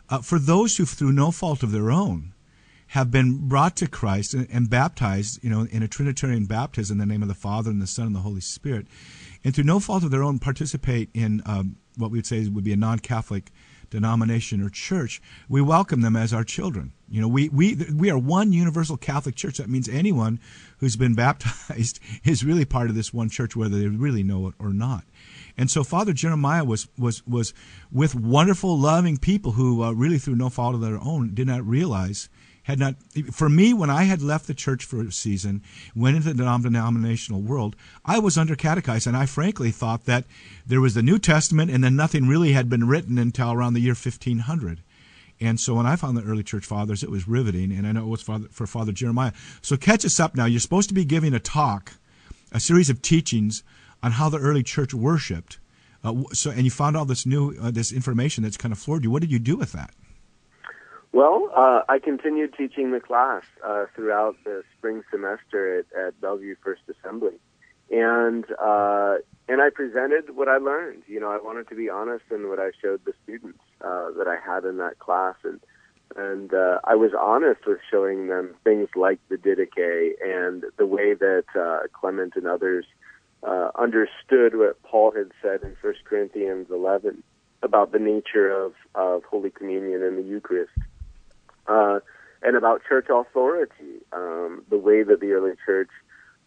uh, 0.10 0.20
for 0.20 0.40
those 0.40 0.78
who, 0.78 0.86
through 0.86 1.14
no 1.14 1.32
fault 1.32 1.64
of 1.64 1.72
their 1.72 1.90
own, 1.90 2.34
have 2.88 3.10
been 3.10 3.48
brought 3.48 3.78
to 3.78 3.88
Christ 3.88 4.34
and, 4.34 4.48
and, 4.52 4.70
baptized, 4.70 5.42
you 5.42 5.50
know, 5.50 5.66
in 5.72 5.82
a 5.82 5.88
Trinitarian 5.88 6.46
baptism 6.46 7.00
in 7.00 7.08
the 7.08 7.12
name 7.12 7.22
of 7.22 7.30
the 7.30 7.34
Father 7.34 7.72
and 7.72 7.82
the 7.82 7.88
Son 7.88 8.08
and 8.08 8.16
the 8.16 8.20
Holy 8.20 8.42
Spirit, 8.42 8.86
and 9.44 9.54
through 9.54 9.64
no 9.64 9.80
fault 9.80 10.04
of 10.04 10.12
their 10.12 10.24
own 10.24 10.40
participate 10.40 11.10
in 11.14 11.42
um, 11.46 11.78
what 11.98 12.12
we 12.12 12.18
would 12.18 12.26
say 12.26 12.48
would 12.48 12.64
be 12.64 12.74
a 12.74 12.78
non-Catholic 12.78 13.52
denomination 13.92 14.62
or 14.62 14.70
church, 14.70 15.22
we 15.48 15.62
welcome 15.62 16.02
them 16.02 16.16
as 16.16 16.34
our 16.34 16.44
children. 16.44 16.94
You 17.10 17.22
know, 17.22 17.28
we, 17.28 17.50
we, 17.50 17.76
we 17.94 18.10
are 18.10 18.18
one 18.18 18.54
universal 18.54 18.98
Catholic 18.98 19.36
church. 19.36 19.58
That 19.58 19.70
means 19.70 19.88
anyone 19.88 20.40
who's 20.80 20.96
been 20.96 21.14
baptized 21.16 22.00
is 22.24 22.44
really 22.44 22.66
part 22.66 22.90
of 22.90 22.96
this 22.96 23.14
one 23.14 23.30
church, 23.30 23.56
whether 23.56 23.78
they 23.78 23.88
really 23.88 24.24
know 24.24 24.48
it 24.48 24.56
or 24.58 24.74
not. 24.74 25.04
And 25.58 25.70
so 25.70 25.84
Father 25.84 26.14
Jeremiah 26.14 26.64
was, 26.64 26.88
was, 26.98 27.26
was 27.28 27.54
with 27.92 28.16
wonderful, 28.16 28.80
loving 28.80 29.18
people 29.18 29.52
who 29.52 29.84
uh, 29.84 29.92
really, 29.92 30.18
through 30.18 30.38
no 30.38 30.50
fault 30.50 30.74
of 30.74 30.82
their 30.82 30.98
own, 30.98 31.34
did 31.36 31.48
not 31.48 31.68
realize 31.68 32.30
had 32.64 32.80
not 32.80 32.96
for 33.32 33.50
me 33.50 33.74
when 33.74 33.90
I 33.90 34.04
had 34.04 34.22
left 34.22 34.48
the 34.48 34.54
church 34.54 34.86
for 34.86 35.02
a 35.02 35.12
season, 35.12 35.62
went 35.96 36.18
into 36.18 36.34
the 36.34 36.44
non-denominational 36.44 37.42
world, 37.42 37.76
I 38.06 38.20
was 38.20 38.38
under 38.38 38.56
catechized, 38.56 39.08
and 39.08 39.18
I 39.18 39.26
frankly 39.26 39.72
thought 39.72 40.06
that 40.06 40.26
there 40.66 40.82
was 40.82 40.94
the 40.94 41.02
New 41.02 41.20
Testament, 41.20 41.72
and 41.72 41.84
then 41.84 41.96
nothing 41.96 42.28
really 42.28 42.52
had 42.52 42.70
been 42.70 42.88
written 42.88 43.18
until 43.18 43.52
around 43.52 43.74
the 43.74 43.80
year 43.80 43.94
1500. 43.94 44.82
And 45.40 45.60
so 45.60 45.74
when 45.74 45.88
I 45.88 45.96
found 45.96 46.16
the 46.16 46.24
early 46.24 46.44
church 46.44 46.66
fathers, 46.66 47.02
it 47.04 47.10
was 47.10 47.28
riveting, 47.28 47.72
and 47.72 47.88
I 47.88 47.94
know 47.94 48.04
it 48.04 48.10
was 48.10 48.22
for 48.22 48.68
Father 48.68 48.92
Jeremiah. 48.92 49.34
So 49.62 49.76
catch 49.76 50.06
us 50.06 50.20
up 50.20 50.36
now. 50.36 50.46
You're 50.46 50.60
supposed 50.60 50.90
to 50.90 50.96
be 50.96 51.04
giving 51.04 51.34
a 51.34 51.40
talk, 51.40 51.94
a 52.52 52.60
series 52.60 52.92
of 52.92 53.02
teachings 53.02 53.64
on 54.04 54.14
how 54.14 54.30
the 54.30 54.38
early 54.38 54.62
church 54.62 54.94
worshipped. 54.94 55.58
Uh, 56.04 56.24
so, 56.34 56.52
and 56.52 56.64
you 56.64 56.72
found 56.72 56.96
all 56.96 57.06
this 57.06 57.26
new, 57.26 57.56
uh, 57.60 57.72
this 57.72 57.92
information 57.92 58.44
that's 58.44 58.58
kind 58.58 58.72
of 58.72 58.78
floored 58.78 59.04
you. 59.04 59.10
What 59.10 59.22
did 59.22 59.32
you 59.32 59.40
do 59.40 59.56
with 59.56 59.72
that? 59.72 59.92
Well, 61.14 61.52
uh, 61.54 61.82
I 61.90 62.00
continued 62.00 62.54
teaching 62.58 62.92
the 62.92 63.02
class 63.02 63.44
uh, 63.66 63.86
throughout 63.96 64.38
the 64.46 64.64
spring 64.78 65.04
semester 65.12 65.80
at, 65.80 65.86
at 66.08 66.22
Belleview 66.22 66.56
First 66.64 66.84
Assembly, 66.90 67.34
and 67.90 68.46
uh, 68.52 69.16
and 69.50 69.62
I 69.62 69.70
presented 69.74 70.36
what 70.38 70.48
I 70.48 70.58
learned. 70.58 71.04
You 71.08 71.20
know, 71.20 71.30
I 71.30 71.38
wanted 71.44 71.68
to 71.68 71.76
be 71.76 71.90
honest 71.90 72.24
in 72.32 72.48
what 72.48 72.60
I 72.60 72.72
showed 72.82 73.04
the 73.04 73.12
students 73.24 73.60
uh, 73.82 74.12
that 74.18 74.28
I 74.28 74.38
had 74.38 74.64
in 74.64 74.78
that 74.78 75.00
class, 75.00 75.36
and 75.44 75.60
and 76.16 76.54
uh, 76.54 76.80
I 76.86 76.96
was 76.96 77.12
honest 77.20 77.68
with 77.68 77.80
showing 77.90 78.28
them 78.28 78.56
things 78.64 78.88
like 78.96 79.20
the 79.28 79.36
Didache 79.36 80.14
and 80.24 80.64
the 80.78 80.86
way 80.86 81.14
that 81.14 81.44
uh, 81.56 81.88
Clement 81.92 82.34
and 82.38 82.48
others 82.48 82.86
understood 83.76 84.56
what 84.56 84.82
Paul 84.84 85.12
had 85.12 85.32
said 85.42 85.64
in 85.64 85.76
First 85.82 86.06
Corinthians 86.06 86.68
11 86.70 87.24
about 87.64 87.92
the 87.92 88.00
nature 88.00 88.52
of, 88.52 88.74
of 88.94 89.24
Holy 89.24 89.50
Communion 89.50 90.04
and 90.04 90.18
the 90.18 90.22
Eucharist 90.22 90.72
uh, 91.72 92.00
and 92.44 92.56
about 92.56 92.82
church 92.88 93.08
authority, 93.10 94.02
um, 94.12 94.64
the 94.70 94.78
way 94.78 95.04
that 95.04 95.20
the 95.20 95.32
early 95.32 95.54
church 95.66 95.90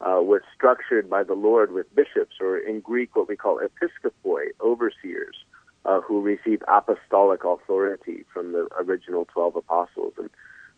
uh, 0.00 0.20
was 0.20 0.42
structured 0.54 1.08
by 1.08 1.22
the 1.22 1.34
Lord 1.34 1.72
with 1.72 1.92
bishops, 1.94 2.36
or 2.40 2.58
in 2.58 2.80
Greek, 2.80 3.14
what 3.16 3.28
we 3.28 3.36
call 3.36 3.60
episkopoi, 3.60 4.48
overseers, 4.60 5.36
uh, 5.84 6.00
who 6.00 6.20
receive 6.20 6.62
apostolic 6.68 7.44
authority 7.44 8.24
from 8.32 8.52
the 8.52 8.68
original 8.78 9.26
12 9.32 9.56
apostles. 9.56 10.14
And 10.18 10.30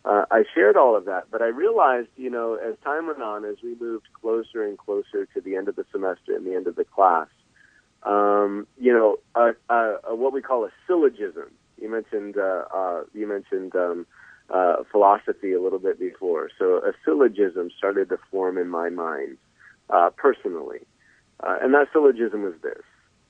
uh, 0.05 0.25
I 0.31 0.43
shared 0.53 0.77
all 0.77 0.95
of 0.95 1.05
that, 1.05 1.25
but 1.31 1.41
I 1.41 1.47
realized, 1.47 2.09
you 2.15 2.29
know, 2.29 2.55
as 2.55 2.75
time 2.83 3.07
went 3.07 3.21
on, 3.21 3.43
as 3.43 3.57
we 3.63 3.75
moved 3.75 4.07
closer 4.21 4.63
and 4.63 4.77
closer 4.77 5.25
to 5.33 5.41
the 5.41 5.55
end 5.55 5.67
of 5.67 5.75
the 5.75 5.85
semester 5.91 6.35
and 6.35 6.45
the 6.45 6.55
end 6.55 6.67
of 6.67 6.75
the 6.75 6.85
class, 6.85 7.27
um, 8.03 8.67
you 8.79 8.93
know, 8.93 9.17
what 10.07 10.31
we 10.31 10.41
call 10.41 10.63
a 10.63 10.69
syllogism. 10.85 11.51
You 11.81 11.89
mentioned, 11.91 12.37
uh, 12.37 12.63
uh, 12.73 13.03
you 13.13 13.27
mentioned 13.27 13.75
um, 13.75 14.07
uh, 14.53 14.77
philosophy 14.91 15.53
a 15.53 15.61
little 15.61 15.79
bit 15.79 15.99
before. 15.99 16.49
So 16.57 16.77
a 16.77 16.93
syllogism 17.03 17.69
started 17.77 18.09
to 18.09 18.17
form 18.31 18.57
in 18.57 18.69
my 18.69 18.89
mind 18.89 19.37
uh, 19.89 20.09
personally. 20.15 20.79
Uh, 21.41 21.57
and 21.61 21.73
that 21.73 21.87
syllogism 21.91 22.43
was 22.43 22.55
this. 22.63 22.81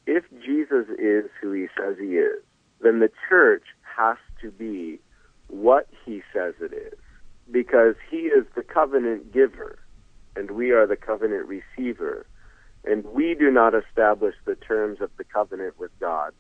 If 0.06 0.24
Jesus 0.44 0.88
is 0.98 1.30
who 1.42 1.52
he 1.52 1.68
says 1.78 1.98
he 2.00 2.16
is, 2.16 2.42
then 2.82 3.00
the 3.00 3.12
church 3.28 3.64
has 3.98 4.18
to 4.42 4.52
be 4.52 5.00
what 5.48 5.88
he 6.06 6.22
says 6.34 6.54
it 6.62 6.74
is. 6.74 7.00
Because 7.50 7.96
he 8.10 8.18
is 8.18 8.46
the 8.56 8.64
covenant 8.64 9.34
giver, 9.34 9.80
and 10.36 10.52
we 10.52 10.72
are 10.72 10.86
the 10.86 10.96
covenant 10.96 11.48
receiver. 11.48 12.26
And 12.86 13.06
we 13.06 13.36
do 13.36 13.52
not 13.52 13.74
establish 13.74 14.36
the 14.46 14.56
terms 14.56 15.02
of 15.02 15.10
the 15.18 15.24
covenant 15.24 15.80
with 15.80 15.92
God. 16.00 16.32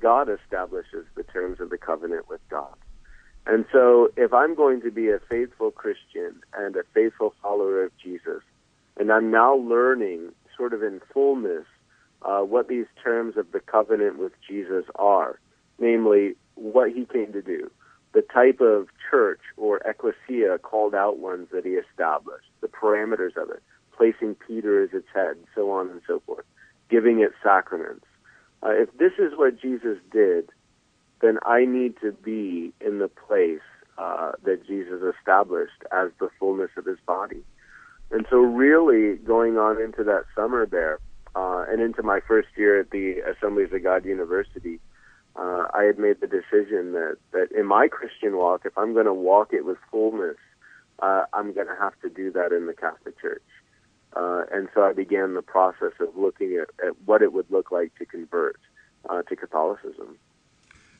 God 0.00 0.28
establishes 0.28 1.06
the 1.16 1.22
terms 1.22 1.60
of 1.60 1.70
the 1.70 1.78
covenant 1.78 2.28
with 2.28 2.40
God. 2.48 2.74
And 3.46 3.64
so, 3.72 4.10
if 4.16 4.32
I'm 4.32 4.54
going 4.54 4.82
to 4.82 4.90
be 4.90 5.10
a 5.10 5.18
faithful 5.18 5.72
Christian 5.72 6.42
and 6.56 6.76
a 6.76 6.84
faithful 6.94 7.34
follower 7.42 7.84
of 7.84 7.90
Jesus, 7.98 8.42
and 8.96 9.10
I'm 9.10 9.30
now 9.30 9.56
learning 9.56 10.32
sort 10.56 10.72
of 10.72 10.82
in 10.82 11.00
fullness 11.12 11.64
uh, 12.22 12.40
what 12.40 12.68
these 12.68 12.86
terms 13.02 13.36
of 13.36 13.50
the 13.50 13.60
covenant 13.60 14.18
with 14.18 14.32
Jesus 14.48 14.84
are, 14.94 15.40
namely 15.78 16.34
what 16.54 16.92
he 16.92 17.04
came 17.04 17.32
to 17.32 17.42
do, 17.42 17.70
the 18.12 18.22
type 18.22 18.60
of 18.60 18.88
church 19.10 19.40
or 19.56 19.78
ecclesia 19.78 20.58
called 20.58 20.94
out 20.94 21.18
ones 21.18 21.48
that 21.52 21.64
he 21.64 21.72
established, 21.72 22.46
the 22.60 22.68
parameters 22.68 23.36
of 23.36 23.50
it, 23.50 23.62
placing 23.96 24.36
Peter 24.36 24.82
as 24.82 24.90
its 24.92 25.08
head, 25.12 25.36
so 25.54 25.70
on 25.70 25.90
and 25.90 26.00
so 26.06 26.20
forth, 26.26 26.44
giving 26.88 27.20
it 27.20 27.32
sacraments. 27.42 28.04
Uh, 28.62 28.70
if 28.70 28.96
this 28.98 29.12
is 29.18 29.32
what 29.36 29.60
Jesus 29.60 29.98
did, 30.12 30.50
then 31.22 31.38
I 31.46 31.64
need 31.64 31.94
to 32.02 32.12
be 32.12 32.72
in 32.84 32.98
the 32.98 33.08
place 33.08 33.60
uh, 33.96 34.32
that 34.44 34.66
Jesus 34.66 35.00
established 35.18 35.82
as 35.92 36.10
the 36.18 36.28
fullness 36.38 36.70
of 36.76 36.84
his 36.84 36.98
body. 37.06 37.42
And 38.10 38.26
so, 38.28 38.38
really, 38.38 39.16
going 39.16 39.56
on 39.56 39.80
into 39.80 40.04
that 40.04 40.24
summer 40.34 40.66
there, 40.66 40.98
uh, 41.34 41.64
and 41.68 41.80
into 41.80 42.02
my 42.02 42.20
first 42.26 42.48
year 42.56 42.80
at 42.80 42.90
the 42.90 43.20
Assemblies 43.20 43.72
of 43.72 43.82
God 43.82 44.04
University, 44.04 44.80
uh, 45.36 45.66
I 45.72 45.84
had 45.84 45.98
made 45.98 46.20
the 46.20 46.26
decision 46.26 46.92
that, 46.92 47.16
that 47.32 47.48
in 47.56 47.64
my 47.64 47.88
Christian 47.88 48.36
walk, 48.36 48.62
if 48.66 48.76
I'm 48.76 48.92
going 48.92 49.06
to 49.06 49.14
walk 49.14 49.54
it 49.54 49.64
with 49.64 49.78
fullness, 49.90 50.36
uh, 50.98 51.22
I'm 51.32 51.54
going 51.54 51.68
to 51.68 51.76
have 51.80 51.94
to 52.02 52.10
do 52.10 52.30
that 52.32 52.52
in 52.52 52.66
the 52.66 52.74
Catholic 52.74 53.18
Church. 53.18 53.42
Uh, 54.14 54.42
and 54.52 54.68
so 54.74 54.82
I 54.82 54.92
began 54.92 55.32
the 55.32 55.42
process 55.42 55.92
of 56.00 56.14
looking 56.16 56.60
at, 56.60 56.86
at 56.86 56.92
what 57.06 57.22
it 57.22 57.32
would 57.32 57.50
look 57.50 57.70
like 57.70 57.94
to 57.98 58.04
convert 58.04 58.60
uh, 59.08 59.22
to 59.22 59.36
Catholicism 59.36 60.18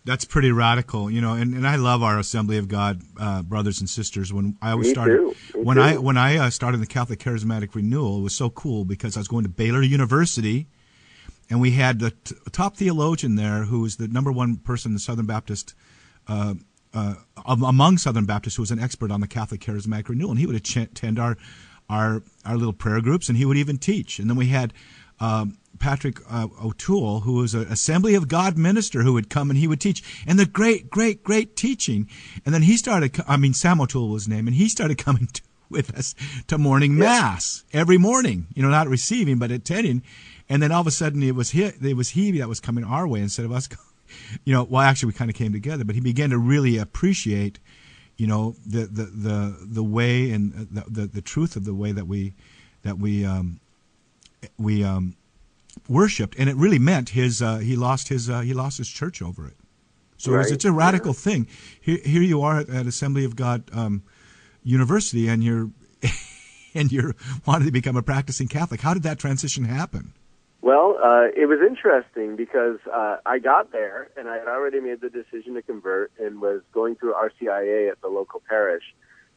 that's 0.04 0.24
pretty 0.24 0.50
radical, 0.50 1.10
you 1.10 1.20
know. 1.20 1.34
And, 1.34 1.54
and 1.54 1.66
I 1.66 1.76
love 1.76 2.02
our 2.02 2.18
Assembly 2.18 2.58
of 2.58 2.68
God 2.68 3.02
uh, 3.20 3.42
brothers 3.42 3.80
and 3.80 3.88
sisters. 3.88 4.32
When 4.32 4.56
I 4.60 4.72
always 4.72 4.90
started, 4.90 5.34
when 5.54 5.76
too. 5.76 5.82
I 5.82 5.96
when 5.96 6.16
I 6.16 6.36
uh, 6.38 6.50
started 6.50 6.80
the 6.80 6.86
Catholic 6.86 7.20
Charismatic 7.20 7.74
Renewal, 7.74 8.18
it 8.18 8.22
was 8.22 8.34
so 8.34 8.50
cool 8.50 8.84
because 8.84 9.16
I 9.16 9.20
was 9.20 9.28
going 9.28 9.44
to 9.44 9.48
Baylor 9.48 9.82
University, 9.82 10.66
and 11.48 11.60
we 11.60 11.72
had 11.72 12.00
the 12.00 12.10
t- 12.10 12.34
top 12.50 12.76
theologian 12.76 13.36
there 13.36 13.64
who 13.64 13.80
was 13.80 13.96
the 13.96 14.08
number 14.08 14.32
one 14.32 14.56
person 14.56 14.90
in 14.90 14.94
the 14.94 15.00
Southern 15.00 15.26
Baptist. 15.26 15.74
Uh, 16.28 16.54
uh 16.94 17.14
among 17.46 17.96
Southern 17.98 18.26
Baptists, 18.26 18.56
who 18.56 18.62
was 18.62 18.70
an 18.70 18.78
expert 18.78 19.10
on 19.10 19.20
the 19.20 19.28
Catholic 19.28 19.60
Charismatic 19.60 20.08
Renewal, 20.08 20.30
and 20.30 20.40
he 20.40 20.46
would 20.46 20.56
attend 20.56 21.18
our 21.18 21.36
our 21.88 22.22
our 22.44 22.56
little 22.56 22.72
prayer 22.72 23.00
groups, 23.00 23.28
and 23.28 23.38
he 23.38 23.44
would 23.44 23.56
even 23.56 23.78
teach. 23.78 24.18
And 24.18 24.28
then 24.28 24.36
we 24.36 24.46
had 24.48 24.72
um, 25.20 25.58
Patrick 25.78 26.18
uh, 26.30 26.48
O'Toole, 26.62 27.20
who 27.20 27.34
was 27.34 27.54
an 27.54 27.62
Assembly 27.62 28.14
of 28.14 28.28
God 28.28 28.56
minister 28.56 29.02
who 29.02 29.12
would 29.14 29.30
come 29.30 29.50
and 29.50 29.58
he 29.58 29.66
would 29.66 29.80
teach, 29.80 30.02
and 30.26 30.38
the 30.38 30.46
great, 30.46 30.90
great, 30.90 31.22
great 31.24 31.56
teaching. 31.56 32.08
And 32.44 32.54
then 32.54 32.62
he 32.62 32.76
started, 32.76 33.20
I 33.26 33.36
mean, 33.36 33.54
Sam 33.54 33.80
O'Toole 33.80 34.08
was 34.10 34.24
his 34.24 34.28
name, 34.28 34.46
and 34.46 34.56
he 34.56 34.68
started 34.68 34.98
coming 35.04 35.26
to, 35.26 35.42
with 35.70 35.94
us 35.96 36.14
to 36.48 36.58
morning 36.58 36.96
mass 36.96 37.64
every 37.72 37.98
morning, 37.98 38.46
you 38.54 38.62
know, 38.62 38.68
not 38.68 38.88
receiving, 38.88 39.38
but 39.38 39.50
attending. 39.50 40.02
and 40.48 40.62
then 40.62 40.70
all 40.70 40.82
of 40.82 40.86
a 40.86 40.90
sudden 40.90 41.22
it 41.22 41.34
was 41.34 41.50
he, 41.50 41.64
it 41.64 41.96
was 41.96 42.10
he 42.10 42.30
that 42.38 42.48
was 42.48 42.60
coming 42.60 42.84
our 42.84 43.08
way 43.08 43.20
instead 43.20 43.44
of 43.44 43.52
us. 43.52 43.68
You 44.44 44.52
know, 44.52 44.64
well, 44.64 44.82
actually, 44.82 45.06
we 45.06 45.12
kind 45.14 45.30
of 45.30 45.36
came 45.36 45.54
together, 45.54 45.84
but 45.84 45.94
he 45.94 46.00
began 46.02 46.28
to 46.30 46.38
really 46.38 46.76
appreciate, 46.76 47.58
you 48.18 48.26
know, 48.26 48.54
the 48.66 48.80
the 48.84 49.04
the, 49.04 49.56
the 49.62 49.82
way 49.82 50.30
and 50.32 50.52
the, 50.52 50.84
the, 50.86 51.06
the 51.06 51.22
truth 51.22 51.56
of 51.56 51.64
the 51.64 51.72
way 51.72 51.92
that 51.92 52.06
we 52.06 52.34
that 52.82 52.98
we 52.98 53.24
um, 53.24 53.58
we 54.58 54.84
um, 54.84 55.16
worshipped, 55.88 56.36
and 56.38 56.48
it 56.48 56.56
really 56.56 56.78
meant 56.78 57.10
his 57.10 57.42
uh, 57.42 57.58
he 57.58 57.76
lost 57.76 58.08
his 58.08 58.28
uh, 58.28 58.40
he 58.40 58.54
lost 58.54 58.78
his 58.78 58.88
church 58.88 59.22
over 59.22 59.46
it. 59.46 59.56
So 60.16 60.32
Right, 60.32 60.42
it's, 60.42 60.52
it's 60.52 60.64
a 60.64 60.72
radical 60.72 61.12
yeah. 61.12 61.20
thing. 61.20 61.48
Here, 61.80 61.98
here 62.04 62.22
you 62.22 62.42
are 62.42 62.60
at, 62.60 62.68
at 62.68 62.86
Assembly 62.86 63.24
of 63.24 63.34
God 63.34 63.64
um, 63.72 64.02
University, 64.62 65.28
and 65.28 65.42
you're 65.42 65.70
and 66.74 66.92
you're 66.92 67.14
wanting 67.46 67.66
to 67.66 67.72
become 67.72 67.96
a 67.96 68.02
practicing 68.02 68.48
Catholic. 68.48 68.80
How 68.80 68.94
did 68.94 69.02
that 69.02 69.18
transition 69.18 69.64
happen? 69.64 70.14
Well, 70.60 70.96
uh, 71.02 71.26
it 71.36 71.48
was 71.48 71.58
interesting 71.60 72.36
because 72.36 72.78
uh, 72.86 73.16
I 73.26 73.40
got 73.40 73.72
there 73.72 74.10
and 74.16 74.28
I 74.28 74.38
had 74.38 74.46
already 74.46 74.78
made 74.78 75.00
the 75.00 75.10
decision 75.10 75.54
to 75.54 75.62
convert 75.62 76.12
and 76.20 76.40
was 76.40 76.62
going 76.72 76.94
through 76.94 77.14
RCIA 77.14 77.90
at 77.90 78.00
the 78.00 78.06
local 78.06 78.40
parish. 78.48 78.84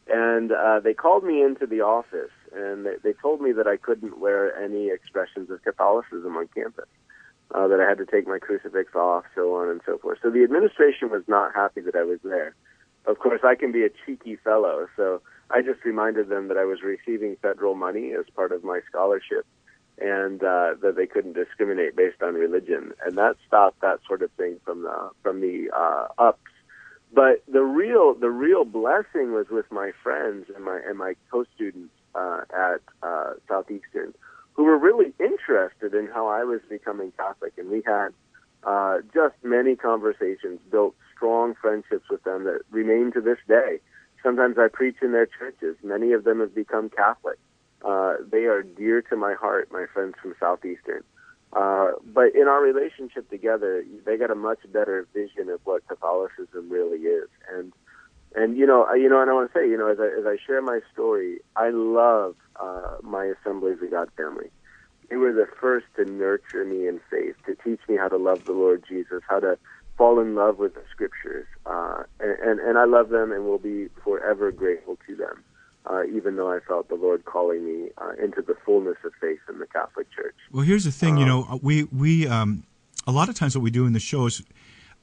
And 0.08 0.52
uh, 0.52 0.80
they 0.80 0.94
called 0.94 1.24
me 1.24 1.42
into 1.42 1.66
the 1.66 1.80
office 1.80 2.30
and 2.54 2.86
they, 2.86 2.94
they 3.02 3.12
told 3.12 3.40
me 3.40 3.52
that 3.52 3.66
I 3.66 3.76
couldn't 3.76 4.20
wear 4.20 4.56
any 4.56 4.88
expressions 4.88 5.50
of 5.50 5.62
Catholicism 5.62 6.36
on 6.36 6.48
campus, 6.54 6.86
uh, 7.54 7.66
that 7.68 7.80
I 7.80 7.88
had 7.88 7.98
to 7.98 8.06
take 8.06 8.26
my 8.26 8.38
crucifix 8.38 8.94
off, 8.94 9.24
so 9.34 9.54
on 9.56 9.68
and 9.68 9.80
so 9.84 9.98
forth. 9.98 10.18
So 10.22 10.30
the 10.30 10.44
administration 10.44 11.10
was 11.10 11.22
not 11.26 11.54
happy 11.54 11.80
that 11.80 11.96
I 11.96 12.04
was 12.04 12.20
there. 12.22 12.54
Of 13.06 13.18
course, 13.18 13.40
I 13.44 13.54
can 13.54 13.72
be 13.72 13.84
a 13.84 13.90
cheeky 14.04 14.36
fellow, 14.36 14.88
so 14.96 15.22
I 15.50 15.62
just 15.62 15.84
reminded 15.84 16.28
them 16.28 16.48
that 16.48 16.56
I 16.56 16.64
was 16.64 16.82
receiving 16.82 17.36
federal 17.40 17.74
money 17.74 18.12
as 18.12 18.24
part 18.34 18.50
of 18.52 18.64
my 18.64 18.80
scholarship 18.88 19.46
and 19.98 20.42
uh, 20.42 20.74
that 20.82 20.94
they 20.96 21.06
couldn't 21.06 21.32
discriminate 21.32 21.96
based 21.96 22.22
on 22.22 22.34
religion, 22.34 22.92
and 23.04 23.16
that 23.16 23.36
stopped 23.46 23.80
that 23.80 24.00
sort 24.06 24.22
of 24.22 24.30
thing 24.32 24.60
from 24.64 24.82
the 24.82 25.10
from 25.22 25.40
the 25.40 25.70
uh, 25.74 26.08
ups. 26.18 26.40
But 27.12 27.42
the 27.48 27.62
real 27.62 28.14
the 28.14 28.30
real 28.30 28.64
blessing 28.64 29.32
was 29.32 29.46
with 29.50 29.70
my 29.70 29.92
friends 30.02 30.46
and 30.54 30.64
my 30.64 30.80
and 30.86 30.98
my 30.98 31.14
co-students 31.30 31.92
uh, 32.14 32.42
at 32.52 32.80
uh, 33.02 33.34
Southeastern, 33.48 34.14
who 34.54 34.64
were 34.64 34.78
really 34.78 35.12
interested 35.20 35.94
in 35.94 36.08
how 36.08 36.26
I 36.26 36.44
was 36.44 36.60
becoming 36.68 37.12
Catholic, 37.16 37.52
and 37.58 37.70
we 37.70 37.82
had 37.86 38.08
uh, 38.64 38.98
just 39.14 39.34
many 39.42 39.76
conversations, 39.76 40.60
built 40.70 40.94
strong 41.14 41.54
friendships 41.54 42.08
with 42.10 42.22
them 42.24 42.44
that 42.44 42.62
remain 42.70 43.12
to 43.12 43.20
this 43.20 43.38
day. 43.46 43.78
Sometimes 44.22 44.58
I 44.58 44.68
preach 44.68 44.96
in 45.02 45.12
their 45.12 45.26
churches. 45.26 45.76
Many 45.84 46.12
of 46.12 46.24
them 46.24 46.40
have 46.40 46.54
become 46.54 46.90
Catholic. 46.90 47.38
Uh, 47.84 48.16
they 48.28 48.44
are 48.46 48.62
dear 48.62 49.02
to 49.02 49.16
my 49.16 49.34
heart, 49.34 49.70
my 49.70 49.86
friends 49.92 50.14
from 50.20 50.34
Southeastern. 50.40 51.04
Uh, 51.56 51.92
but 52.04 52.34
in 52.34 52.48
our 52.48 52.60
relationship 52.60 53.28
together, 53.30 53.82
they 54.04 54.18
got 54.18 54.30
a 54.30 54.34
much 54.34 54.58
better 54.70 55.08
vision 55.14 55.48
of 55.48 55.58
what 55.64 55.86
Catholicism 55.88 56.68
really 56.68 56.98
is. 56.98 57.28
And 57.50 57.72
and 58.34 58.58
you 58.58 58.66
know, 58.66 58.84
I, 58.84 58.96
you 58.96 59.08
know, 59.08 59.22
and 59.22 59.30
I 59.30 59.32
want 59.32 59.50
to 59.50 59.58
say, 59.58 59.66
you 59.66 59.78
know, 59.78 59.90
as 59.90 59.98
I, 59.98 60.06
as 60.18 60.26
I 60.26 60.36
share 60.46 60.60
my 60.60 60.80
story, 60.92 61.38
I 61.56 61.70
love 61.70 62.34
uh, 62.60 62.96
my 63.02 63.32
Assemblies 63.40 63.78
of 63.82 63.90
God 63.90 64.10
family. 64.18 64.50
They 65.08 65.16
were 65.16 65.32
the 65.32 65.46
first 65.58 65.86
to 65.96 66.04
nurture 66.04 66.64
me 66.64 66.88
in 66.88 67.00
faith, 67.10 67.36
to 67.46 67.54
teach 67.64 67.80
me 67.88 67.96
how 67.96 68.08
to 68.08 68.18
love 68.18 68.44
the 68.44 68.52
Lord 68.52 68.84
Jesus, 68.86 69.22
how 69.26 69.40
to 69.40 69.56
fall 69.96 70.20
in 70.20 70.34
love 70.34 70.58
with 70.58 70.74
the 70.74 70.82
Scriptures, 70.90 71.46
uh, 71.64 72.02
and, 72.20 72.38
and 72.38 72.60
and 72.60 72.76
I 72.76 72.84
love 72.84 73.08
them 73.08 73.32
and 73.32 73.46
will 73.46 73.58
be 73.58 73.86
forever 74.04 74.52
grateful 74.52 74.98
to 75.06 75.16
them 75.16 75.42
uh, 75.88 76.04
even 76.04 76.36
though 76.36 76.50
I 76.50 76.60
felt 76.60 76.88
the 76.88 76.94
Lord 76.94 77.24
calling 77.24 77.64
me 77.64 77.90
uh, 77.98 78.12
into 78.22 78.42
the 78.42 78.54
fullness 78.64 78.96
of 79.04 79.12
faith 79.20 79.38
in 79.48 79.58
the 79.58 79.66
Catholic 79.66 80.10
Church. 80.10 80.34
Well, 80.52 80.64
here's 80.64 80.84
the 80.84 80.90
thing. 80.90 81.16
You 81.16 81.26
know, 81.26 81.60
we 81.62 81.84
we 81.84 82.26
um, 82.26 82.64
a 83.06 83.12
lot 83.12 83.28
of 83.28 83.34
times 83.34 83.56
what 83.56 83.62
we 83.62 83.70
do 83.70 83.86
in 83.86 83.92
the 83.92 84.00
show 84.00 84.26
is 84.26 84.42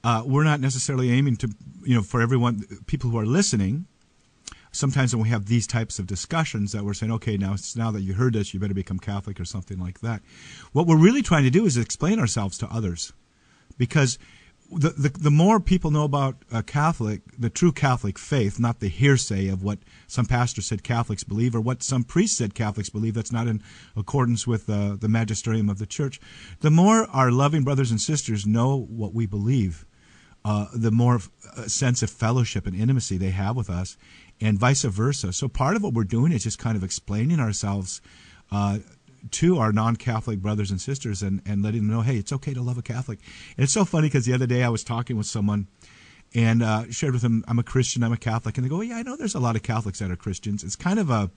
uh, 0.02 0.22
we're 0.26 0.44
not 0.44 0.60
necessarily 0.60 1.10
aiming 1.10 1.36
to 1.36 1.48
you 1.84 1.94
know 1.94 2.02
for 2.02 2.20
everyone 2.20 2.64
people 2.86 3.10
who 3.10 3.18
are 3.18 3.26
listening. 3.26 3.86
Sometimes 4.72 5.14
when 5.14 5.22
we 5.22 5.28
have 5.28 5.46
these 5.46 5.68
types 5.68 6.00
of 6.00 6.06
discussions 6.08 6.72
that 6.72 6.84
we're 6.84 6.94
saying, 6.94 7.12
okay, 7.12 7.36
now 7.36 7.54
now 7.76 7.90
that 7.92 8.02
you 8.02 8.14
heard 8.14 8.34
this, 8.34 8.52
you 8.52 8.60
better 8.60 8.74
become 8.74 8.98
Catholic 8.98 9.38
or 9.40 9.44
something 9.44 9.78
like 9.78 10.00
that. 10.00 10.20
What 10.72 10.86
we're 10.86 10.98
really 10.98 11.22
trying 11.22 11.44
to 11.44 11.50
do 11.50 11.64
is 11.64 11.76
explain 11.76 12.18
ourselves 12.18 12.58
to 12.58 12.66
others, 12.66 13.12
because 13.78 14.18
the, 14.78 14.90
the, 14.90 15.08
the 15.08 15.30
more 15.30 15.60
people 15.60 15.90
know 15.90 16.04
about 16.04 16.36
uh, 16.52 16.62
Catholic, 16.62 17.22
the 17.38 17.50
true 17.50 17.72
Catholic 17.72 18.18
faith, 18.18 18.58
not 18.58 18.80
the 18.80 18.88
hearsay 18.88 19.48
of 19.48 19.62
what 19.62 19.78
some 20.06 20.26
pastor 20.26 20.62
said 20.62 20.82
Catholics 20.82 21.24
believe 21.24 21.54
or 21.54 21.60
what 21.60 21.82
some 21.82 22.04
priest 22.04 22.36
said 22.36 22.54
Catholics 22.54 22.90
believe 22.90 23.14
that's 23.14 23.32
not 23.32 23.46
in 23.46 23.62
accordance 23.96 24.46
with 24.46 24.68
uh, 24.68 24.96
the 24.98 25.08
magisterium 25.08 25.68
of 25.68 25.78
the 25.78 25.86
church, 25.86 26.20
the 26.60 26.70
more 26.70 27.06
our 27.10 27.30
loving 27.30 27.64
brothers 27.64 27.90
and 27.90 28.00
sisters 28.00 28.46
know 28.46 28.76
what 28.76 29.14
we 29.14 29.26
believe, 29.26 29.86
uh, 30.44 30.66
the 30.74 30.90
more 30.90 31.20
sense 31.66 32.02
of 32.02 32.10
fellowship 32.10 32.66
and 32.66 32.76
intimacy 32.76 33.16
they 33.16 33.30
have 33.30 33.56
with 33.56 33.70
us, 33.70 33.96
and 34.40 34.58
vice 34.58 34.82
versa. 34.82 35.32
So 35.32 35.48
part 35.48 35.76
of 35.76 35.82
what 35.82 35.94
we're 35.94 36.04
doing 36.04 36.32
is 36.32 36.44
just 36.44 36.58
kind 36.58 36.76
of 36.76 36.84
explaining 36.84 37.40
ourselves 37.40 38.00
uh, 38.50 38.78
to 39.30 39.58
our 39.58 39.72
non-Catholic 39.72 40.40
brothers 40.40 40.70
and 40.70 40.80
sisters 40.80 41.22
and, 41.22 41.40
and 41.46 41.62
letting 41.62 41.86
them 41.86 41.90
know, 41.90 42.02
hey, 42.02 42.16
it's 42.16 42.32
okay 42.32 42.54
to 42.54 42.62
love 42.62 42.78
a 42.78 42.82
Catholic. 42.82 43.20
And 43.56 43.64
it's 43.64 43.72
so 43.72 43.84
funny 43.84 44.08
because 44.08 44.26
the 44.26 44.34
other 44.34 44.46
day 44.46 44.62
I 44.62 44.68
was 44.68 44.84
talking 44.84 45.16
with 45.16 45.26
someone 45.26 45.68
and 46.34 46.62
uh, 46.62 46.90
shared 46.90 47.12
with 47.12 47.22
them, 47.22 47.44
I'm 47.46 47.58
a 47.58 47.62
Christian, 47.62 48.02
I'm 48.02 48.12
a 48.12 48.16
Catholic. 48.16 48.56
And 48.58 48.64
they 48.64 48.68
go, 48.68 48.80
yeah, 48.80 48.96
I 48.96 49.02
know 49.02 49.16
there's 49.16 49.34
a 49.34 49.40
lot 49.40 49.56
of 49.56 49.62
Catholics 49.62 50.00
that 50.00 50.10
are 50.10 50.16
Christians. 50.16 50.64
It's 50.64 50.76
kind 50.76 50.98
of 50.98 51.10
a, 51.10 51.30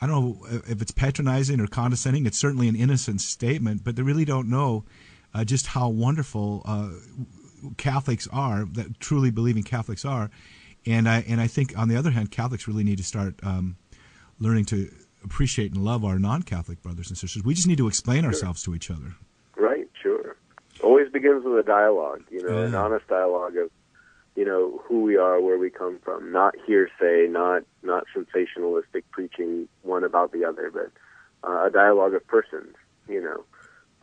I 0.00 0.06
don't 0.06 0.14
know 0.14 0.46
if 0.68 0.82
it's 0.82 0.90
patronizing 0.90 1.60
or 1.60 1.66
condescending. 1.66 2.26
It's 2.26 2.38
certainly 2.38 2.68
an 2.68 2.76
innocent 2.76 3.20
statement, 3.20 3.82
but 3.84 3.96
they 3.96 4.02
really 4.02 4.24
don't 4.24 4.48
know 4.48 4.84
uh, 5.32 5.44
just 5.44 5.68
how 5.68 5.88
wonderful 5.88 6.62
uh, 6.66 6.90
Catholics 7.76 8.28
are, 8.32 8.66
that 8.72 9.00
truly 9.00 9.30
believing 9.30 9.62
Catholics 9.62 10.04
are. 10.04 10.30
And 10.84 11.08
I, 11.08 11.24
and 11.26 11.40
I 11.40 11.46
think, 11.46 11.76
on 11.76 11.88
the 11.88 11.96
other 11.96 12.10
hand, 12.10 12.30
Catholics 12.30 12.68
really 12.68 12.84
need 12.84 12.98
to 12.98 13.04
start 13.04 13.40
um, 13.42 13.76
learning 14.38 14.66
to 14.66 14.90
appreciate 15.26 15.72
and 15.72 15.84
love 15.84 16.04
our 16.04 16.18
non-Catholic 16.18 16.82
brothers 16.82 17.08
and 17.08 17.18
sisters. 17.18 17.44
We 17.44 17.54
just 17.54 17.66
need 17.66 17.78
to 17.78 17.88
explain 17.88 18.24
ourselves 18.24 18.62
to 18.64 18.74
each 18.74 18.90
other. 18.90 19.14
Right, 19.56 19.88
sure. 20.02 20.36
Always 20.82 21.10
begins 21.10 21.44
with 21.44 21.58
a 21.58 21.62
dialogue, 21.66 22.22
you 22.30 22.42
know, 22.46 22.64
an 22.64 22.74
honest 22.74 23.06
dialogue 23.08 23.56
of, 23.56 23.70
you 24.34 24.44
know, 24.44 24.82
who 24.84 25.02
we 25.02 25.16
are, 25.16 25.40
where 25.40 25.58
we 25.58 25.70
come 25.70 25.98
from, 26.04 26.30
not 26.32 26.54
hearsay, 26.66 27.26
not 27.28 27.62
not 27.82 28.04
sensationalistic 28.14 29.02
preaching 29.10 29.68
one 29.82 30.04
about 30.04 30.32
the 30.32 30.44
other, 30.44 30.70
but 30.70 30.90
uh, 31.48 31.66
a 31.66 31.70
dialogue 31.70 32.14
of 32.14 32.26
persons, 32.26 32.74
you 33.08 33.22
know, 33.22 33.44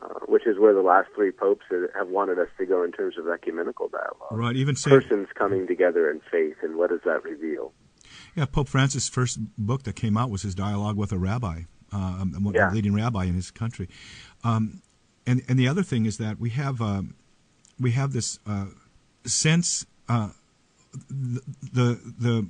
uh, 0.01 0.19
which 0.26 0.47
is 0.47 0.57
where 0.57 0.74
the 0.74 0.82
last 0.82 1.09
three 1.15 1.32
popes 1.32 1.65
have 1.95 2.07
wanted 2.07 2.39
us 2.39 2.49
to 2.57 2.65
go 2.65 2.84
in 2.84 2.91
terms 2.91 3.17
of 3.17 3.28
ecumenical 3.28 3.88
dialogue. 3.89 4.32
Right. 4.32 4.55
Even 4.55 4.76
say, 4.76 4.89
Persons 4.89 5.28
coming 5.36 5.67
together 5.67 6.09
in 6.09 6.21
faith, 6.32 6.57
and 6.63 6.76
what 6.76 6.89
does 6.89 7.01
that 7.05 7.24
reveal? 7.24 7.71
Yeah, 8.36 8.46
Pope 8.46 8.68
Francis' 8.70 9.10
first 9.10 9.40
book 9.58 9.84
that 9.84 9.96
came 9.96 10.18
out 10.18 10.30
was 10.30 10.42
his 10.42 10.56
dialogue 10.56 10.98
with 10.98 11.12
a 11.12 11.18
rabbi, 11.18 11.64
uh, 11.92 11.98
um, 11.98 12.52
Yeah. 12.54 12.72
a 12.72 12.74
leading 12.74 12.94
rabbi 12.94 13.26
in 13.26 13.34
his 13.36 13.52
country. 13.52 13.88
Um, 14.44 14.82
and 15.26 15.42
and 15.48 15.58
the 15.58 15.68
other 15.68 15.84
thing 15.84 16.06
is 16.06 16.18
that 16.18 16.40
we 16.40 16.50
have 16.52 16.82
um, 16.82 17.16
we 17.80 17.92
have 17.92 18.14
this 18.14 18.40
uh, 18.46 18.66
sense 19.26 19.86
uh, 20.10 20.30
the, 21.10 21.42
the 21.72 22.00
the 22.20 22.48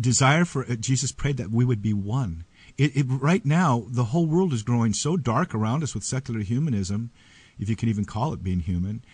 desire 0.00 0.44
for 0.44 0.64
uh, 0.64 0.74
Jesus 0.76 1.12
prayed 1.12 1.36
that 1.36 1.50
we 1.50 1.64
would 1.64 1.82
be 1.82 1.92
one. 1.92 2.44
It, 2.76 2.96
it 2.96 3.06
right 3.08 3.44
now 3.44 3.84
the 3.88 4.04
whole 4.04 4.26
world 4.26 4.52
is 4.52 4.62
growing 4.62 4.92
so 4.94 5.16
dark 5.16 5.54
around 5.54 5.82
us 5.82 5.94
with 5.94 6.02
secular 6.04 6.40
humanism, 6.40 7.10
if 7.58 7.68
you 7.68 7.76
can 7.76 7.88
even 7.88 8.04
call 8.04 8.32
it 8.32 8.42
being 8.42 8.60
human, 8.60 9.04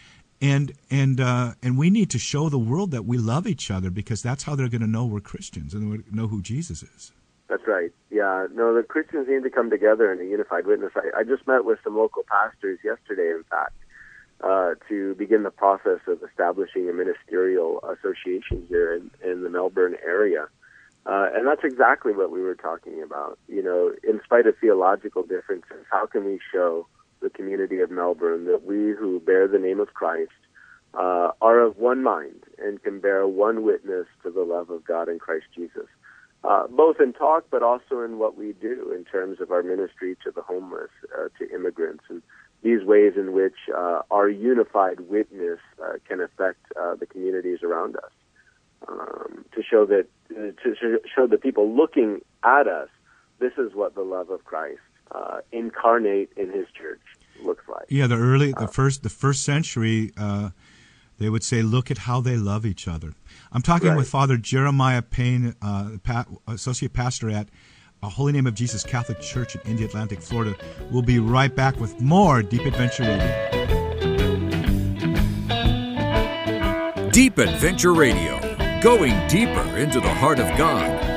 and 0.41 0.73
and 0.91 1.21
uh, 1.21 1.53
and 1.63 1.77
we 1.77 1.91
need 1.91 2.11
to 2.11 2.19
show 2.19 2.49
the 2.49 2.59
world 2.59 2.91
that 2.93 3.05
we 3.05 3.19
love 3.19 3.47
each 3.47 3.71
other 3.71 3.91
because 3.91 4.23
that's 4.23 4.45
how 4.45 4.55
they're 4.55 4.69
going 4.69 4.81
to 4.81 4.87
know 4.87 5.05
we're 5.05 5.21
Christians 5.21 5.75
and 5.75 6.05
know 6.13 6.29
who 6.29 6.41
Jesus 6.41 6.83
is. 6.83 7.13
That's 7.49 7.67
right. 7.67 7.93
Yeah. 8.11 8.47
No, 8.55 8.75
the 8.75 8.83
Christians 8.83 9.27
need 9.29 9.43
to 9.43 9.51
come 9.51 9.71
together 9.71 10.13
in 10.13 10.21
a 10.21 10.25
unified 10.25 10.67
witness. 10.67 10.93
I, 10.95 11.21
I 11.21 11.25
just 11.25 11.47
met 11.47 11.65
with 11.65 11.79
some 11.83 11.97
local 11.97 12.23
pastors 12.23 12.79
yesterday, 12.85 13.31
in 13.31 13.45
fact, 13.51 13.75
uh, 14.41 14.75
to 14.89 15.15
begin 15.17 15.43
the 15.43 15.51
process 15.51 15.99
of 16.07 16.23
establishing 16.23 16.89
a 16.89 16.93
ministerial 16.93 17.81
association 17.81 18.65
here 18.69 18.95
in, 18.95 19.11
in 19.29 19.43
the 19.43 19.51
Melbourne 19.51 19.97
area. 20.05 20.47
Uh, 21.07 21.29
and 21.35 21.47
that's 21.47 21.65
exactly 21.65 22.13
what 22.13 22.31
we 22.31 22.41
were 22.41 22.55
talking 22.55 23.03
about. 23.03 23.39
You 23.49 23.63
know, 23.63 23.93
in 24.09 24.21
spite 24.25 24.47
of 24.47 24.57
theological 24.59 25.23
differences, 25.25 25.85
how 25.91 26.07
can 26.07 26.25
we 26.25 26.39
show 26.53 26.87
the 27.21 27.31
community 27.31 27.81
of 27.81 27.91
Melbourne 27.91 28.47
that 28.47 28.65
we 28.65 28.93
who 28.93 29.21
bear 29.21 29.49
the 29.49 29.59
name 29.59 29.81
of 29.81 29.95
Christ 29.95 30.31
uh, 30.95 31.31
are 31.41 31.61
of 31.61 31.79
one 31.79 32.03
mind 32.03 32.45
and 32.59 32.83
can 32.83 33.01
bear 33.01 33.27
one 33.27 33.63
witness 33.63 34.07
to 34.23 34.31
the 34.31 34.43
love 34.43 34.71
of 34.71 34.85
God 34.85 35.09
in 35.09 35.19
Christ 35.19 35.47
Jesus? 35.55 35.87
uh, 36.45 36.67
both 36.69 37.01
in 37.01 37.13
talk 37.13 37.45
but 37.51 37.63
also 37.63 38.01
in 38.01 38.19
what 38.19 38.37
we 38.37 38.53
do 38.55 38.93
in 38.97 39.05
terms 39.05 39.41
of 39.41 39.51
our 39.51 39.63
ministry 39.63 40.17
to 40.25 40.31
the 40.31 40.43
homeless, 40.43 40.91
uh, 41.19 41.29
to 41.39 41.55
immigrants, 41.55 42.05
and 42.09 42.23
these 42.63 42.85
ways 42.85 43.15
in 43.17 43.33
which 43.33 43.57
uh, 43.75 44.01
our 44.11 44.29
unified 44.29 45.01
witness 45.01 45.59
uh, 45.83 45.95
can 46.09 46.21
affect 46.21 46.61
uh, 46.81 46.95
the 46.95 47.07
communities 47.07 47.63
around 47.63 47.97
us. 47.97 48.11
Um, 48.89 49.45
to 49.55 49.63
show 49.63 49.85
that, 49.87 50.07
to 50.31 50.99
show 51.15 51.27
the 51.27 51.37
people 51.37 51.75
looking 51.75 52.21
at 52.43 52.67
us, 52.67 52.89
this 53.39 53.53
is 53.59 53.75
what 53.75 53.95
the 53.95 54.03
love 54.03 54.31
of 54.31 54.45
Christ 54.45 54.81
uh, 55.13 55.39
incarnate 55.53 56.33
in 56.37 56.51
His 56.51 56.67
church 56.77 57.01
looks 57.43 57.65
like. 57.69 57.87
Yeah, 57.89 58.07
the 58.07 58.17
early, 58.17 58.53
the 58.53 58.65
uh, 58.65 58.67
first, 58.67 59.03
the 59.03 59.09
first 59.09 59.45
century, 59.45 60.13
uh, 60.17 60.51
they 61.19 61.29
would 61.29 61.45
say, 61.45 61.63
"Look 61.63 61.91
at 61.91 61.99
how 61.99 62.21
they 62.21 62.37
love 62.37 62.65
each 62.67 62.87
other." 62.89 63.15
I'm 63.53 63.63
talking 63.63 63.89
right. 63.89 63.97
with 63.97 64.09
Father 64.09 64.37
Jeremiah 64.37 65.03
Payne, 65.03 65.55
uh, 65.61 65.97
pa- 66.03 66.27
associate 66.47 66.93
pastor 66.93 67.31
at 67.31 67.49
a 68.03 68.09
Holy 68.09 68.33
Name 68.33 68.47
of 68.47 68.55
Jesus 68.55 68.85
Catholic 68.85 69.21
Church 69.21 69.55
in 69.55 69.61
Indian 69.63 69.91
Indialantic, 69.91 70.23
Florida. 70.23 70.57
We'll 70.91 71.03
be 71.03 71.19
right 71.19 71.55
back 71.55 71.79
with 71.79 72.01
more 72.01 72.43
Deep 72.43 72.63
Adventure 72.63 73.03
Radio. 73.03 73.61
Deep 77.11 77.39
Adventure 77.39 77.93
Radio, 77.93 78.39
going 78.81 79.15
deeper 79.29 79.77
into 79.77 80.01
the 80.01 80.15
heart 80.15 80.39
of 80.39 80.47
God. 80.57 81.10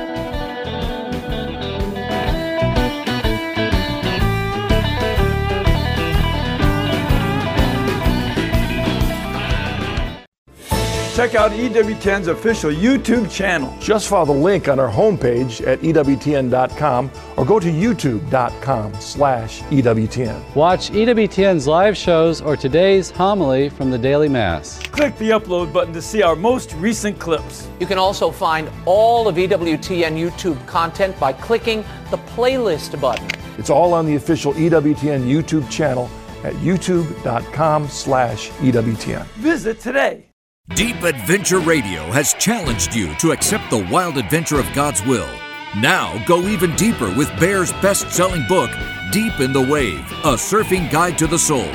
Check 11.14 11.36
out 11.36 11.52
EWTN's 11.52 12.26
official 12.26 12.72
YouTube 12.72 13.30
channel. 13.30 13.72
Just 13.78 14.08
follow 14.08 14.26
the 14.26 14.32
link 14.32 14.68
on 14.68 14.80
our 14.80 14.90
homepage 14.90 15.64
at 15.64 15.78
EWTN.com 15.80 17.10
or 17.36 17.44
go 17.44 17.60
to 17.60 17.70
YouTube.com 17.70 18.94
slash 18.94 19.60
EWTN. 19.62 20.56
Watch 20.56 20.90
EWTN's 20.90 21.68
live 21.68 21.96
shows 21.96 22.40
or 22.40 22.56
today's 22.56 23.10
homily 23.10 23.68
from 23.68 23.92
the 23.92 23.98
Daily 23.98 24.28
Mass. 24.28 24.80
Click 24.88 25.16
the 25.18 25.30
upload 25.30 25.72
button 25.72 25.94
to 25.94 26.02
see 26.02 26.22
our 26.22 26.34
most 26.34 26.74
recent 26.74 27.18
clips. 27.20 27.68
You 27.78 27.86
can 27.86 27.98
also 27.98 28.32
find 28.32 28.68
all 28.84 29.28
of 29.28 29.36
EWTN 29.36 30.18
YouTube 30.18 30.66
content 30.66 31.18
by 31.20 31.32
clicking 31.32 31.84
the 32.10 32.18
playlist 32.34 33.00
button. 33.00 33.28
It's 33.56 33.70
all 33.70 33.94
on 33.94 34.04
the 34.04 34.16
official 34.16 34.52
EWTN 34.54 35.28
YouTube 35.30 35.70
channel 35.70 36.10
at 36.42 36.54
youtube.com 36.54 37.88
slash 37.88 38.50
EWTN. 38.50 39.24
Visit 39.36 39.78
today. 39.80 40.33
Deep 40.70 41.02
Adventure 41.02 41.60
Radio 41.60 42.10
has 42.10 42.32
challenged 42.34 42.94
you 42.94 43.14
to 43.16 43.32
accept 43.32 43.68
the 43.68 43.86
wild 43.92 44.16
adventure 44.16 44.58
of 44.58 44.72
God's 44.72 45.02
will. 45.04 45.28
Now 45.76 46.16
go 46.24 46.40
even 46.48 46.74
deeper 46.74 47.14
with 47.14 47.38
Bear's 47.38 47.70
best 47.74 48.10
selling 48.10 48.46
book, 48.48 48.70
Deep 49.12 49.40
in 49.40 49.52
the 49.52 49.60
Wave 49.60 50.10
A 50.24 50.38
Surfing 50.38 50.90
Guide 50.90 51.18
to 51.18 51.26
the 51.26 51.38
Soul. 51.38 51.70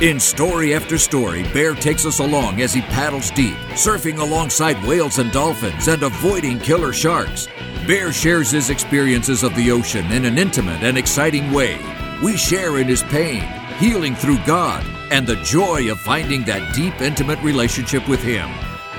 In 0.00 0.18
story 0.18 0.74
after 0.74 0.98
story, 0.98 1.44
Bear 1.54 1.76
takes 1.76 2.04
us 2.04 2.18
along 2.18 2.60
as 2.60 2.74
he 2.74 2.80
paddles 2.82 3.30
deep, 3.30 3.54
surfing 3.74 4.18
alongside 4.18 4.84
whales 4.84 5.20
and 5.20 5.30
dolphins 5.30 5.86
and 5.86 6.02
avoiding 6.02 6.58
killer 6.58 6.92
sharks. 6.92 7.46
Bear 7.86 8.12
shares 8.12 8.50
his 8.50 8.70
experiences 8.70 9.44
of 9.44 9.54
the 9.54 9.70
ocean 9.70 10.10
in 10.10 10.24
an 10.24 10.36
intimate 10.36 10.82
and 10.82 10.98
exciting 10.98 11.52
way. 11.52 11.78
We 12.20 12.36
share 12.36 12.78
in 12.78 12.88
his 12.88 13.04
pain, 13.04 13.44
healing 13.78 14.16
through 14.16 14.44
God 14.44 14.84
and 15.12 15.26
the 15.26 15.36
joy 15.36 15.92
of 15.92 16.00
finding 16.00 16.42
that 16.42 16.74
deep, 16.74 17.02
intimate 17.02 17.38
relationship 17.42 18.08
with 18.08 18.22
Him. 18.22 18.48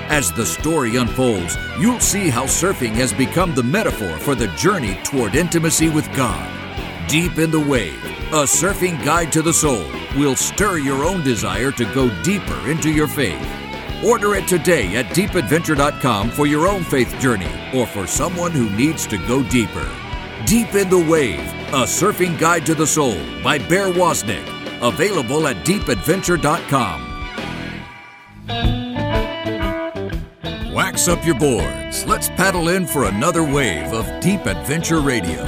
As 0.08 0.30
the 0.30 0.46
story 0.46 0.94
unfolds, 0.94 1.56
you'll 1.76 1.98
see 1.98 2.28
how 2.28 2.44
surfing 2.44 2.92
has 2.92 3.12
become 3.12 3.52
the 3.52 3.64
metaphor 3.64 4.16
for 4.18 4.36
the 4.36 4.46
journey 4.48 4.94
toward 5.02 5.34
intimacy 5.34 5.90
with 5.90 6.06
God. 6.14 6.48
Deep 7.08 7.38
in 7.38 7.50
the 7.50 7.58
Wave, 7.58 8.00
a 8.32 8.44
surfing 8.44 9.04
guide 9.04 9.32
to 9.32 9.42
the 9.42 9.52
soul, 9.52 9.84
will 10.16 10.36
stir 10.36 10.78
your 10.78 11.04
own 11.04 11.24
desire 11.24 11.72
to 11.72 11.84
go 11.86 12.08
deeper 12.22 12.70
into 12.70 12.92
your 12.92 13.08
faith. 13.08 13.44
Order 14.04 14.36
it 14.36 14.46
today 14.46 14.94
at 14.94 15.06
deepadventure.com 15.06 16.30
for 16.30 16.46
your 16.46 16.68
own 16.68 16.84
faith 16.84 17.18
journey 17.18 17.50
or 17.74 17.88
for 17.88 18.06
someone 18.06 18.52
who 18.52 18.70
needs 18.76 19.04
to 19.08 19.18
go 19.18 19.42
deeper. 19.42 19.90
Deep 20.46 20.76
in 20.76 20.88
the 20.88 21.06
Wave, 21.10 21.40
a 21.72 21.86
surfing 21.86 22.38
guide 22.38 22.64
to 22.66 22.74
the 22.76 22.86
soul 22.86 23.18
by 23.42 23.58
Bear 23.58 23.88
Woznick 23.88 24.63
Available 24.84 25.48
at 25.48 25.64
deepadventure.com. 25.64 27.14
Wax 30.74 31.08
up 31.08 31.24
your 31.24 31.38
boards. 31.38 32.04
Let's 32.04 32.28
paddle 32.28 32.68
in 32.68 32.86
for 32.86 33.04
another 33.04 33.42
wave 33.42 33.92
of 33.92 34.20
Deep 34.20 34.44
Adventure 34.44 35.00
Radio. 35.00 35.40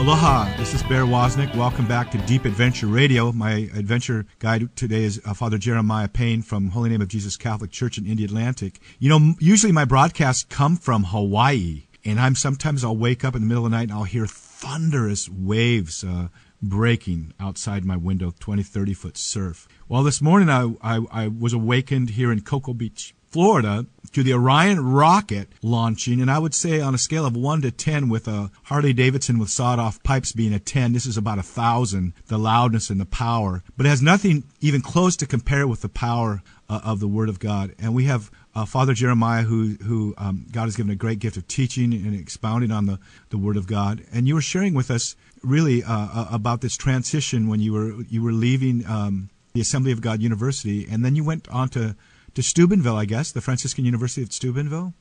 Aloha, 0.00 0.56
this 0.56 0.72
is 0.72 0.82
Bear 0.84 1.04
Woznick. 1.04 1.54
Welcome 1.54 1.86
back 1.86 2.10
to 2.10 2.18
Deep 2.26 2.46
Adventure 2.46 2.86
Radio. 2.86 3.30
My 3.32 3.68
adventure 3.76 4.24
guide 4.38 4.74
today 4.74 5.04
is 5.04 5.20
uh, 5.26 5.34
Father 5.34 5.58
Jeremiah 5.58 6.08
Payne 6.08 6.40
from 6.40 6.70
Holy 6.70 6.88
Name 6.88 7.02
of 7.02 7.08
Jesus 7.08 7.36
Catholic 7.36 7.70
Church 7.70 7.98
in 7.98 8.04
Indialantic. 8.04 8.78
You 8.98 9.10
know, 9.10 9.34
usually 9.38 9.72
my 9.72 9.84
broadcasts 9.84 10.44
come 10.44 10.76
from 10.76 11.04
Hawaii, 11.04 11.82
and 12.04 12.18
I'm 12.18 12.34
sometimes 12.34 12.82
I'll 12.82 12.96
wake 12.96 13.24
up 13.24 13.36
in 13.36 13.42
the 13.42 13.46
middle 13.46 13.66
of 13.66 13.70
the 13.70 13.76
night 13.76 13.90
and 13.90 13.92
I'll 13.92 14.04
hear 14.04 14.26
thunderous 14.60 15.26
waves 15.26 16.04
uh, 16.04 16.28
breaking 16.60 17.32
outside 17.40 17.82
my 17.82 17.96
window, 17.96 18.32
20, 18.38 18.62
30 18.62 18.94
foot 18.94 19.16
surf. 19.16 19.66
Well, 19.88 20.02
this 20.02 20.20
morning 20.20 20.50
I, 20.50 20.74
I, 20.82 21.00
I 21.10 21.28
was 21.28 21.54
awakened 21.54 22.10
here 22.10 22.30
in 22.30 22.42
Cocoa 22.42 22.74
Beach, 22.74 23.14
Florida, 23.30 23.86
to 24.12 24.22
the 24.22 24.34
Orion 24.34 24.84
rocket 24.84 25.48
launching, 25.62 26.20
and 26.20 26.30
I 26.30 26.38
would 26.38 26.54
say 26.54 26.80
on 26.80 26.94
a 26.94 26.98
scale 26.98 27.24
of 27.24 27.36
one 27.36 27.62
to 27.62 27.70
ten, 27.70 28.10
with 28.10 28.28
a 28.28 28.50
Harley 28.64 28.92
Davidson 28.92 29.38
with 29.38 29.48
sawed-off 29.48 30.02
pipes 30.02 30.32
being 30.32 30.52
a 30.52 30.58
ten, 30.58 30.92
this 30.92 31.06
is 31.06 31.16
about 31.16 31.38
a 31.38 31.42
thousand. 31.42 32.12
The 32.26 32.38
loudness 32.38 32.90
and 32.90 33.00
the 33.00 33.06
power, 33.06 33.62
but 33.76 33.86
it 33.86 33.90
has 33.90 34.02
nothing 34.02 34.44
even 34.60 34.82
close 34.82 35.16
to 35.16 35.26
compare 35.26 35.66
with 35.66 35.80
the 35.80 35.88
power 35.88 36.42
uh, 36.68 36.80
of 36.84 37.00
the 37.00 37.08
Word 37.08 37.28
of 37.28 37.38
God. 37.38 37.74
And 37.78 37.94
we 37.94 38.04
have 38.04 38.30
uh, 38.54 38.64
Father 38.64 38.94
Jeremiah, 38.94 39.42
who 39.42 39.76
who 39.82 40.14
um, 40.18 40.46
God 40.50 40.64
has 40.64 40.76
given 40.76 40.90
a 40.90 40.96
great 40.96 41.18
gift 41.18 41.36
of 41.36 41.46
teaching 41.46 41.92
and 41.92 42.14
expounding 42.14 42.70
on 42.70 42.86
the, 42.86 42.98
the 43.30 43.38
Word 43.38 43.56
of 43.56 43.66
God. 43.66 44.04
And 44.12 44.26
you 44.26 44.34
were 44.34 44.40
sharing 44.40 44.74
with 44.74 44.90
us 44.90 45.16
really 45.42 45.82
uh, 45.82 45.92
uh, 45.92 46.28
about 46.30 46.60
this 46.60 46.76
transition 46.76 47.48
when 47.48 47.60
you 47.60 47.72
were 47.72 48.02
you 48.02 48.22
were 48.22 48.32
leaving 48.32 48.84
um, 48.86 49.30
the 49.52 49.60
Assembly 49.60 49.92
of 49.92 50.00
God 50.00 50.20
University, 50.20 50.86
and 50.90 51.04
then 51.04 51.14
you 51.16 51.24
went 51.24 51.48
on 51.48 51.68
to 51.70 51.96
to 52.34 52.42
Steubenville, 52.42 52.96
I 52.96 53.04
guess, 53.04 53.32
the 53.32 53.40
Franciscan 53.40 53.84
University 53.84 54.22
of 54.22 54.32
Steubenville. 54.32 54.94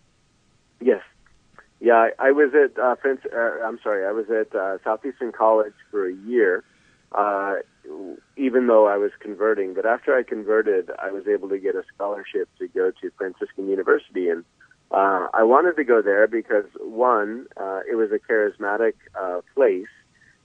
Yes, 0.82 1.02
yeah, 1.80 2.10
I, 2.20 2.32
was 2.32 2.52
at 2.54 2.78
uh, 2.78 2.96
Prince, 2.96 3.22
uh, 3.34 3.64
I'm 3.64 3.80
sorry, 3.82 4.06
I 4.06 4.12
was 4.12 4.26
at 4.30 4.54
uh, 4.54 4.80
Southeastern 4.84 5.32
College 5.32 5.74
for 5.92 6.08
a 6.08 6.14
year. 6.14 6.64
Even 8.38 8.68
though 8.68 8.88
I 8.88 8.98
was 8.98 9.12
converting. 9.20 9.74
But 9.74 9.86
after 9.86 10.16
I 10.18 10.24
converted, 10.24 10.92
I 11.00 11.12
was 11.12 11.28
able 11.28 11.50
to 11.50 11.60
get 11.60 11.76
a 11.76 11.84
scholarship 11.94 12.48
to 12.60 12.68
go 12.68 12.92
to 13.02 13.12
Franciscan 13.18 13.68
University, 13.68 14.30
and 14.30 14.44
uh, 14.92 15.28
I 15.34 15.44
wanted 15.44 15.76
to 15.76 15.84
go 15.84 16.02
there 16.02 16.28
because 16.28 16.66
one, 16.80 17.48
uh, 17.58 17.82
it 17.90 17.96
was 17.96 18.10
a 18.12 18.20
charismatic 18.20 18.94
uh, 19.20 19.42
place, 19.54 19.88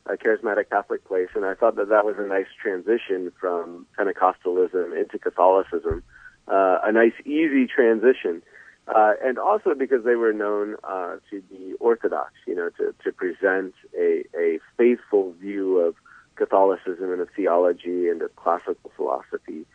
a 0.06 0.14
charismatic 0.14 0.68
Catholic 0.70 1.04
place, 1.06 1.28
and 1.34 1.46
I 1.46 1.54
thought 1.54 1.76
that 1.76 1.88
that 1.88 2.04
was 2.04 2.16
a 2.18 2.26
nice 2.26 2.48
transition 2.60 3.32
from 3.40 3.86
Pentecostalism 3.98 4.98
into 4.98 5.18
Catholicism, 5.18 6.02
uh, 6.46 6.78
a 6.84 6.92
nice 6.92 7.14
easy 7.24 7.66
transition. 7.66 8.42
Uh, 8.86 9.14
and 9.24 9.38
also 9.38 9.74
because 9.74 10.04
they 10.04 10.14
were 10.14 10.34
known 10.34 10.76
uh, 10.84 11.16
to 11.30 11.40
be 11.42 11.72
orthodox, 11.80 12.32
you 12.46 12.54
know, 12.54 12.68
to, 12.76 12.94
to 13.02 13.12
present 13.12 13.72
a, 13.98 14.24
a 14.38 14.58
faithful 14.76 15.32
view 15.40 15.78
of 15.78 15.94
Catholicism 16.36 17.12
and 17.12 17.20
of 17.20 17.28
theology 17.34 18.08
and 18.08 18.22
of 18.22 18.34
classical 18.36 18.90
philosophy. 18.96 19.66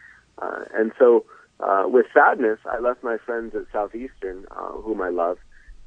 Uh, 0.42 0.66
and 0.74 0.92
so, 0.98 1.26
uh, 1.60 1.86
with 1.88 2.06
sadness, 2.14 2.60
I 2.66 2.80
left 2.80 3.04
my 3.04 3.18
friends 3.18 3.56
at 3.56 3.64
Southeastern, 3.72 4.46
uh, 4.52 4.72
whom 4.72 5.02
I 5.02 5.10
love, 5.10 5.38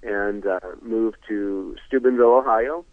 and 0.03 0.47
uh, 0.47 0.61
moved 0.83 1.17
to 1.29 1.77
Steubenville, 1.87 2.35
Ohio, 2.35 2.85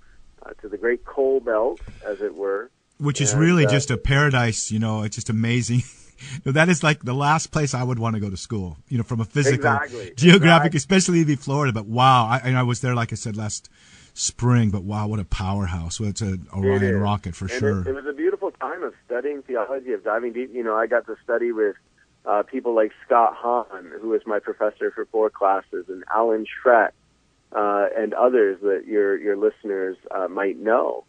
uh, 0.45 0.51
to 0.61 0.69
the 0.69 0.77
great 0.77 1.05
coal 1.05 1.39
belt, 1.39 1.81
as 2.05 2.21
it 2.21 2.35
were. 2.35 2.69
Which 2.97 3.21
is 3.21 3.33
and, 3.33 3.41
really 3.41 3.65
uh, 3.65 3.69
just 3.69 3.91
a 3.91 3.97
paradise, 3.97 4.71
you 4.71 4.79
know, 4.79 5.03
it's 5.03 5.15
just 5.15 5.29
amazing. 5.29 5.83
that 6.45 6.69
is 6.69 6.83
like 6.83 7.03
the 7.03 7.13
last 7.13 7.47
place 7.47 7.73
I 7.73 7.83
would 7.83 7.99
want 7.99 8.15
to 8.15 8.19
go 8.19 8.29
to 8.29 8.37
school, 8.37 8.77
you 8.87 8.97
know, 8.97 9.03
from 9.03 9.19
a 9.19 9.25
physical, 9.25 9.73
exactly, 9.73 10.13
geographic, 10.15 10.73
exactly. 10.73 10.97
especially 10.97 11.23
be 11.23 11.35
Florida. 11.35 11.73
But 11.73 11.85
wow, 11.85 12.27
I, 12.27 12.37
and 12.43 12.57
I 12.57 12.63
was 12.63 12.81
there, 12.81 12.95
like 12.95 13.11
I 13.11 13.15
said, 13.15 13.35
last 13.35 13.69
spring, 14.19 14.69
but 14.69 14.83
wow, 14.83 15.07
what 15.07 15.19
a 15.19 15.25
powerhouse! 15.25 15.99
Well, 15.99 16.09
it's 16.09 16.21
an 16.21 16.47
Orion 16.53 16.83
it 16.83 16.91
rocket 16.91 17.35
for 17.35 17.45
and 17.45 17.53
sure. 17.59 17.81
It, 17.81 17.87
it, 17.87 17.95
was 17.95 18.05
a 18.05 18.13
beautiful 18.13 18.51
time 18.51 18.83
of 18.83 18.93
studying 19.05 19.41
theology, 19.43 19.93
of 19.93 20.03
diving 20.03 20.33
deep. 20.33 20.53
You 20.53 20.63
know, 20.63 20.75
I 20.75 20.87
got 20.87 21.05
to 21.07 21.15
study 21.23 21.51
with 21.51 21.75
uh, 22.25 22.43
people 22.43 22.75
like 22.75 22.91
Scott 23.05 23.33
Hahn, 23.35 23.91
who 24.01 24.09
was 24.09 24.21
my 24.25 24.39
professor 24.39 24.91
for 24.91 25.05
four 25.05 25.29
classes, 25.29 25.85
and 25.87 26.03
Alan 26.13 26.45
Schreck, 26.45 26.91
uh, 27.53 27.87
and 27.97 28.13
others 28.13 28.59
that 28.61 28.85
your 28.85 29.17
your 29.17 29.37
listeners 29.37 29.97
uh, 30.11 30.27
might 30.27 30.59
know. 30.59 31.05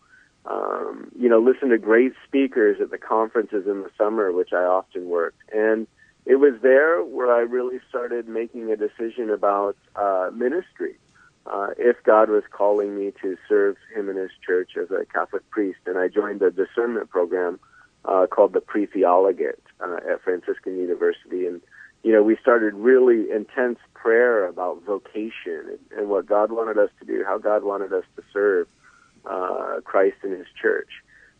Um, 0.46 1.10
you 1.18 1.28
know, 1.28 1.38
listen 1.38 1.68
to 1.68 1.78
great 1.78 2.14
speakers 2.26 2.80
at 2.80 2.90
the 2.90 2.98
conferences 2.98 3.66
in 3.66 3.82
the 3.82 3.90
summer, 3.98 4.32
which 4.32 4.52
I 4.52 4.62
often 4.62 5.08
worked, 5.08 5.42
and 5.52 5.86
it 6.26 6.36
was 6.36 6.54
there 6.62 7.02
where 7.02 7.34
I 7.34 7.40
really 7.40 7.80
started 7.88 8.28
making 8.28 8.70
a 8.70 8.76
decision 8.76 9.30
about 9.30 9.76
uh, 9.96 10.30
ministry 10.32 10.96
uh, 11.46 11.68
if 11.78 12.02
God 12.04 12.30
was 12.30 12.44
calling 12.50 12.96
me 12.98 13.12
to 13.22 13.36
serve 13.48 13.76
Him 13.94 14.08
in 14.08 14.16
His 14.16 14.30
church 14.46 14.72
as 14.80 14.90
a 14.90 15.04
Catholic 15.06 15.48
priest, 15.50 15.80
and 15.86 15.98
I 15.98 16.08
joined 16.08 16.42
a 16.42 16.50
discernment 16.50 17.10
program 17.10 17.60
uh, 18.04 18.26
called 18.26 18.52
the 18.54 18.60
Pre-Theologate 18.60 19.62
uh, 19.80 19.98
at 20.10 20.22
Franciscan 20.22 20.78
University, 20.78 21.46
and 21.46 21.60
you 22.02 22.12
know 22.12 22.22
we 22.22 22.36
started 22.36 22.74
really 22.74 23.30
intense 23.30 23.78
prayer 23.94 24.46
about 24.46 24.82
vocation 24.84 25.62
and, 25.70 25.98
and 25.98 26.08
what 26.08 26.26
God 26.26 26.52
wanted 26.52 26.78
us 26.78 26.90
to 27.00 27.06
do, 27.06 27.24
how 27.26 27.38
God 27.38 27.64
wanted 27.64 27.92
us 27.92 28.04
to 28.16 28.22
serve. 28.32 28.66
uh, 29.24 29.80
Christ 29.84 30.16
and 30.22 30.32
His 30.36 30.46
church. 30.60 30.90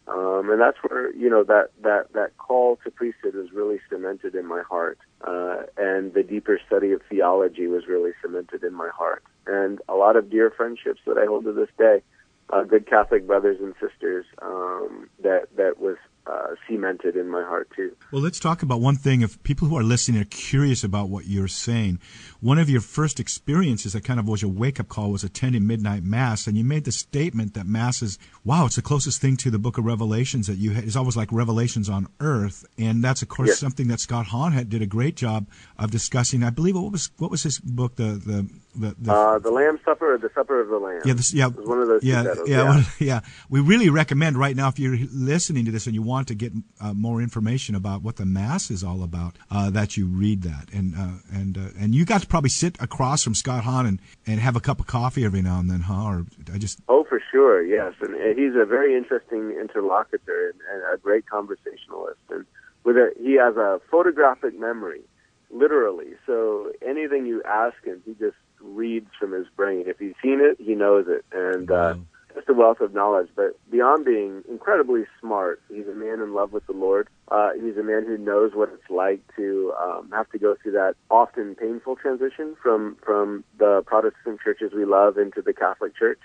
Um, 0.08 0.50
and 0.50 0.60
that's 0.60 0.78
where 0.88 1.14
you 1.14 1.30
know 1.30 1.44
that 1.44 1.70
that 1.82 2.12
that 2.14 2.36
call 2.38 2.78
to 2.84 2.90
priesthood 2.90 3.34
was 3.36 3.52
really 3.52 3.80
cemented 3.88 4.34
in 4.34 4.46
my 4.46 4.62
heart, 4.62 4.98
uh, 5.22 5.64
and 5.76 6.12
the 6.14 6.24
deeper 6.24 6.60
study 6.66 6.92
of 6.92 7.02
theology 7.08 7.68
was 7.68 7.86
really 7.86 8.12
cemented 8.22 8.64
in 8.64 8.74
my 8.74 8.88
heart, 8.88 9.22
and 9.46 9.80
a 9.88 9.94
lot 9.94 10.16
of 10.16 10.30
dear 10.30 10.50
friendships 10.50 11.00
that 11.06 11.18
I 11.18 11.26
hold 11.26 11.44
to 11.44 11.52
this 11.52 11.68
day, 11.78 12.02
uh, 12.50 12.64
good 12.64 12.86
Catholic 12.86 13.26
brothers 13.26 13.58
and 13.60 13.74
sisters 13.80 14.26
um, 14.42 15.08
that 15.22 15.48
that 15.56 15.78
was 15.78 15.96
uh, 16.26 16.54
cemented 16.68 17.16
in 17.16 17.28
my 17.28 17.42
heart 17.42 17.70
too. 17.74 17.96
Well, 18.12 18.22
let's 18.22 18.38
talk 18.40 18.62
about 18.62 18.80
one 18.80 18.96
thing. 18.96 19.22
If 19.22 19.42
people 19.42 19.68
who 19.68 19.76
are 19.76 19.82
listening 19.82 20.20
are 20.20 20.26
curious 20.26 20.84
about 20.84 21.08
what 21.08 21.26
you're 21.26 21.48
saying, 21.48 22.00
one 22.40 22.58
of 22.58 22.68
your 22.70 22.80
first 22.80 23.20
experiences 23.20 23.92
that 23.92 24.04
kind 24.04 24.18
of 24.20 24.26
was 24.28 24.42
your 24.42 24.50
wake 24.50 24.80
up 24.80 24.88
call 24.88 25.10
was 25.10 25.24
attending 25.24 25.66
midnight 25.66 26.02
mass, 26.02 26.46
and 26.46 26.56
you 26.56 26.64
made 26.64 26.84
the 26.84 26.92
statement 26.92 27.54
that 27.54 27.66
mass 27.66 28.02
is 28.02 28.18
wow, 28.44 28.64
it's 28.66 28.76
the 28.76 28.82
closest 28.82 29.20
thing 29.20 29.36
to 29.36 29.50
the 29.50 29.58
Book 29.58 29.76
of 29.78 29.84
Revelations 29.84 30.46
that 30.46 30.56
you. 30.56 30.72
Ha- 30.74 30.80
it's 30.82 30.96
almost 30.96 31.16
like 31.16 31.30
Revelations 31.30 31.88
on 31.88 32.08
earth, 32.20 32.64
and 32.78 33.04
that's 33.04 33.22
of 33.22 33.28
course 33.28 33.48
Yes. 33.50 33.58
something 33.58 33.88
that 33.88 34.00
Scott 34.00 34.26
Hahn 34.26 34.52
had 34.52 34.68
did 34.70 34.80
a 34.82 34.86
great 34.86 35.16
job 35.16 35.46
of 35.78 35.90
discussing. 35.90 36.42
I 36.42 36.50
believe 36.50 36.76
what 36.76 36.92
was 36.92 37.10
what 37.18 37.30
was 37.30 37.42
his 37.42 37.58
book 37.58 37.96
the 37.96 38.12
the 38.14 38.48
the, 38.74 38.94
the 39.00 39.12
Uh, 39.12 39.38
the 39.38 39.50
Lamb 39.50 39.78
Supper 39.84 40.14
or 40.14 40.18
the 40.18 40.30
Supper 40.34 40.60
of 40.60 40.68
the 40.68 40.78
Lamb? 40.78 41.00
yeah, 41.04 41.12
this, 41.14 41.34
yeah, 41.34 41.46
one 41.48 41.80
of 41.82 41.88
those. 41.88 42.04
yeah, 42.04 42.22
titles, 42.22 42.48
yeah, 42.48 42.76
yeah. 42.76 42.84
yeah. 43.00 43.20
We 43.48 43.60
really 43.60 43.90
recommend 43.90 44.36
right 44.38 44.54
now 44.56 44.68
if 44.68 44.78
you're 44.78 44.96
listening 45.12 45.64
to 45.66 45.70
this 45.72 45.86
and 45.86 45.94
you 45.94 46.02
want 46.02 46.28
to 46.28 46.34
get 46.34 46.52
uh, 46.80 46.94
more 46.94 47.20
information 47.20 47.74
about 47.74 48.02
what 48.02 48.16
the 48.16 48.24
mass 48.26 48.70
is 48.70 48.82
all 48.84 49.02
about, 49.02 49.36
uh, 49.50 49.70
that 49.70 49.96
you 49.96 50.06
read 50.06 50.42
that, 50.42 50.68
and 50.72 50.94
uh, 50.96 51.08
and 51.32 51.58
uh, 51.58 51.60
and 51.78 51.94
you 51.94 52.04
got 52.04 52.28
probably 52.30 52.48
sit 52.48 52.80
across 52.80 53.22
from 53.22 53.34
Scott 53.34 53.64
Hahn 53.64 53.84
and, 53.84 54.00
and 54.26 54.40
have 54.40 54.56
a 54.56 54.60
cup 54.60 54.80
of 54.80 54.86
coffee 54.86 55.24
every 55.24 55.42
now 55.42 55.58
and 55.58 55.70
then, 55.70 55.80
huh? 55.80 56.04
Or 56.04 56.26
I 56.52 56.58
just 56.58 56.78
Oh, 56.88 57.04
for 57.04 57.20
sure, 57.30 57.62
yes. 57.62 57.92
And 58.00 58.14
uh, 58.14 58.34
he's 58.34 58.54
a 58.54 58.64
very 58.64 58.96
interesting 58.96 59.50
interlocutor 59.60 60.52
and, 60.52 60.60
and 60.72 60.94
a 60.94 60.96
great 60.96 61.26
conversationalist. 61.26 62.20
And 62.30 62.46
with 62.84 62.96
a, 62.96 63.12
he 63.20 63.34
has 63.34 63.56
a 63.56 63.80
photographic 63.90 64.58
memory, 64.58 65.02
literally. 65.50 66.14
So 66.26 66.72
anything 66.80 67.26
you 67.26 67.42
ask 67.42 67.76
him, 67.84 68.00
he 68.06 68.14
just 68.14 68.36
reads 68.60 69.10
from 69.18 69.32
his 69.32 69.46
brain. 69.56 69.84
If 69.86 69.98
he's 69.98 70.14
seen 70.22 70.40
it, 70.40 70.56
he 70.58 70.74
knows 70.74 71.06
it. 71.08 71.24
And 71.32 71.70
uh, 71.70 71.94
just 72.34 72.48
a 72.48 72.54
wealth 72.54 72.80
of 72.80 72.94
knowledge. 72.94 73.28
But 73.34 73.58
beyond 73.70 74.04
being 74.04 74.42
incredibly 74.48 75.04
smart, 75.20 75.62
he's 75.68 75.86
a 75.86 75.94
man 75.94 76.20
in 76.20 76.34
love 76.34 76.52
with 76.52 76.66
the 76.66 76.72
Lord. 76.72 77.08
Uh, 77.28 77.50
he's 77.54 77.76
a 77.76 77.82
man 77.82 78.04
who 78.06 78.18
knows 78.18 78.52
what 78.54 78.70
it's 78.72 78.90
like 78.90 79.20
to 79.36 79.72
um, 79.80 80.10
have 80.12 80.30
to 80.30 80.38
go 80.38 80.56
through 80.62 80.72
that 80.72 80.94
often 81.10 81.54
painful 81.54 81.96
transition 81.96 82.56
from 82.62 82.96
from 83.04 83.44
the 83.58 83.82
Protestant 83.86 84.40
churches 84.42 84.72
we 84.74 84.84
love 84.84 85.18
into 85.18 85.42
the 85.42 85.52
Catholic 85.52 85.96
Church 85.96 86.20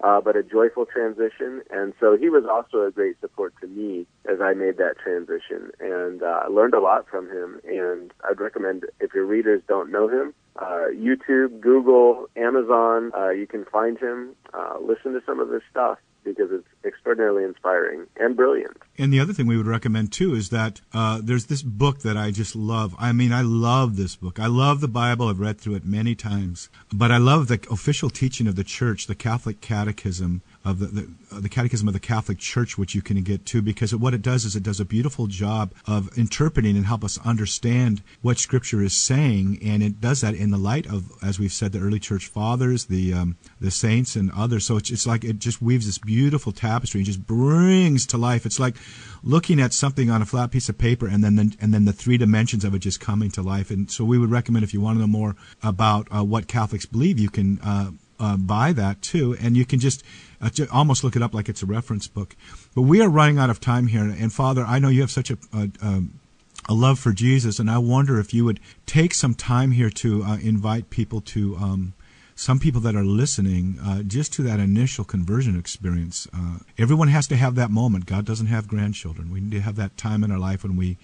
uh, 0.00 0.20
but 0.20 0.36
a 0.36 0.42
joyful 0.42 0.86
transition. 0.86 1.62
And 1.70 1.92
so 2.00 2.16
he 2.16 2.28
was 2.28 2.44
also 2.50 2.86
a 2.86 2.90
great 2.90 3.20
support 3.20 3.54
to 3.60 3.66
me 3.66 4.06
as 4.30 4.40
I 4.40 4.54
made 4.54 4.76
that 4.78 4.98
transition. 5.02 5.70
And 5.80 6.22
uh, 6.22 6.42
I 6.44 6.48
learned 6.48 6.74
a 6.74 6.80
lot 6.80 7.06
from 7.08 7.28
him. 7.28 7.60
And 7.64 8.12
I'd 8.28 8.40
recommend 8.40 8.84
if 9.00 9.14
your 9.14 9.24
readers 9.24 9.62
don't 9.68 9.90
know 9.90 10.08
him, 10.08 10.34
uh, 10.56 10.86
YouTube, 10.92 11.60
Google, 11.60 12.26
Amazon, 12.36 13.12
uh, 13.16 13.30
you 13.30 13.46
can 13.46 13.64
find 13.64 13.98
him. 13.98 14.34
Uh, 14.52 14.76
listen 14.80 15.12
to 15.12 15.22
some 15.26 15.40
of 15.40 15.50
his 15.50 15.62
stuff 15.70 15.98
because 16.24 16.50
it's 16.50 16.66
extraordinarily 16.84 17.44
inspiring 17.44 18.06
and 18.16 18.36
brilliant. 18.36 18.76
And 18.96 19.12
the 19.12 19.20
other 19.20 19.32
thing 19.32 19.46
we 19.46 19.56
would 19.56 19.66
recommend 19.66 20.12
too 20.12 20.34
is 20.34 20.50
that 20.50 20.80
uh, 20.92 21.20
there's 21.22 21.46
this 21.46 21.62
book 21.62 22.00
that 22.00 22.16
I 22.16 22.30
just 22.30 22.56
love. 22.56 22.94
I 22.98 23.12
mean, 23.12 23.32
I 23.32 23.42
love 23.42 23.96
this 23.96 24.16
book. 24.16 24.38
I 24.38 24.46
love 24.46 24.80
the 24.80 24.88
Bible. 24.88 25.28
I've 25.28 25.40
read 25.40 25.60
through 25.60 25.76
it 25.76 25.84
many 25.84 26.14
times. 26.14 26.68
But 26.92 27.10
I 27.10 27.18
love 27.18 27.48
the 27.48 27.64
official 27.70 28.10
teaching 28.10 28.46
of 28.46 28.56
the 28.56 28.64
church, 28.64 29.06
the 29.06 29.14
Catholic 29.14 29.60
Catechism 29.60 30.42
of 30.64 30.78
the 30.78 30.86
the, 30.86 31.08
uh, 31.32 31.40
the 31.40 31.48
Catechism 31.48 31.86
of 31.88 31.94
the 31.94 32.00
Catholic 32.00 32.38
Church, 32.38 32.76
which 32.76 32.94
you 32.94 33.02
can 33.02 33.22
get 33.22 33.46
to, 33.46 33.62
because 33.62 33.94
what 33.94 34.14
it 34.14 34.22
does 34.22 34.44
is 34.44 34.56
it 34.56 34.62
does 34.62 34.80
a 34.80 34.84
beautiful 34.84 35.26
job 35.26 35.72
of 35.86 36.16
interpreting 36.18 36.76
and 36.76 36.86
help 36.86 37.04
us 37.04 37.18
understand 37.24 38.02
what 38.22 38.38
Scripture 38.38 38.82
is 38.82 38.94
saying, 38.94 39.58
and 39.62 39.82
it 39.82 40.00
does 40.00 40.20
that 40.20 40.34
in 40.34 40.50
the 40.50 40.58
light 40.58 40.86
of, 40.86 41.12
as 41.22 41.38
we've 41.38 41.52
said, 41.52 41.72
the 41.72 41.80
early 41.80 42.00
church 42.00 42.26
fathers, 42.26 42.86
the 42.86 43.12
um, 43.12 43.36
the 43.60 43.70
saints, 43.70 44.16
and 44.16 44.30
others. 44.32 44.66
So 44.66 44.76
it's, 44.76 44.90
it's 44.90 45.06
like 45.06 45.24
it 45.24 45.38
just 45.38 45.62
weaves 45.62 45.86
this 45.86 45.98
beautiful 45.98 46.52
tapestry 46.52 47.00
and 47.00 47.06
just 47.06 47.26
brings 47.26 48.06
to 48.06 48.18
life. 48.18 48.44
It's 48.44 48.60
like 48.60 48.76
looking 49.22 49.60
at 49.60 49.72
something 49.72 50.10
on 50.10 50.22
a 50.22 50.26
flat 50.26 50.50
piece 50.50 50.68
of 50.68 50.78
paper, 50.78 51.06
and 51.06 51.22
then 51.22 51.36
the, 51.36 51.56
and 51.60 51.72
then 51.72 51.84
the 51.84 51.92
three 51.92 52.18
dimensions 52.18 52.64
of 52.64 52.74
it 52.74 52.80
just 52.80 53.00
coming 53.00 53.30
to 53.32 53.42
life. 53.42 53.70
And 53.70 53.90
so 53.90 54.04
we 54.04 54.18
would 54.18 54.30
recommend 54.30 54.64
if 54.64 54.74
you 54.74 54.80
want 54.80 54.96
to 54.96 55.00
know 55.00 55.06
more 55.06 55.36
about 55.62 56.08
uh, 56.10 56.24
what 56.24 56.48
Catholics 56.48 56.86
believe, 56.86 57.18
you 57.18 57.30
can. 57.30 57.60
Uh, 57.60 57.90
uh, 58.18 58.36
buy 58.36 58.72
that 58.72 59.02
too, 59.02 59.36
and 59.40 59.56
you 59.56 59.64
can 59.64 59.78
just 59.78 60.02
uh, 60.40 60.50
almost 60.72 61.04
look 61.04 61.16
it 61.16 61.22
up 61.22 61.34
like 61.34 61.48
it's 61.48 61.62
a 61.62 61.66
reference 61.66 62.06
book. 62.06 62.36
But 62.74 62.82
we 62.82 63.00
are 63.00 63.08
running 63.08 63.38
out 63.38 63.50
of 63.50 63.60
time 63.60 63.86
here, 63.88 64.02
and 64.02 64.32
Father, 64.32 64.64
I 64.64 64.78
know 64.78 64.88
you 64.88 65.00
have 65.00 65.10
such 65.10 65.30
a, 65.30 65.38
a, 65.52 65.70
um, 65.82 66.20
a 66.68 66.74
love 66.74 66.98
for 66.98 67.12
Jesus, 67.12 67.58
and 67.58 67.70
I 67.70 67.78
wonder 67.78 68.18
if 68.18 68.34
you 68.34 68.44
would 68.44 68.60
take 68.86 69.14
some 69.14 69.34
time 69.34 69.72
here 69.72 69.90
to 69.90 70.22
uh, 70.22 70.38
invite 70.38 70.90
people 70.90 71.20
to 71.22 71.56
um, 71.56 71.94
some 72.34 72.60
people 72.60 72.80
that 72.82 72.94
are 72.94 73.04
listening 73.04 73.78
uh, 73.84 74.02
just 74.02 74.32
to 74.34 74.42
that 74.42 74.60
initial 74.60 75.04
conversion 75.04 75.58
experience. 75.58 76.28
Uh, 76.32 76.58
everyone 76.78 77.08
has 77.08 77.26
to 77.26 77.36
have 77.36 77.56
that 77.56 77.70
moment. 77.70 78.06
God 78.06 78.24
doesn't 78.24 78.46
have 78.46 78.68
grandchildren. 78.68 79.32
We 79.32 79.40
need 79.40 79.52
to 79.52 79.60
have 79.60 79.74
that 79.76 79.96
time 79.96 80.22
in 80.22 80.30
our 80.30 80.38
life 80.38 80.62
when 80.62 80.76
we 80.76 80.98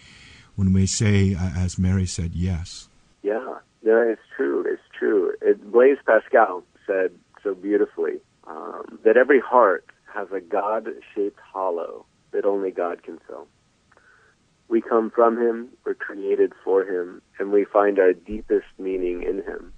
when 0.55 0.73
we 0.73 0.87
say, 0.87 1.35
uh, 1.35 1.51
as 1.57 1.77
Mary 1.79 2.07
said, 2.07 2.31
yes. 2.33 2.89
Yeah, 3.23 3.55
yeah, 3.83 4.05
it's 4.05 4.23
true. 4.37 4.65
It's 4.65 4.83
true. 4.97 5.35
It, 5.43 5.73
Blaise 5.73 5.99
Pascal 6.07 6.62
said 6.87 7.12
so 7.43 7.55
beautifully 7.55 8.20
um, 8.47 8.99
that 9.05 9.16
every 9.16 9.41
heart 9.41 9.87
has 10.12 10.28
a 10.32 10.41
God-shaped 10.41 11.41
hollow 11.41 12.07
that 12.32 12.45
only 12.45 12.70
God 12.70 13.03
can 13.03 13.18
fill. 13.26 13.47
We 14.68 14.80
come 14.80 15.11
from 15.11 15.37
Him, 15.37 15.68
we're 15.85 15.95
created 15.95 16.53
for 16.64 16.85
Him, 16.85 17.20
and 17.39 17.53
we 17.53 17.64
find 17.64 17.99
our 17.99 18.12
deepest 18.12 18.66
meaning 18.78 19.22
in 19.22 19.43
Him. 19.43 19.72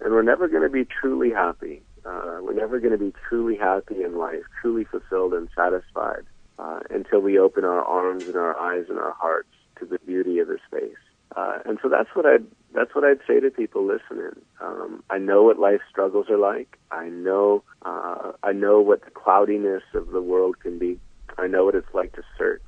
And 0.00 0.12
we're 0.12 0.22
never 0.22 0.48
going 0.48 0.62
to 0.62 0.68
be 0.68 0.84
truly 0.84 1.30
happy. 1.30 1.82
Uh, 2.04 2.38
we're 2.42 2.54
never 2.54 2.78
going 2.78 2.92
to 2.92 2.98
be 2.98 3.12
truly 3.28 3.56
happy 3.56 4.02
in 4.02 4.16
life, 4.16 4.42
truly 4.60 4.84
fulfilled 4.84 5.34
and 5.34 5.48
satisfied 5.56 6.24
uh, 6.58 6.80
until 6.90 7.20
we 7.20 7.38
open 7.38 7.64
our 7.64 7.82
arms 7.82 8.24
and 8.24 8.36
our 8.36 8.56
eyes 8.58 8.86
and 8.88 8.98
our 8.98 9.12
hearts 9.12 9.48
to 9.78 9.84
the 9.84 9.98
beauty 10.06 10.38
of 10.38 10.48
His 10.48 10.60
face. 10.70 10.96
Uh, 11.36 11.58
and 11.64 11.78
so 11.82 11.88
that's 11.88 12.08
what 12.14 12.26
I'd 12.26 12.46
that's 12.74 12.94
what 12.94 13.04
I'd 13.04 13.20
say 13.26 13.40
to 13.40 13.50
people 13.50 13.86
listening. 13.86 14.40
Um, 14.60 15.02
I 15.10 15.18
know 15.18 15.42
what 15.42 15.58
life 15.58 15.80
struggles 15.90 16.26
are 16.28 16.38
like. 16.38 16.78
I 16.90 17.08
know 17.08 17.62
uh, 17.82 18.32
I 18.42 18.52
know 18.52 18.80
what 18.80 19.04
the 19.04 19.10
cloudiness 19.10 19.82
of 19.94 20.08
the 20.08 20.20
world 20.20 20.60
can 20.60 20.78
be. 20.78 20.98
I 21.38 21.46
know 21.46 21.64
what 21.64 21.74
it's 21.74 21.94
like 21.94 22.12
to 22.14 22.22
search. 22.36 22.62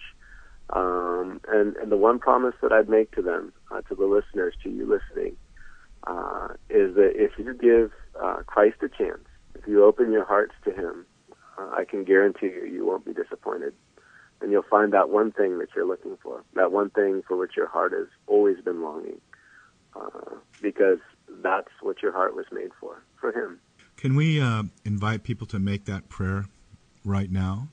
Um, 0.70 1.40
and 1.48 1.76
and 1.76 1.90
the 1.92 1.96
one 1.96 2.18
promise 2.18 2.54
that 2.62 2.72
I'd 2.72 2.88
make 2.88 3.12
to 3.12 3.22
them, 3.22 3.52
uh, 3.70 3.82
to 3.82 3.94
the 3.94 4.06
listeners, 4.06 4.54
to 4.62 4.70
you 4.70 4.86
listening, 4.86 5.36
uh, 6.06 6.48
is 6.68 6.94
that 6.94 7.12
if 7.14 7.32
you 7.38 7.54
give 7.54 7.92
uh, 8.20 8.42
Christ 8.46 8.76
a 8.82 8.88
chance, 8.88 9.26
if 9.54 9.66
you 9.66 9.84
open 9.84 10.12
your 10.12 10.24
hearts 10.24 10.54
to 10.64 10.72
Him, 10.72 11.04
uh, 11.58 11.70
I 11.76 11.84
can 11.84 12.04
guarantee 12.04 12.46
you, 12.46 12.64
you 12.64 12.86
won't 12.86 13.04
be 13.04 13.12
disappointed 13.12 13.74
and 14.40 14.50
you'll 14.50 14.62
find 14.62 14.92
that 14.92 15.10
one 15.10 15.32
thing 15.32 15.58
that 15.58 15.68
you're 15.76 15.86
looking 15.86 16.16
for, 16.22 16.42
that 16.54 16.72
one 16.72 16.90
thing 16.90 17.22
for 17.26 17.36
which 17.36 17.52
your 17.56 17.68
heart 17.68 17.92
has 17.92 18.06
always 18.26 18.56
been 18.64 18.82
longing, 18.82 19.20
uh, 19.94 20.36
because 20.62 20.98
that's 21.42 21.70
what 21.82 22.02
your 22.02 22.12
heart 22.12 22.34
was 22.34 22.46
made 22.52 22.70
for, 22.78 23.02
for 23.20 23.32
Him. 23.32 23.60
Can 23.96 24.16
we 24.16 24.40
uh, 24.40 24.64
invite 24.84 25.22
people 25.24 25.46
to 25.48 25.58
make 25.58 25.84
that 25.84 26.08
prayer 26.08 26.46
right 27.04 27.30
now? 27.30 27.68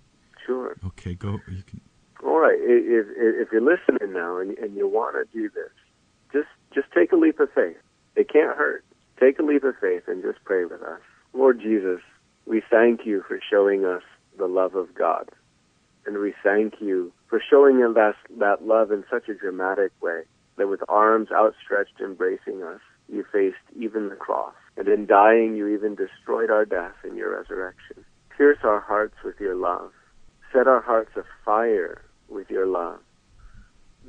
Sure. 0.46 0.76
Okay, 0.86 1.14
go. 1.14 1.40
You 1.48 1.64
can. 1.64 1.82
All 2.24 2.40
right. 2.40 2.58
If, 2.60 3.08
if, 3.10 3.48
if 3.48 3.52
you're 3.52 3.62
listening 3.62 4.14
now 4.14 4.38
and, 4.38 4.58
and 4.58 4.76
you 4.76 4.88
want 4.88 5.16
to 5.16 5.38
do 5.38 5.50
this, 5.50 5.72
just 6.34 6.48
just 6.74 6.88
take 6.94 7.12
a 7.12 7.16
leap 7.16 7.40
of 7.40 7.50
faith. 7.54 7.78
It 8.16 8.30
can't 8.32 8.58
hurt. 8.58 8.84
Take 9.20 9.40
a 9.40 9.44
leap 9.44 9.64
of 9.64 9.76
faith 9.80 10.04
and 10.08 10.22
just 10.22 10.44
pray 10.44 10.66
with 10.66 10.82
us. 10.82 11.00
Lord 11.34 11.62
Jesus, 11.62 12.02
we 12.46 12.62
thank 12.70 13.06
you 13.06 13.24
for 13.28 13.40
showing 13.50 13.86
us 13.86 14.04
the 14.38 14.48
love 14.48 14.76
of 14.76 14.94
God. 14.94 15.30
And 16.06 16.18
we 16.20 16.34
thank 16.44 16.76
you 16.80 17.12
for 17.30 17.42
showing 17.50 17.84
us 17.84 17.94
that, 17.96 18.16
that 18.40 18.66
love 18.66 18.92
in 18.92 19.04
such 19.10 19.28
a 19.28 19.34
dramatic 19.34 19.92
way 20.02 20.24
that 20.58 20.68
with 20.68 20.82
arms 20.90 21.30
outstretched 21.32 22.00
embracing 22.00 22.64
us, 22.64 22.82
you 23.10 23.24
faced 23.32 23.56
even 23.80 24.10
the 24.10 24.16
cross. 24.16 24.54
And 24.76 24.88
in 24.88 25.06
dying, 25.06 25.56
you 25.56 25.68
even 25.68 25.96
destroyed 25.96 26.52
our 26.52 26.66
death 26.66 26.96
in 27.04 27.16
your 27.16 27.38
resurrection. 27.38 28.06
Pierce 28.36 28.60
our 28.64 28.80
hearts 28.80 29.16
with 29.24 29.40
your 29.40 29.56
love. 29.56 29.92
Set 30.54 30.68
our 30.68 30.82
hearts 30.82 31.12
afire 31.16 32.02
with 32.30 32.50
your 32.50 32.66
love, 32.66 33.00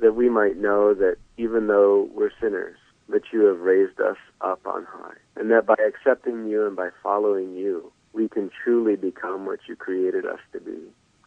that 0.01 0.15
we 0.15 0.29
might 0.29 0.57
know 0.57 0.93
that 0.93 1.17
even 1.37 1.67
though 1.67 2.09
we're 2.13 2.31
sinners, 2.41 2.77
that 3.09 3.23
you 3.33 3.45
have 3.45 3.59
raised 3.59 3.99
us 3.99 4.17
up 4.41 4.65
on 4.65 4.85
high, 4.85 5.15
and 5.35 5.49
that 5.51 5.65
by 5.65 5.75
accepting 5.85 6.47
you 6.47 6.67
and 6.67 6.75
by 6.75 6.89
following 7.01 7.55
you, 7.55 7.91
we 8.13 8.29
can 8.29 8.49
truly 8.63 8.95
become 8.95 9.45
what 9.45 9.59
you 9.67 9.75
created 9.75 10.25
us 10.25 10.39
to 10.53 10.59
be, 10.59 10.77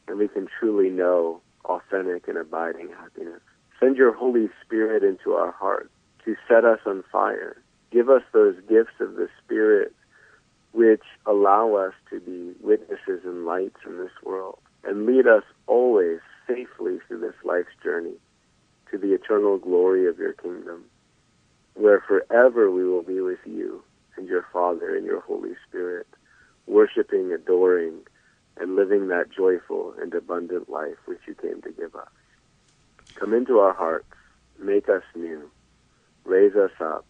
and 0.07 0.19
we 0.19 0.29
can 0.29 0.47
truly 0.59 0.91
know 0.91 1.41
authentic 1.65 2.29
and 2.29 2.39
abiding 2.39 2.89
happiness. 2.91 3.41
Send 3.83 3.97
your 3.97 4.15
Holy 4.15 4.49
Spirit 4.65 5.03
into 5.03 5.33
our 5.33 5.51
hearts 5.51 5.91
to 6.25 6.37
set 6.47 6.65
us 6.65 6.79
on 6.87 7.03
fire. 7.11 7.61
Give 7.91 8.09
us 8.09 8.23
those 8.33 8.55
gifts 8.69 8.95
of 9.01 9.17
the 9.17 9.29
Spirit 9.43 9.93
which 10.71 11.03
allow 11.27 11.75
us 11.75 11.93
to 12.11 12.21
be 12.21 12.53
witnesses 12.65 13.25
and 13.25 13.45
lights 13.45 13.81
in 13.85 13.99
this 13.99 14.13
world 14.23 14.61
and 14.85 15.05
lead 15.05 15.27
us 15.27 15.43
always 15.67 16.21
safely 16.47 16.99
through 17.09 17.21
this 17.21 17.35
life's 17.45 17.75
journey 17.83 18.15
to 18.93 18.99
the 18.99 19.15
eternal 19.15 19.59
glory 19.59 20.07
of 20.07 20.17
your 20.17 20.35
kingdom, 20.35 20.85
where 21.75 22.05
forever 22.07 22.71
we 22.71 22.85
will 22.85 23.03
be 23.03 23.21
with 23.21 23.41
you 23.45 23.83
and 24.17 24.29
your 24.29 24.47
Father 24.53 24.95
and 24.95 25.05
your 25.05 25.23
Holy 25.23 25.55
Spirit, 25.69 26.07
worshiping, 26.69 27.33
adoring, 27.33 27.99
and 28.59 28.77
living 28.77 29.09
that 29.09 29.33
joyful 29.37 29.93
and 30.01 30.15
abundant 30.15 30.71
life 30.71 30.99
which 31.07 31.21
you 31.27 31.35
came 31.35 31.61
to 31.63 31.73
give 31.73 31.97
us. 31.97 32.09
Come 33.15 33.35
into 33.35 33.59
our 33.59 33.73
hearts, 33.73 34.07
make 34.59 34.89
us 34.89 35.03
new, 35.15 35.51
raise 36.25 36.55
us 36.55 36.73
up, 36.81 37.05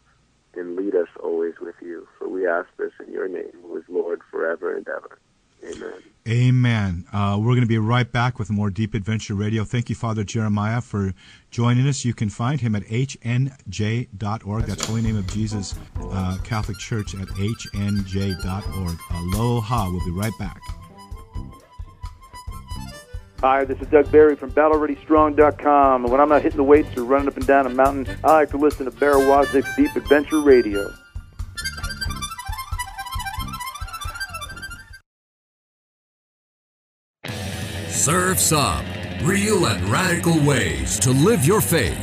and 0.55 0.76
lead 0.76 0.94
us 0.94 1.09
always 1.22 1.55
with 1.61 1.76
you. 1.80 2.07
For 2.18 2.28
we 2.28 2.46
ask 2.46 2.68
this 2.76 2.92
in 3.05 3.12
your 3.12 3.28
name, 3.28 3.53
who 3.62 3.76
is 3.76 3.84
Lord 3.88 4.20
forever 4.30 4.76
and 4.76 4.86
ever. 4.88 5.18
Amen. 5.64 6.03
Amen. 6.28 7.05
Uh, 7.12 7.36
we're 7.38 7.53
going 7.53 7.61
to 7.61 7.66
be 7.66 7.78
right 7.78 8.11
back 8.11 8.38
with 8.38 8.50
more 8.50 8.70
Deep 8.70 8.94
Adventure 8.94 9.34
Radio. 9.34 9.64
Thank 9.64 9.88
you, 9.88 9.94
Father 9.94 10.24
Jeremiah, 10.24 10.80
for 10.80 11.14
joining 11.50 11.86
us. 11.86 12.05
You 12.05 12.14
can 12.14 12.30
find 12.30 12.61
him 12.61 12.74
at 12.74 12.82
hnj.org. 12.84 14.64
That's 14.64 14.84
Holy 14.84 15.03
Name 15.03 15.16
of 15.16 15.26
Jesus 15.28 15.74
uh, 16.00 16.38
Catholic 16.44 16.78
Church 16.78 17.14
at 17.14 17.28
hnj.org. 17.28 18.98
Aloha. 19.11 19.90
We'll 19.90 20.05
be 20.05 20.11
right 20.11 20.36
back. 20.38 20.61
Hi, 23.43 23.64
this 23.64 23.80
is 23.80 23.88
Doug 23.88 24.09
Barry 24.12 24.36
from 24.36 24.53
BattleReadyStrong.com. 24.53 26.05
And 26.05 26.12
when 26.12 26.20
I'm 26.20 26.28
not 26.28 26.43
hitting 26.43 26.59
the 26.59 26.62
weights 26.62 26.97
or 26.97 27.03
running 27.03 27.26
up 27.26 27.36
and 27.36 27.45
down 27.45 27.66
a 27.66 27.70
mountain, 27.70 28.07
I 28.22 28.34
like 28.34 28.51
to 28.51 28.57
listen 28.57 28.84
to 28.84 28.93
Bear 28.93 29.14
Woznick's 29.14 29.74
Deep 29.74 29.97
Adventure 29.97 30.40
Radio. 30.43 30.88
Surf's 37.88 38.53
Up. 38.53 38.84
Real 39.24 39.66
and 39.66 39.88
radical 39.88 40.38
ways 40.45 41.01
to 41.01 41.11
live 41.11 41.45
your 41.45 41.61
faith. 41.61 41.99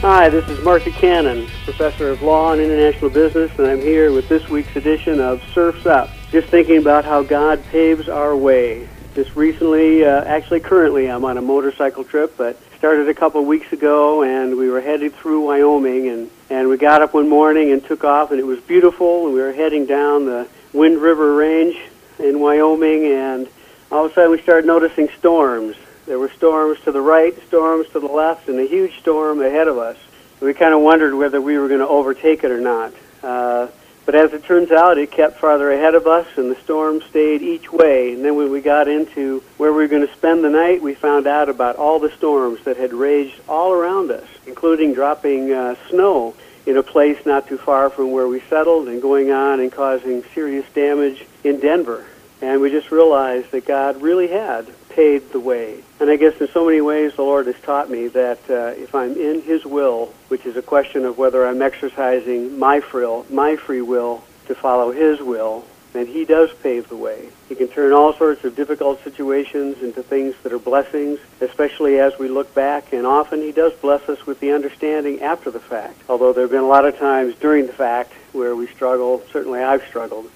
Hi, 0.00 0.28
this 0.28 0.48
is 0.48 0.58
Mark 0.64 0.82
Cannon, 0.82 1.46
Professor 1.62 2.10
of 2.10 2.20
Law 2.20 2.52
and 2.52 2.60
International 2.60 3.10
Business, 3.10 3.56
and 3.58 3.68
I'm 3.68 3.80
here 3.80 4.10
with 4.10 4.28
this 4.28 4.48
week's 4.48 4.74
edition 4.74 5.20
of 5.20 5.40
Surf's 5.54 5.86
Up. 5.86 6.10
Just 6.32 6.48
thinking 6.48 6.78
about 6.78 7.04
how 7.04 7.22
God 7.22 7.64
paves 7.66 8.08
our 8.08 8.36
way. 8.36 8.88
Just 9.14 9.36
recently, 9.36 10.06
uh, 10.06 10.24
actually 10.24 10.60
currently, 10.60 11.10
I'm 11.10 11.22
on 11.26 11.36
a 11.36 11.42
motorcycle 11.42 12.02
trip, 12.02 12.34
but 12.38 12.58
started 12.78 13.10
a 13.10 13.14
couple 13.14 13.42
of 13.42 13.46
weeks 13.46 13.70
ago, 13.70 14.22
and 14.22 14.56
we 14.56 14.70
were 14.70 14.80
headed 14.80 15.14
through 15.14 15.42
Wyoming, 15.42 16.08
and, 16.08 16.30
and 16.48 16.68
we 16.70 16.78
got 16.78 17.02
up 17.02 17.12
one 17.12 17.28
morning 17.28 17.72
and 17.72 17.84
took 17.84 18.04
off, 18.04 18.30
and 18.30 18.40
it 18.40 18.46
was 18.46 18.58
beautiful, 18.60 19.26
and 19.26 19.34
we 19.34 19.42
were 19.42 19.52
heading 19.52 19.84
down 19.84 20.24
the 20.24 20.48
Wind 20.72 20.96
River 20.96 21.34
Range 21.34 21.76
in 22.20 22.40
Wyoming, 22.40 23.04
and 23.04 23.48
all 23.90 24.06
of 24.06 24.12
a 24.12 24.14
sudden 24.14 24.30
we 24.30 24.40
started 24.40 24.64
noticing 24.66 25.10
storms. 25.18 25.76
There 26.06 26.18
were 26.18 26.30
storms 26.30 26.80
to 26.84 26.90
the 26.90 27.02
right, 27.02 27.34
storms 27.48 27.90
to 27.90 28.00
the 28.00 28.06
left, 28.06 28.48
and 28.48 28.58
a 28.58 28.66
huge 28.66 28.98
storm 29.00 29.42
ahead 29.42 29.68
of 29.68 29.76
us. 29.76 29.98
We 30.40 30.54
kind 30.54 30.72
of 30.72 30.80
wondered 30.80 31.14
whether 31.14 31.38
we 31.38 31.58
were 31.58 31.68
going 31.68 31.80
to 31.80 31.86
overtake 31.86 32.44
it 32.44 32.50
or 32.50 32.62
not. 32.62 32.94
Uh, 33.22 33.68
but 34.04 34.14
as 34.14 34.32
it 34.32 34.44
turns 34.44 34.70
out, 34.70 34.98
it 34.98 35.10
kept 35.10 35.38
farther 35.38 35.70
ahead 35.70 35.94
of 35.94 36.06
us, 36.06 36.26
and 36.36 36.50
the 36.50 36.60
storm 36.60 37.00
stayed 37.02 37.42
each 37.42 37.72
way. 37.72 38.12
And 38.12 38.24
then 38.24 38.36
when 38.36 38.50
we 38.50 38.60
got 38.60 38.88
into 38.88 39.42
where 39.58 39.72
we 39.72 39.82
were 39.82 39.88
going 39.88 40.06
to 40.06 40.12
spend 40.12 40.42
the 40.42 40.50
night, 40.50 40.82
we 40.82 40.94
found 40.94 41.26
out 41.26 41.48
about 41.48 41.76
all 41.76 42.00
the 42.00 42.10
storms 42.10 42.64
that 42.64 42.76
had 42.76 42.92
raged 42.92 43.40
all 43.48 43.72
around 43.72 44.10
us, 44.10 44.26
including 44.46 44.92
dropping 44.92 45.52
uh, 45.52 45.76
snow 45.88 46.34
in 46.66 46.76
a 46.76 46.82
place 46.82 47.24
not 47.26 47.48
too 47.48 47.58
far 47.58 47.90
from 47.90 48.10
where 48.10 48.26
we 48.26 48.40
settled 48.40 48.88
and 48.88 49.02
going 49.02 49.30
on 49.30 49.60
and 49.60 49.70
causing 49.70 50.22
serious 50.34 50.66
damage 50.74 51.24
in 51.44 51.60
Denver. 51.60 52.04
And 52.40 52.60
we 52.60 52.70
just 52.70 52.90
realized 52.90 53.52
that 53.52 53.66
God 53.66 54.02
really 54.02 54.28
had 54.28 54.66
paved 54.88 55.32
the 55.32 55.40
way. 55.40 55.82
And 56.02 56.10
I 56.10 56.16
guess 56.16 56.40
in 56.40 56.48
so 56.48 56.66
many 56.66 56.80
ways, 56.80 57.14
the 57.14 57.22
Lord 57.22 57.46
has 57.46 57.54
taught 57.60 57.88
me 57.88 58.08
that 58.08 58.40
uh, 58.50 58.74
if 58.76 58.92
I'm 58.92 59.16
in 59.16 59.40
His 59.40 59.64
will, 59.64 60.06
which 60.26 60.46
is 60.46 60.56
a 60.56 60.60
question 60.60 61.04
of 61.04 61.16
whether 61.16 61.46
I'm 61.46 61.62
exercising 61.62 62.58
my 62.58 62.80
free, 62.80 63.22
my 63.30 63.54
free 63.54 63.82
will 63.82 64.24
to 64.46 64.54
follow 64.56 64.90
His 64.90 65.20
will, 65.20 65.64
then 65.92 66.08
He 66.08 66.24
does 66.24 66.50
pave 66.60 66.88
the 66.88 66.96
way. 66.96 67.28
He 67.48 67.54
can 67.54 67.68
turn 67.68 67.92
all 67.92 68.14
sorts 68.14 68.42
of 68.42 68.56
difficult 68.56 69.04
situations 69.04 69.80
into 69.80 70.02
things 70.02 70.34
that 70.42 70.52
are 70.52 70.58
blessings, 70.58 71.20
especially 71.40 72.00
as 72.00 72.18
we 72.18 72.26
look 72.26 72.52
back. 72.52 72.92
And 72.92 73.06
often 73.06 73.40
He 73.40 73.52
does 73.52 73.72
bless 73.74 74.08
us 74.08 74.26
with 74.26 74.40
the 74.40 74.50
understanding 74.50 75.22
after 75.22 75.52
the 75.52 75.60
fact. 75.60 76.02
Although 76.08 76.32
there 76.32 76.42
have 76.42 76.50
been 76.50 76.64
a 76.64 76.66
lot 76.66 76.84
of 76.84 76.98
times 76.98 77.36
during 77.36 77.68
the 77.68 77.72
fact 77.72 78.12
where 78.32 78.56
we 78.56 78.66
struggle, 78.66 79.22
certainly 79.30 79.62
I've 79.62 79.84
struggled, 79.84 80.28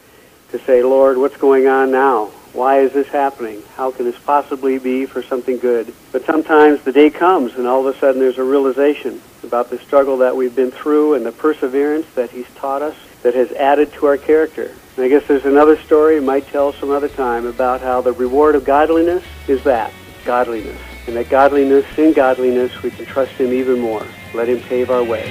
to 0.53 0.61
say, 0.61 0.85
Lord, 0.85 1.19
what's 1.19 1.37
going 1.37 1.67
on 1.67 1.91
now? 1.91 2.31
Why 2.57 2.81
is 2.81 2.95
this 2.95 3.09
happening? 3.09 3.63
How 3.77 3.91
can 3.91 4.07
this 4.07 4.19
possibly 4.19 4.79
be 4.79 5.05
for 5.05 5.23
something 5.23 5.59
good? 5.59 5.93
But 6.11 6.25
sometimes 6.25 6.83
the 6.85 6.91
day 6.91 7.11
comes 7.11 7.53
and 7.53 7.67
all 7.67 7.87
of 7.87 7.95
a 7.95 7.99
sudden 7.99 8.19
there's 8.19 8.39
a 8.39 8.45
realization 8.45 9.21
about 9.45 9.69
the 9.69 9.77
struggle 9.77 10.17
that 10.17 10.35
we've 10.35 10.57
been 10.57 10.71
through 10.71 11.13
and 11.15 11.27
the 11.27 11.33
perseverance 11.33 12.07
that 12.15 12.31
he's 12.31 12.47
taught 12.55 12.81
us 12.81 12.97
that 13.23 13.35
has 13.35 13.53
added 13.53 13.93
to 13.93 14.07
our 14.07 14.17
character. 14.17 14.73
And 14.97 15.05
I 15.05 15.09
guess 15.09 15.27
there's 15.27 15.45
another 15.45 15.77
story 15.83 16.17
I 16.17 16.21
might 16.21 16.47
tell 16.47 16.73
some 16.73 16.91
other 16.91 17.11
time 17.11 17.45
about 17.45 17.83
how 17.83 18.01
the 18.01 18.13
reward 18.15 18.55
of 18.55 18.65
godliness 18.65 19.23
is 19.49 19.63
that, 19.65 19.93
godliness. 20.25 20.81
And 21.07 21.15
that 21.17 21.29
godliness, 21.29 21.85
in 21.99 22.15
godliness, 22.15 22.83
we 22.83 22.91
can 22.91 23.05
trust 23.05 23.33
him 23.33 23.53
even 23.53 23.81
more. 23.81 24.07
Let 24.33 24.49
him 24.49 24.61
pave 24.61 24.89
our 24.89 25.05
way. 25.05 25.27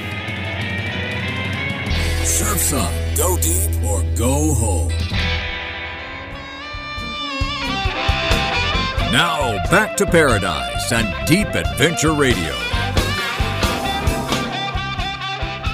Surf's 2.23 2.71
Up. 2.71 2.93
Go 3.17 3.35
deep 3.37 3.83
or 3.83 4.03
go 4.15 4.53
home. 4.53 4.91
Now, 9.15 9.63
back 9.71 9.95
to 9.95 10.05
paradise 10.05 10.91
and 10.91 11.07
Deep 11.25 11.47
Adventure 11.47 12.11
Radio. 12.11 12.51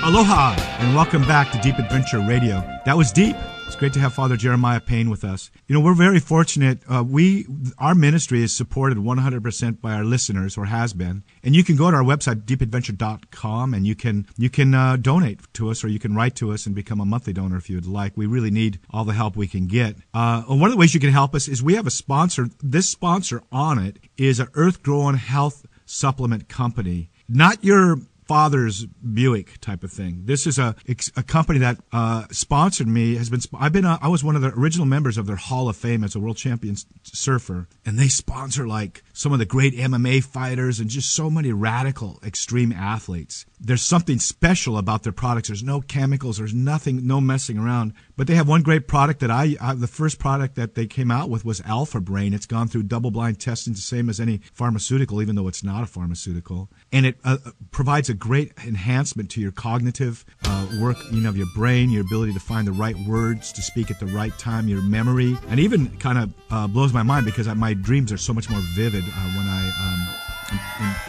Aloha, 0.03 0.53
and 0.77 0.95
welcome 0.95 1.23
back 1.23 1.51
to 1.51 1.57
Deep 1.57 1.79
Adventure 1.79 2.19
Radio. 2.19 2.61
That 2.85 2.95
was 2.95 3.11
deep. 3.11 3.35
It's 3.71 3.79
great 3.79 3.93
to 3.93 4.01
have 4.01 4.13
Father 4.13 4.35
Jeremiah 4.35 4.81
Payne 4.81 5.09
with 5.09 5.23
us. 5.23 5.49
You 5.65 5.73
know, 5.73 5.79
we're 5.79 5.93
very 5.93 6.19
fortunate. 6.19 6.79
Uh, 6.89 7.05
we, 7.07 7.47
our 7.77 7.95
ministry 7.95 8.43
is 8.43 8.53
supported 8.53 8.97
100% 8.97 9.79
by 9.79 9.93
our 9.93 10.03
listeners, 10.03 10.57
or 10.57 10.65
has 10.65 10.91
been. 10.91 11.23
And 11.41 11.55
you 11.55 11.63
can 11.63 11.77
go 11.77 11.89
to 11.89 11.95
our 11.95 12.03
website, 12.03 12.43
deepadventure.com, 12.43 13.73
and 13.73 13.87
you 13.87 13.95
can 13.95 14.27
you 14.37 14.49
can 14.49 14.73
uh, 14.73 14.97
donate 14.97 15.39
to 15.53 15.71
us, 15.71 15.85
or 15.85 15.87
you 15.87 15.99
can 15.99 16.13
write 16.13 16.35
to 16.35 16.51
us 16.51 16.65
and 16.65 16.75
become 16.75 16.99
a 16.99 17.05
monthly 17.05 17.31
donor 17.31 17.55
if 17.55 17.69
you'd 17.69 17.85
like. 17.85 18.17
We 18.17 18.25
really 18.25 18.51
need 18.51 18.81
all 18.89 19.05
the 19.05 19.13
help 19.13 19.37
we 19.37 19.47
can 19.47 19.67
get. 19.67 19.95
Uh, 20.13 20.41
one 20.41 20.65
of 20.65 20.71
the 20.71 20.77
ways 20.77 20.93
you 20.93 20.99
can 20.99 21.13
help 21.13 21.33
us 21.33 21.47
is 21.47 21.63
we 21.63 21.75
have 21.75 21.87
a 21.87 21.91
sponsor. 21.91 22.49
This 22.61 22.89
sponsor 22.89 23.41
Onnit 23.53 23.99
is 24.17 24.41
an 24.41 24.49
Earth 24.53 24.83
Growing 24.83 25.15
Health 25.15 25.65
Supplement 25.85 26.49
Company. 26.49 27.09
Not 27.29 27.63
your 27.63 27.99
father's 28.31 28.85
Buick 28.85 29.59
type 29.59 29.83
of 29.83 29.91
thing. 29.91 30.21
This 30.23 30.47
is 30.47 30.57
a 30.57 30.73
a 31.17 31.23
company 31.23 31.59
that 31.59 31.77
uh, 31.91 32.23
sponsored 32.31 32.87
me. 32.87 33.15
Has 33.15 33.29
been 33.29 33.41
I've 33.59 33.73
been 33.73 33.83
a, 33.83 33.99
I 34.01 34.07
was 34.07 34.23
one 34.23 34.37
of 34.37 34.41
the 34.41 34.53
original 34.57 34.85
members 34.85 35.17
of 35.17 35.27
their 35.27 35.35
Hall 35.35 35.67
of 35.67 35.75
Fame 35.75 36.01
as 36.01 36.15
a 36.15 36.19
world 36.21 36.37
champion 36.37 36.77
surfer, 37.03 37.67
and 37.85 37.99
they 37.99 38.07
sponsor 38.07 38.65
like 38.65 39.03
some 39.13 39.33
of 39.33 39.39
the 39.39 39.45
great 39.45 39.73
MMA 39.73 40.23
fighters 40.23 40.79
and 40.79 40.89
just 40.89 41.13
so 41.13 41.29
many 41.29 41.51
radical 41.51 42.19
extreme 42.23 42.71
athletes. 42.71 43.45
There's 43.59 43.83
something 43.83 44.19
special 44.19 44.77
about 44.77 45.03
their 45.03 45.11
products. 45.11 45.49
There's 45.49 45.63
no 45.63 45.81
chemicals. 45.81 46.37
There's 46.37 46.53
nothing, 46.53 47.05
no 47.05 47.21
messing 47.21 47.57
around. 47.57 47.93
But 48.17 48.27
they 48.27 48.35
have 48.35 48.47
one 48.47 48.63
great 48.63 48.87
product 48.87 49.19
that 49.19 49.29
I, 49.29 49.55
I 49.61 49.75
the 49.75 49.87
first 49.87 50.19
product 50.19 50.55
that 50.55 50.75
they 50.75 50.87
came 50.87 51.11
out 51.11 51.29
with 51.29 51.45
was 51.45 51.61
Alpha 51.61 51.99
Brain. 51.99 52.33
It's 52.33 52.45
gone 52.45 52.67
through 52.67 52.83
double 52.83 53.11
blind 53.11 53.39
testing, 53.39 53.73
the 53.73 53.79
same 53.79 54.09
as 54.09 54.19
any 54.19 54.41
pharmaceutical, 54.53 55.21
even 55.21 55.35
though 55.35 55.47
it's 55.47 55.63
not 55.63 55.83
a 55.83 55.87
pharmaceutical, 55.87 56.69
and 56.91 57.05
it 57.05 57.17
uh, 57.23 57.37
provides 57.71 58.09
a 58.09 58.13
great 58.13 58.53
enhancement 58.65 59.29
to 59.31 59.41
your 59.41 59.51
cognitive 59.51 60.25
uh, 60.45 60.67
work, 60.79 60.97
you 61.11 61.21
know, 61.21 61.29
of 61.29 61.37
your 61.37 61.47
brain, 61.55 61.89
your 61.89 62.01
ability 62.01 62.33
to 62.33 62.39
find 62.39 62.67
the 62.67 62.71
right 62.71 62.97
words 63.07 63.51
to 63.53 63.61
speak 63.61 63.91
at 63.91 63.99
the 63.99 64.05
right 64.07 64.37
time, 64.37 64.67
your 64.67 64.81
memory, 64.81 65.37
and 65.49 65.59
even 65.59 65.95
kind 65.97 66.17
of 66.17 66.33
uh, 66.49 66.67
blows 66.67 66.93
my 66.93 67.03
mind 67.03 67.25
because 67.25 67.47
my 67.55 67.73
dreams 67.73 68.11
are 68.11 68.17
so 68.17 68.33
much 68.33 68.49
more 68.49 68.61
vivid 68.75 69.03
uh, 69.15 69.29
when 69.37 69.47
I 69.47 69.61
um, 69.67 70.01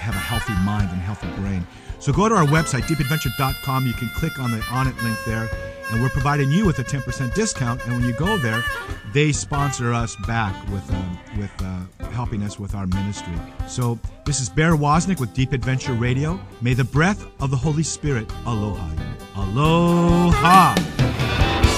have 0.01 0.15
a 0.15 0.19
healthy 0.19 0.55
mind 0.65 0.91
and 0.91 1.01
healthy 1.01 1.29
brain. 1.41 1.67
So 1.99 2.13
go 2.13 2.29
to 2.29 2.35
our 2.35 2.47
website, 2.47 2.83
deepadventure.com. 2.83 3.87
You 3.87 3.93
can 3.93 4.09
click 4.09 4.39
on 4.41 4.51
the 4.51 4.59
Onnit 4.59 5.01
link 5.05 5.17
there, 5.25 5.49
and 5.91 6.03
we're 6.03 6.09
providing 6.09 6.51
you 6.51 6.67
with 6.67 6.79
a 6.81 6.85
10% 6.85 7.33
discount. 7.33 7.81
And 7.85 7.93
when 7.95 8.03
you 8.03 8.13
go 8.15 8.37
there, 8.39 8.65
they 9.13 9.31
sponsor 9.31 9.93
us 9.93 10.17
back 10.27 10.55
with 10.71 10.91
uh, 10.93 11.03
with 11.39 11.53
uh, 11.63 12.09
helping 12.11 12.43
us 12.43 12.59
with 12.59 12.75
our 12.75 12.87
ministry. 12.89 13.35
So 13.69 14.01
this 14.25 14.41
is 14.41 14.49
Bear 14.49 14.73
Woznick 14.73 15.21
with 15.21 15.33
Deep 15.33 15.53
Adventure 15.53 15.93
Radio. 15.93 16.41
May 16.61 16.75
the 16.75 16.85
breath 16.85 17.25
of 17.41 17.51
the 17.51 17.57
Holy 17.57 17.85
Spirit 17.85 18.29
aloha 18.47 18.91
Aloha. 19.37 20.75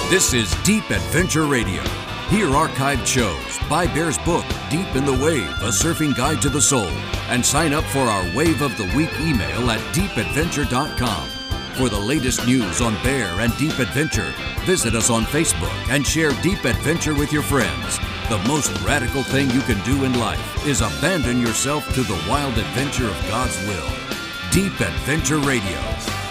This 0.08 0.32
is 0.32 0.54
Deep 0.64 0.88
Adventure 0.90 1.44
Radio. 1.44 1.82
Hear 2.28 2.48
archived 2.48 3.06
shows, 3.06 3.68
buy 3.68 3.86
Bear's 3.86 4.18
book, 4.18 4.44
Deep 4.70 4.94
in 4.96 5.04
the 5.04 5.12
Wave, 5.12 5.50
A 5.62 5.70
Surfing 5.70 6.16
Guide 6.16 6.40
to 6.42 6.48
the 6.48 6.60
Soul, 6.60 6.90
and 7.28 7.44
sign 7.44 7.72
up 7.72 7.84
for 7.84 8.00
our 8.00 8.24
Wave 8.34 8.62
of 8.62 8.76
the 8.76 8.90
Week 8.96 9.12
email 9.20 9.70
at 9.70 9.80
deepadventure.com. 9.94 11.28
For 11.74 11.88
the 11.88 11.98
latest 11.98 12.46
news 12.46 12.80
on 12.80 12.94
Bear 13.02 13.40
and 13.40 13.56
Deep 13.58 13.78
Adventure, 13.78 14.32
Visit 14.64 14.94
us 14.94 15.10
on 15.10 15.24
Facebook 15.24 15.74
and 15.90 16.06
share 16.06 16.32
Deep 16.40 16.64
Adventure 16.64 17.14
with 17.14 17.30
your 17.30 17.42
friends. 17.42 17.98
The 18.30 18.42
most 18.48 18.70
radical 18.80 19.22
thing 19.22 19.50
you 19.50 19.60
can 19.60 19.78
do 19.84 20.04
in 20.04 20.18
life 20.18 20.66
is 20.66 20.80
abandon 20.80 21.38
yourself 21.38 21.86
to 21.94 22.02
the 22.02 22.24
wild 22.26 22.56
adventure 22.56 23.06
of 23.06 23.28
God's 23.28 23.58
will. 23.66 23.88
Deep 24.50 24.80
Adventure 24.80 25.38
Radio. 25.38 26.23